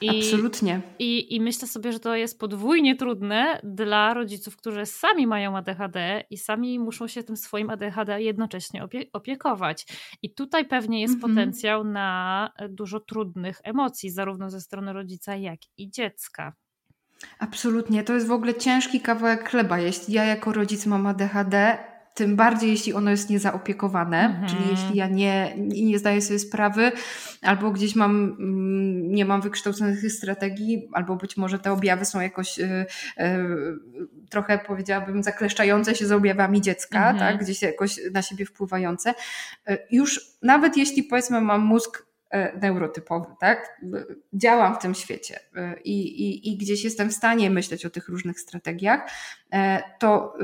[0.01, 0.81] I, Absolutnie.
[0.99, 6.25] I, I myślę sobie, że to jest podwójnie trudne dla rodziców, którzy sami mają ADHD
[6.31, 9.87] i sami muszą się tym swoim ADHD jednocześnie opie opiekować.
[10.23, 11.35] I tutaj pewnie jest mhm.
[11.35, 16.53] potencjał na dużo trudnych emocji, zarówno ze strony rodzica, jak i dziecka.
[17.39, 18.05] Absolutnie.
[18.05, 19.79] To jest w ogóle ciężki kawałek chleba.
[19.79, 21.79] Jeśli ja jako rodzic mam ADHD,
[22.19, 24.49] tym bardziej jeśli ono jest niezaopiekowane, mhm.
[24.49, 26.93] czyli jeśli ja nie, nie zdaję sobie sprawy,
[27.43, 32.59] albo gdzieś mam, mm, nie mam wykształconych strategii, albo być może te objawy są jakoś
[32.59, 33.25] y, y,
[34.31, 37.19] trochę powiedziałabym zakleszczające się z objawami dziecka, mhm.
[37.19, 39.15] tak, gdzieś jakoś na siebie wpływające.
[39.71, 42.08] Y, już nawet jeśli powiedzmy mam mózg
[42.63, 43.81] neurotypowy, tak?
[44.33, 48.09] Działam w tym świecie e, i, i, i gdzieś jestem w stanie myśleć o tych
[48.09, 49.11] różnych strategiach,
[49.53, 50.35] e, to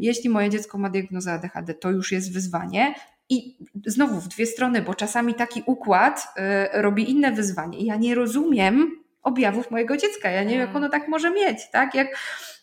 [0.00, 2.94] jeśli moje dziecko ma diagnozę ADHD, to już jest wyzwanie.
[3.28, 6.34] I znowu w dwie strony, bo czasami taki układ
[6.72, 7.78] robi inne wyzwanie.
[7.78, 8.90] Ja nie rozumiem
[9.22, 10.30] objawów mojego dziecka.
[10.30, 10.76] Ja nie wiem, jak mm.
[10.76, 11.94] ono tak może mieć, tak?
[11.94, 12.55] Jak E,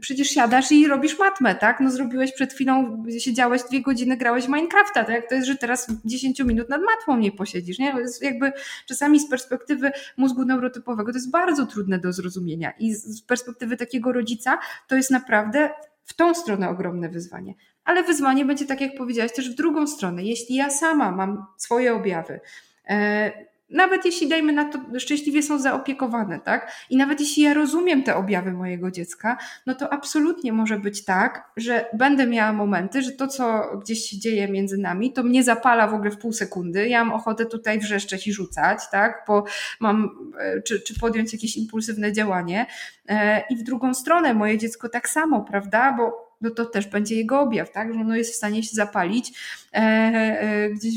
[0.00, 1.80] przecież siadasz i robisz matmę, tak?
[1.80, 5.28] No zrobiłeś przed chwilą, siedziałeś dwie godziny, grałeś Minecrafta, tak?
[5.28, 7.94] To jest, że teraz 10 minut nad matmą nie posiedzisz, nie?
[7.98, 8.52] Jest jakby
[8.86, 14.12] czasami z perspektywy mózgu neurotypowego to jest bardzo trudne do zrozumienia i z perspektywy takiego
[14.12, 14.58] rodzica
[14.88, 15.70] to jest naprawdę
[16.04, 17.54] w tą stronę ogromne wyzwanie.
[17.84, 20.24] Ale wyzwanie będzie, tak jak powiedziałaś, też w drugą stronę.
[20.24, 22.40] Jeśli ja sama mam swoje objawy,
[22.88, 23.32] e,
[23.70, 26.72] nawet jeśli dajmy na to, szczęśliwie są zaopiekowane, tak?
[26.90, 31.50] I nawet jeśli ja rozumiem te objawy mojego dziecka, no to absolutnie może być tak,
[31.56, 35.88] że będę miała momenty, że to, co gdzieś się dzieje między nami, to mnie zapala
[35.88, 36.88] w ogóle w pół sekundy.
[36.88, 39.24] Ja mam ochotę tutaj wrzeszczeć i rzucać, tak?
[39.28, 39.44] Bo
[39.80, 42.66] mam, e, czy, czy podjąć jakieś impulsywne działanie.
[43.08, 45.92] E, I w drugą stronę moje dziecko tak samo, prawda?
[45.92, 47.94] Bo no to też będzie jego objaw, tak?
[47.94, 49.32] Że ono jest w stanie się zapalić,
[49.72, 50.94] e, e, gdzieś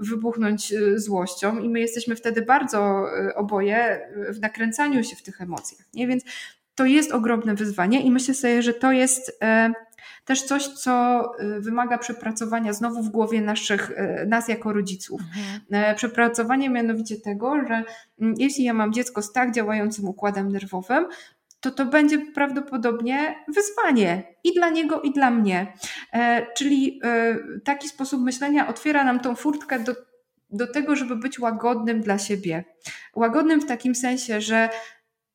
[0.00, 5.80] wybuchnąć e, złością i my jesteśmy wtedy bardzo oboje w nakręcaniu się w tych emocjach,
[5.94, 6.06] nie?
[6.06, 6.24] Więc
[6.74, 9.40] to jest ogromne wyzwanie i myślę sobie, że to jest
[10.24, 11.22] też coś, co
[11.58, 13.90] wymaga przepracowania znowu w głowie naszych,
[14.26, 15.20] nas jako rodziców.
[15.20, 15.96] Mhm.
[15.96, 17.84] Przepracowanie mianowicie tego, że
[18.20, 21.06] mm, jeśli ja mam dziecko z tak działającym układem nerwowym,
[21.60, 25.72] to to będzie prawdopodobnie wyzwanie i dla niego, i dla mnie.
[26.12, 29.94] E, czyli e, taki sposób myślenia otwiera nam tą furtkę do,
[30.50, 32.64] do tego, żeby być łagodnym dla siebie.
[33.14, 34.68] Łagodnym w takim sensie, że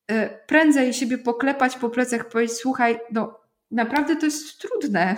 [0.08, 3.40] e, prędzej siebie poklepać po plecach, powiedzieć: Słuchaj, no
[3.72, 5.16] naprawdę to jest trudne.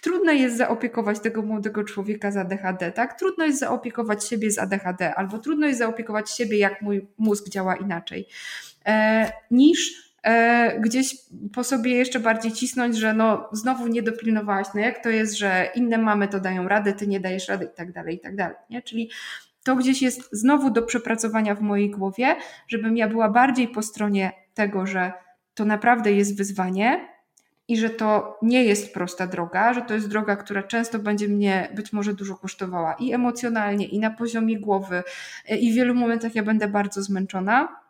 [0.00, 3.18] Trudno jest zaopiekować tego młodego człowieka z ADHD, tak?
[3.18, 7.76] Trudno jest zaopiekować siebie z ADHD, albo trudno jest zaopiekować siebie, jak mój mózg działa
[7.76, 8.28] inaczej,
[8.86, 10.03] e, niż
[10.80, 11.16] gdzieś
[11.54, 15.68] po sobie jeszcze bardziej cisnąć, że no znowu nie dopilnowałaś, no jak to jest, że
[15.74, 18.56] inne mamy to dają radę, ty nie dajesz rady i tak dalej, i tak dalej,
[18.70, 18.82] nie?
[18.82, 19.10] Czyli
[19.64, 22.36] to gdzieś jest znowu do przepracowania w mojej głowie,
[22.68, 25.12] żebym ja była bardziej po stronie tego, że
[25.54, 27.08] to naprawdę jest wyzwanie
[27.68, 31.68] i że to nie jest prosta droga, że to jest droga, która często będzie mnie
[31.74, 35.02] być może dużo kosztowała i emocjonalnie, i na poziomie głowy,
[35.60, 37.83] i w wielu momentach ja będę bardzo zmęczona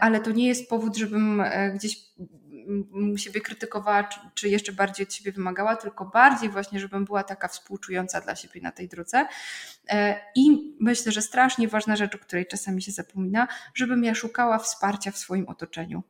[0.00, 1.42] ale to nie jest powód, żebym
[1.74, 1.96] gdzieś
[3.16, 7.48] siebie krytykowała, czy, czy, jeszcze bardziej od siebie wymagała, tylko bardziej właśnie, żebym była taka
[7.48, 9.26] współczująca dla siebie na tej drodze.
[9.88, 14.58] E, I myślę, że strasznie ważna rzecz, o której czasami się zapomina, żebym ja szukała
[14.58, 16.02] wsparcia w swoim otoczeniu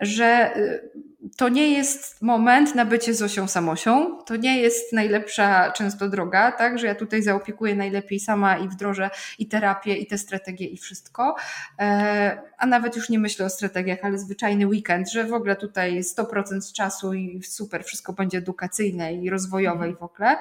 [0.00, 0.90] że y,
[1.36, 6.78] to nie jest moment na bycie Zosią Samosią, to nie jest najlepsza często droga, tak,
[6.78, 11.36] że ja tutaj zaopiekuję najlepiej sama i wdrożę i terapię, i te strategie, i wszystko,
[11.78, 16.02] e, a nawet już nie myślę o strategiach, ale zwyczajny weekend, że w ogóle tutaj
[16.02, 20.36] 100% czasu i super, wszystko będzie edukacyjne i rozwojowe i w ogóle,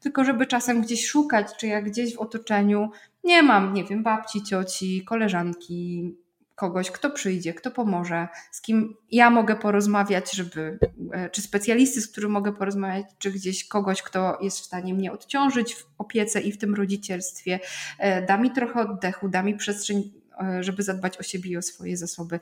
[0.00, 2.90] tylko żeby czasem gdzieś szukać, czy jak gdzieś w otoczeniu
[3.24, 6.14] nie mam, nie wiem, babci, cioci, koleżanki,
[6.58, 10.78] kogoś, kto przyjdzie, kto pomoże, z kim ja mogę porozmawiać, żeby,
[11.12, 15.12] e, czy specjalisty, z którym mogę porozmawiać, czy gdzieś kogoś, kto jest w stanie mnie
[15.12, 17.60] odciążyć w opiece i w tym rodzicielstwie,
[17.98, 21.62] e, da mi trochę oddechu, da mi przestrzeń e, żeby zadbać o siebie i o
[21.62, 22.40] swoje zasoby.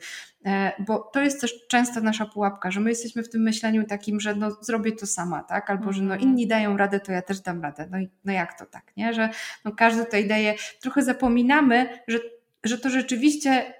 [0.79, 4.35] Bo to jest też często nasza pułapka, że my jesteśmy w tym myśleniu takim, że
[4.35, 5.69] no zrobię to sama, tak?
[5.69, 6.21] Albo że no mhm.
[6.21, 7.87] inni dają radę, to ja też dam radę.
[7.91, 9.13] No, no jak to tak, nie?
[9.13, 9.29] Że
[9.65, 12.19] no każdy tutaj daje, trochę zapominamy, że,
[12.63, 13.73] że to rzeczywiście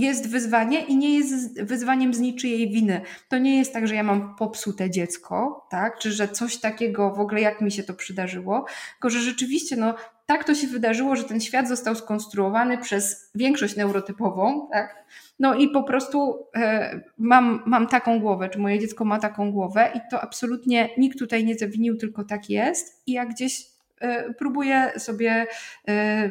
[0.00, 3.00] jest wyzwanie i nie jest wyzwaniem z niczyjej winy.
[3.28, 5.98] To nie jest tak, że ja mam popsute dziecko, tak?
[5.98, 9.94] Czy że coś takiego w ogóle jak mi się to przydarzyło, tylko że rzeczywiście no,
[10.26, 15.04] tak to się wydarzyło, że ten świat został skonstruowany przez większość neurotypową, tak?
[15.38, 19.90] No i po prostu e, mam, mam taką głowę, czy moje dziecko ma taką głowę
[19.94, 23.66] i to absolutnie nikt tutaj nie zawinił, tylko tak jest i ja gdzieś
[24.00, 25.46] e, próbuję sobie
[25.88, 26.28] e,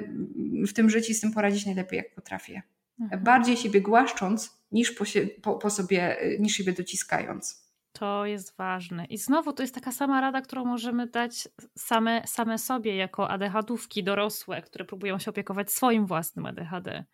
[0.68, 2.62] w tym życiu z tym poradzić najlepiej, jak potrafię
[3.01, 3.23] mhm.
[3.23, 7.69] bardziej siebie głaszcząc niż po, się, po, po sobie, niż siebie dociskając.
[7.93, 9.05] To jest ważne.
[9.05, 11.47] I znowu to jest taka sama rada, którą możemy dać
[11.77, 17.05] same, same sobie jako ADHDówki dorosłe, które próbują się opiekować swoim własnym ADHD.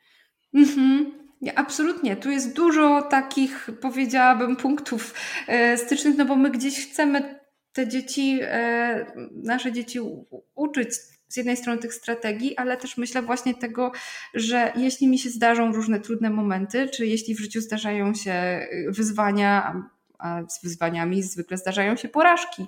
[0.54, 1.12] Mhm.
[1.56, 2.16] Absolutnie.
[2.16, 5.14] Tu jest dużo takich, powiedziałabym, punktów
[5.48, 7.40] e, stycznych, no bo my gdzieś chcemy
[7.74, 10.00] te dzieci, e, nasze dzieci
[10.56, 10.90] uczyć
[11.36, 13.92] z jednej strony tych strategii, ale też myślę właśnie tego,
[14.34, 19.84] że jeśli mi się zdarzą różne trudne momenty, czy jeśli w życiu zdarzają się wyzwania,
[20.20, 22.66] a z wyzwaniami zwykle zdarzają się porażki,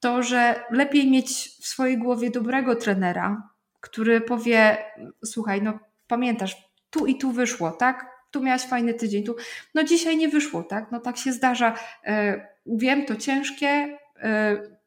[0.00, 1.28] to że lepiej mieć
[1.60, 3.48] w swojej głowie dobrego trenera,
[3.80, 4.78] który powie:
[5.24, 6.56] Słuchaj, no pamiętasz,
[6.90, 8.06] tu i tu wyszło, tak?
[8.30, 9.36] Tu miałaś fajny tydzień, tu.
[9.74, 10.92] No dzisiaj nie wyszło, tak?
[10.92, 11.78] No tak się zdarza.
[12.04, 14.79] E, wiem, to ciężkie e,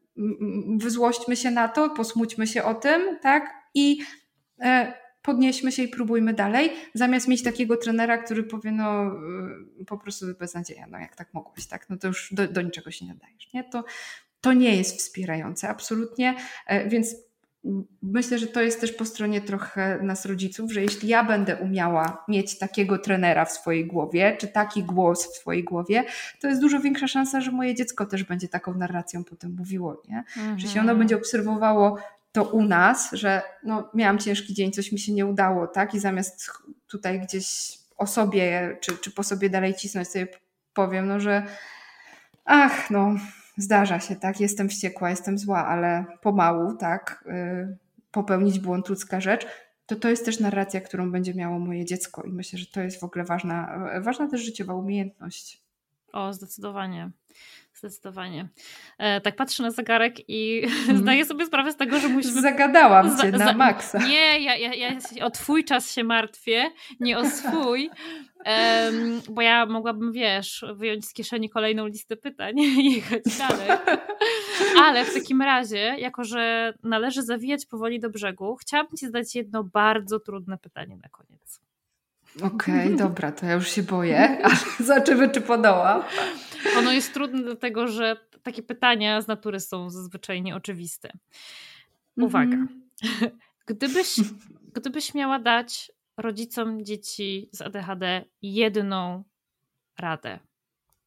[0.77, 3.53] wyzłośćmy się na to, posmućmy się o tym, tak?
[3.73, 3.99] I
[4.61, 9.05] e, podnieśmy się i próbujmy dalej, zamiast mieć takiego trenera, który powie, no
[9.81, 11.89] e, po prostu beznadzieja, no jak tak mogłeś, tak?
[11.89, 13.63] No to już do, do niczego się nie dajesz, nie?
[13.63, 13.83] To,
[14.41, 16.35] to nie jest wspierające, absolutnie,
[16.67, 17.15] e, więc
[18.01, 22.25] myślę, że to jest też po stronie trochę nas rodziców, że jeśli ja będę umiała
[22.27, 26.03] mieć takiego trenera w swojej głowie, czy taki głos w swojej głowie,
[26.41, 30.17] to jest dużo większa szansa, że moje dziecko też będzie taką narracją potem mówiło, nie?
[30.17, 30.59] Mhm.
[30.59, 31.97] Że się ono będzie obserwowało
[32.31, 35.93] to u nas, że no, miałam ciężki dzień, coś mi się nie udało, tak?
[35.93, 36.51] I zamiast
[36.87, 40.27] tutaj gdzieś o sobie, czy, czy po sobie dalej cisnąć, sobie
[40.73, 41.43] powiem, no, że
[42.45, 43.15] ach, no,
[43.57, 47.77] zdarza się, tak, jestem wściekła, jestem zła, ale pomału, tak, y,
[48.11, 49.45] popełnić błąd ludzka rzecz,
[49.85, 52.99] to to jest też narracja, którą będzie miało moje dziecko i myślę, że to jest
[52.99, 55.61] w ogóle ważna, ważna też życiowa umiejętność.
[56.13, 57.11] O, zdecydowanie.
[57.73, 58.49] Zdecydowanie.
[58.97, 60.97] E, tak patrzę na zegarek i mm.
[60.97, 62.41] zdaję sobie sprawę z tego, że musimy...
[62.41, 63.97] Zagadałam cię na maksa.
[64.07, 64.89] Nie, ja, ja, ja
[65.25, 67.89] o twój czas się martwię, nie o swój,
[68.45, 73.69] um, bo ja mogłabym, wiesz, wyjąć z kieszeni kolejną listę pytań i jechać dalej.
[74.79, 79.63] Ale w takim razie, jako że należy zawijać powoli do brzegu, chciałabym ci zadać jedno
[79.63, 81.61] bardzo trudne pytanie na koniec.
[82.41, 84.55] Okej, okay, dobra, to ja już się boję, ale
[84.87, 86.03] zobaczymy, czy podołam.
[86.77, 91.11] Ono jest trudne dlatego, że takie pytania z natury są zazwyczaj nieoczywiste.
[92.17, 92.55] Uwaga.
[92.55, 93.29] Mm -hmm.
[93.65, 94.15] Gdybyś,
[94.73, 99.23] gdybyś miała dać rodzicom dzieci z ADHD jedną
[99.97, 100.39] radę,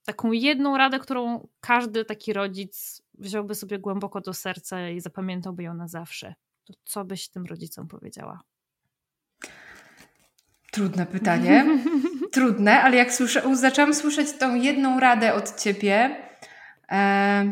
[0.04, 5.74] taką jedną radę, którą każdy taki rodzic wziąłby sobie głęboko do serca i zapamiętałby ją
[5.74, 6.34] na zawsze,
[6.64, 8.40] to co byś tym rodzicom powiedziała?
[10.72, 11.64] Trudne pytanie.
[12.36, 16.16] Trudne, ale jak słyszę, zaczęłam słyszeć tą jedną radę od ciebie,
[16.92, 17.44] e,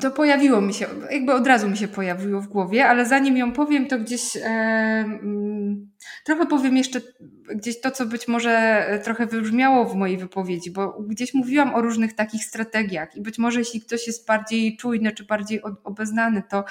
[0.00, 3.52] to pojawiło mi się, jakby od razu mi się pojawiło w głowie, ale zanim ją
[3.52, 5.04] powiem, to gdzieś e,
[6.24, 7.00] trochę powiem jeszcze
[7.54, 12.14] gdzieś to, co być może trochę wybrzmiało w mojej wypowiedzi, bo gdzieś mówiłam o różnych
[12.14, 16.64] takich strategiach i być może jeśli ktoś jest bardziej czujny czy bardziej obeznany, to,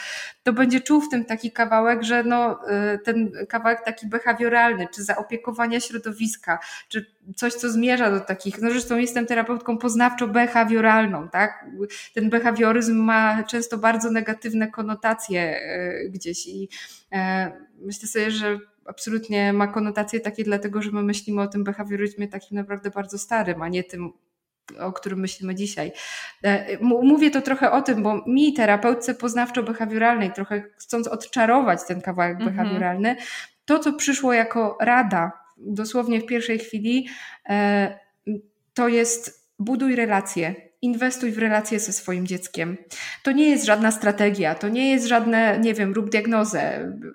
[0.44, 5.04] to będzie czuł w tym taki kawałek, że no, e, ten kawałek taki behawioralny, czy
[5.04, 6.60] zaopiekowania środowiska,
[6.90, 11.66] czy coś, co zmierza do takich, no zresztą jestem terapeutką poznawczo-behawioralną, tak?
[12.14, 16.70] Ten behawioryzm ma często bardzo negatywne konotacje e, gdzieś i
[17.12, 17.52] e,
[17.82, 22.58] myślę sobie, że absolutnie ma konotacje takie dlatego, że my myślimy o tym behawioryzmie takim
[22.58, 24.14] naprawdę bardzo starym, a nie tym,
[24.80, 25.92] o którym myślimy dzisiaj.
[26.44, 32.38] E, mówię to trochę o tym, bo mi, terapeutce poznawczo-behawioralnej, trochę chcąc odczarować ten kawałek
[32.38, 32.52] mm -hmm.
[32.52, 33.16] behawioralny,
[33.66, 37.08] to, co przyszło jako rada, dosłownie w pierwszej chwili,
[38.74, 42.78] to jest buduj relacje inwestuj w relacje ze swoim dzieckiem.
[43.24, 46.62] To nie jest żadna strategia, to nie jest żadne, nie wiem, rób diagnozę,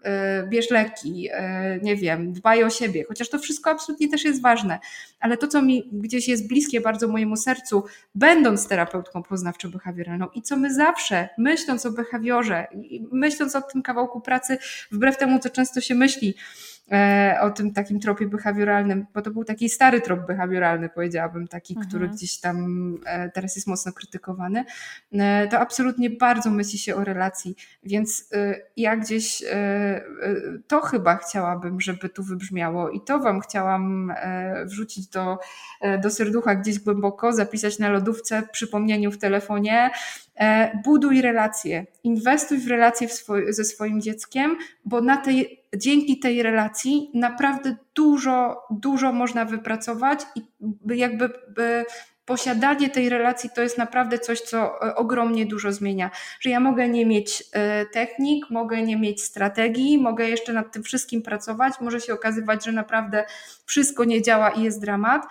[0.02, 4.42] e, bierz leki, e, nie wiem, dbaj o siebie, chociaż to wszystko absolutnie też jest
[4.42, 4.78] ważne.
[5.20, 7.84] Ale to, co mi gdzieś jest bliskie bardzo mojemu sercu,
[8.14, 12.66] będąc terapeutką poznawczo-behawioralną i co my zawsze, myśląc o behawiorze,
[13.12, 14.58] myśląc o tym kawałku pracy,
[14.92, 16.73] wbrew temu, co często się myśli, E,
[17.40, 21.89] o tym takim tropie behawioralnym, bo to był taki stary trop behawioralny, powiedziałabym, taki, mhm.
[21.89, 22.56] który gdzieś tam
[23.06, 24.65] e, teraz jest mocno krytykowany,
[25.12, 28.31] e, to absolutnie bardzo myśli się o relacji, więc
[28.77, 29.44] ja gdzieś
[30.66, 34.12] to chyba chciałabym, żeby tu wybrzmiało i to Wam chciałam
[34.65, 35.39] wrzucić do,
[36.02, 39.90] do serducha gdzieś głęboko, zapisać na lodówce, przypomnieniu w telefonie,
[40.85, 47.11] buduj relacje, inwestuj w relacje w ze swoim dzieckiem, bo na tej dzięki tej relacji
[47.15, 50.43] naprawdę dużo, dużo można wypracować i
[50.94, 51.31] jakby
[52.24, 56.11] posiadanie tej relacji to jest naprawdę coś, co e, ogromnie dużo zmienia.
[56.40, 60.82] Że ja mogę nie mieć e, technik, mogę nie mieć strategii, mogę jeszcze nad tym
[60.82, 63.24] wszystkim pracować, może się okazywać, że naprawdę
[63.66, 65.23] wszystko nie działa i jest dramat,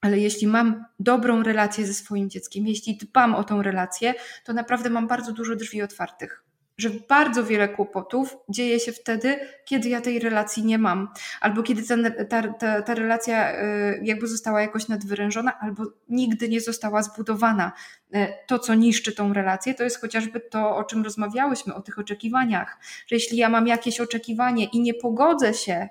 [0.00, 4.14] ale jeśli mam dobrą relację ze swoim dzieckiem, jeśli dbam o tą relację,
[4.44, 6.44] to naprawdę mam bardzo dużo drzwi otwartych.
[6.78, 11.08] Że bardzo wiele kłopotów dzieje się wtedy, kiedy ja tej relacji nie mam,
[11.40, 16.60] albo kiedy ta, ta, ta, ta relacja y, jakby została jakoś nadwyrężona, albo nigdy nie
[16.60, 17.72] została zbudowana.
[18.14, 21.98] Y, to, co niszczy tą relację, to jest chociażby to, o czym rozmawiałyśmy, o tych
[21.98, 25.88] oczekiwaniach, że jeśli ja mam jakieś oczekiwanie i nie pogodzę się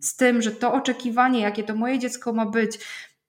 [0.00, 2.78] z tym, że to oczekiwanie, jakie to moje dziecko ma być,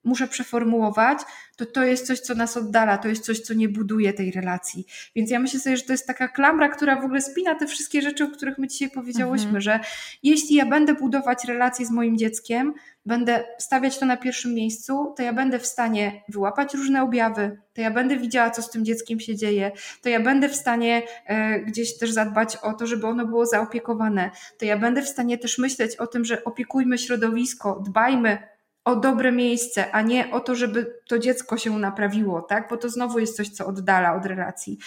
[0.04, 1.20] muszę przeformułować,
[1.56, 4.86] to to jest coś, co nas oddala, to jest coś, co nie buduje tej relacji.
[5.16, 8.02] Więc ja myślę sobie, że to jest taka klamra, która w ogóle spina te wszystkie
[8.02, 9.62] rzeczy, o których my dzisiaj powiedziałyśmy, mhm.
[9.62, 9.80] że
[10.24, 12.74] jeśli ja będę budować relacje z moim dzieckiem,
[13.06, 17.82] będę stawiać to na pierwszym miejscu, to ja będę w stanie wyłapać różne objawy, to
[17.82, 19.72] ja będę widziała, co z tym dzieckiem się dzieje,
[20.02, 24.32] to ja będę w stanie e, gdzieś też zadbać o to, żeby ono było zaopiekowane,
[24.58, 28.51] to ja będę w stanie też myśleć o tym, że opiekujmy środowisko, dbajmy
[28.86, 32.70] o dobre miejsce, a nie o to, żeby to dziecko się naprawiło, tak?
[32.70, 34.78] Bo to znowu jest coś, co oddala od relacji.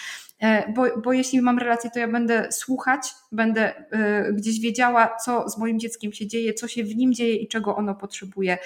[0.41, 5.49] E, bo, bo jeśli mam relację, to ja będę słuchać, będę e, gdzieś wiedziała, co
[5.49, 8.59] z moim dzieckiem się dzieje, co się w nim dzieje i czego ono potrzebuje.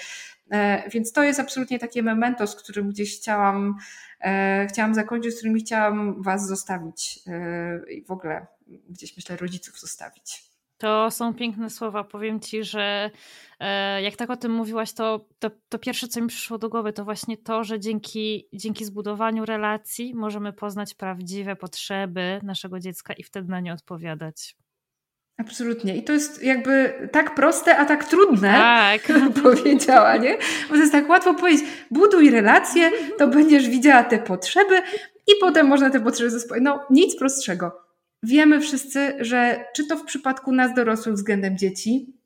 [0.51, 3.77] E, więc to jest absolutnie takie memento, z którym gdzieś chciałam,
[4.69, 7.21] chciałam zakończyć, z którym chciałam Was zostawić
[7.91, 8.47] i w ogóle
[8.89, 10.45] gdzieś myślę rodziców zostawić.
[10.79, 12.05] To są piękne słowa.
[12.05, 13.11] Powiem ci, że
[13.61, 16.93] e, jak tak o tym mówiłaś, to, to, to, pierwsze, co mi przyszło do głowy,
[16.93, 23.23] to właśnie to, że dzięki, dzięki zbudowaniu relacji możemy poznać prawdziwe potrzeby naszego dziecka i
[23.23, 24.57] wtedy na nie odpowiadać.
[25.39, 25.97] Absolutnie.
[25.97, 29.03] I to jest jakby tak proste, a tak trudne, tak.
[29.43, 30.39] powiedziała, nie?
[30.69, 34.83] Bo to jest tak łatwo powiedzieć, buduj relacje, to będziesz widziała te potrzeby
[35.27, 36.65] i potem można te potrzeby zaspokoić.
[36.65, 37.88] No nic prostszego.
[38.23, 42.19] Wiemy wszyscy, że czy to w przypadku nas dorosłych względem dzieci,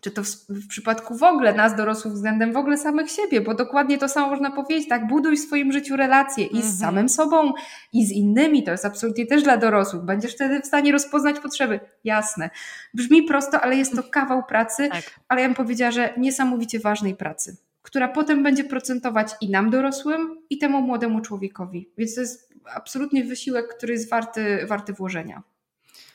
[0.00, 3.54] czy to w, w, przypadku w ogóle nas dorosłych względem w ogóle samych siebie, bo
[3.54, 6.74] dokładnie to samo można powiedzieć, tak, buduj w swoim życiu relacje i z mhm.
[6.74, 7.52] samym sobą,
[7.92, 11.80] i z innymi, to jest absolutnie też dla dorosłych, będziesz wtedy w stanie rozpoznać potrzeby,
[12.04, 12.50] jasne.
[12.94, 15.20] Brzmi prosto, ale jest to kawał pracy, tak.
[15.28, 20.42] ale ja bym powiedziała, że niesamowicie ważnej pracy, która potem będzie procentować i nam dorosłym,
[20.50, 25.42] i temu młodemu człowiekowi, więc to jest absolutnie wysiłek, który jest warty, warty włożenia.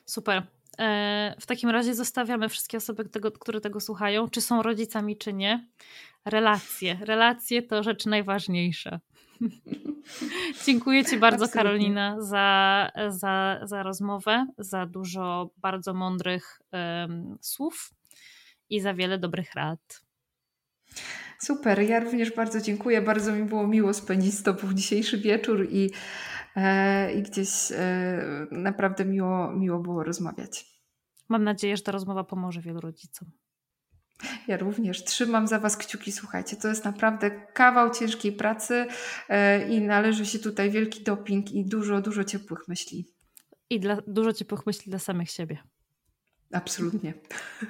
[0.06, 0.44] Super.
[0.80, 5.34] E, w takim razie zostawiamy wszystkie osoby, tego, które tego słuchają, czy są rodzicami, czy
[5.34, 5.68] nie.
[6.26, 6.98] Relacje.
[7.02, 9.00] Relacje to rzecz najważniejsza.
[10.66, 11.70] Dziękuję Ci bardzo, Absolutnie.
[11.70, 17.94] Karolina, za, za, za rozmowę, za dużo bardzo mądrych um, słów
[18.70, 20.02] i za wiele dobrych rad.
[21.46, 23.02] Super, ja również bardzo dziękuję.
[23.02, 25.92] Bardzo mi było miło spędzić z Tobą dzisiejszy wieczór i
[27.18, 27.50] i gdzieś
[28.52, 30.66] naprawdę miło, miło było rozmawiać.
[31.30, 33.32] Mam nadzieję, że ta rozmowa pomoże wielu rodzicom.
[34.48, 36.12] Ja również trzymam za Was kciuki.
[36.12, 38.86] Słuchajcie, to jest naprawdę kawał ciężkiej pracy
[39.30, 43.06] e, i należy się tutaj wielki doping i dużo, dużo ciepłych myśli.
[43.70, 45.58] I dla, dużo ciepłych myśli dla samych siebie.
[46.52, 47.14] Absolutnie.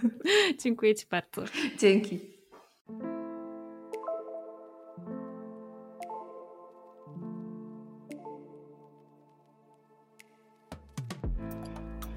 [0.64, 1.44] Dziękuję Ci bardzo.
[1.80, 2.35] Dzięki.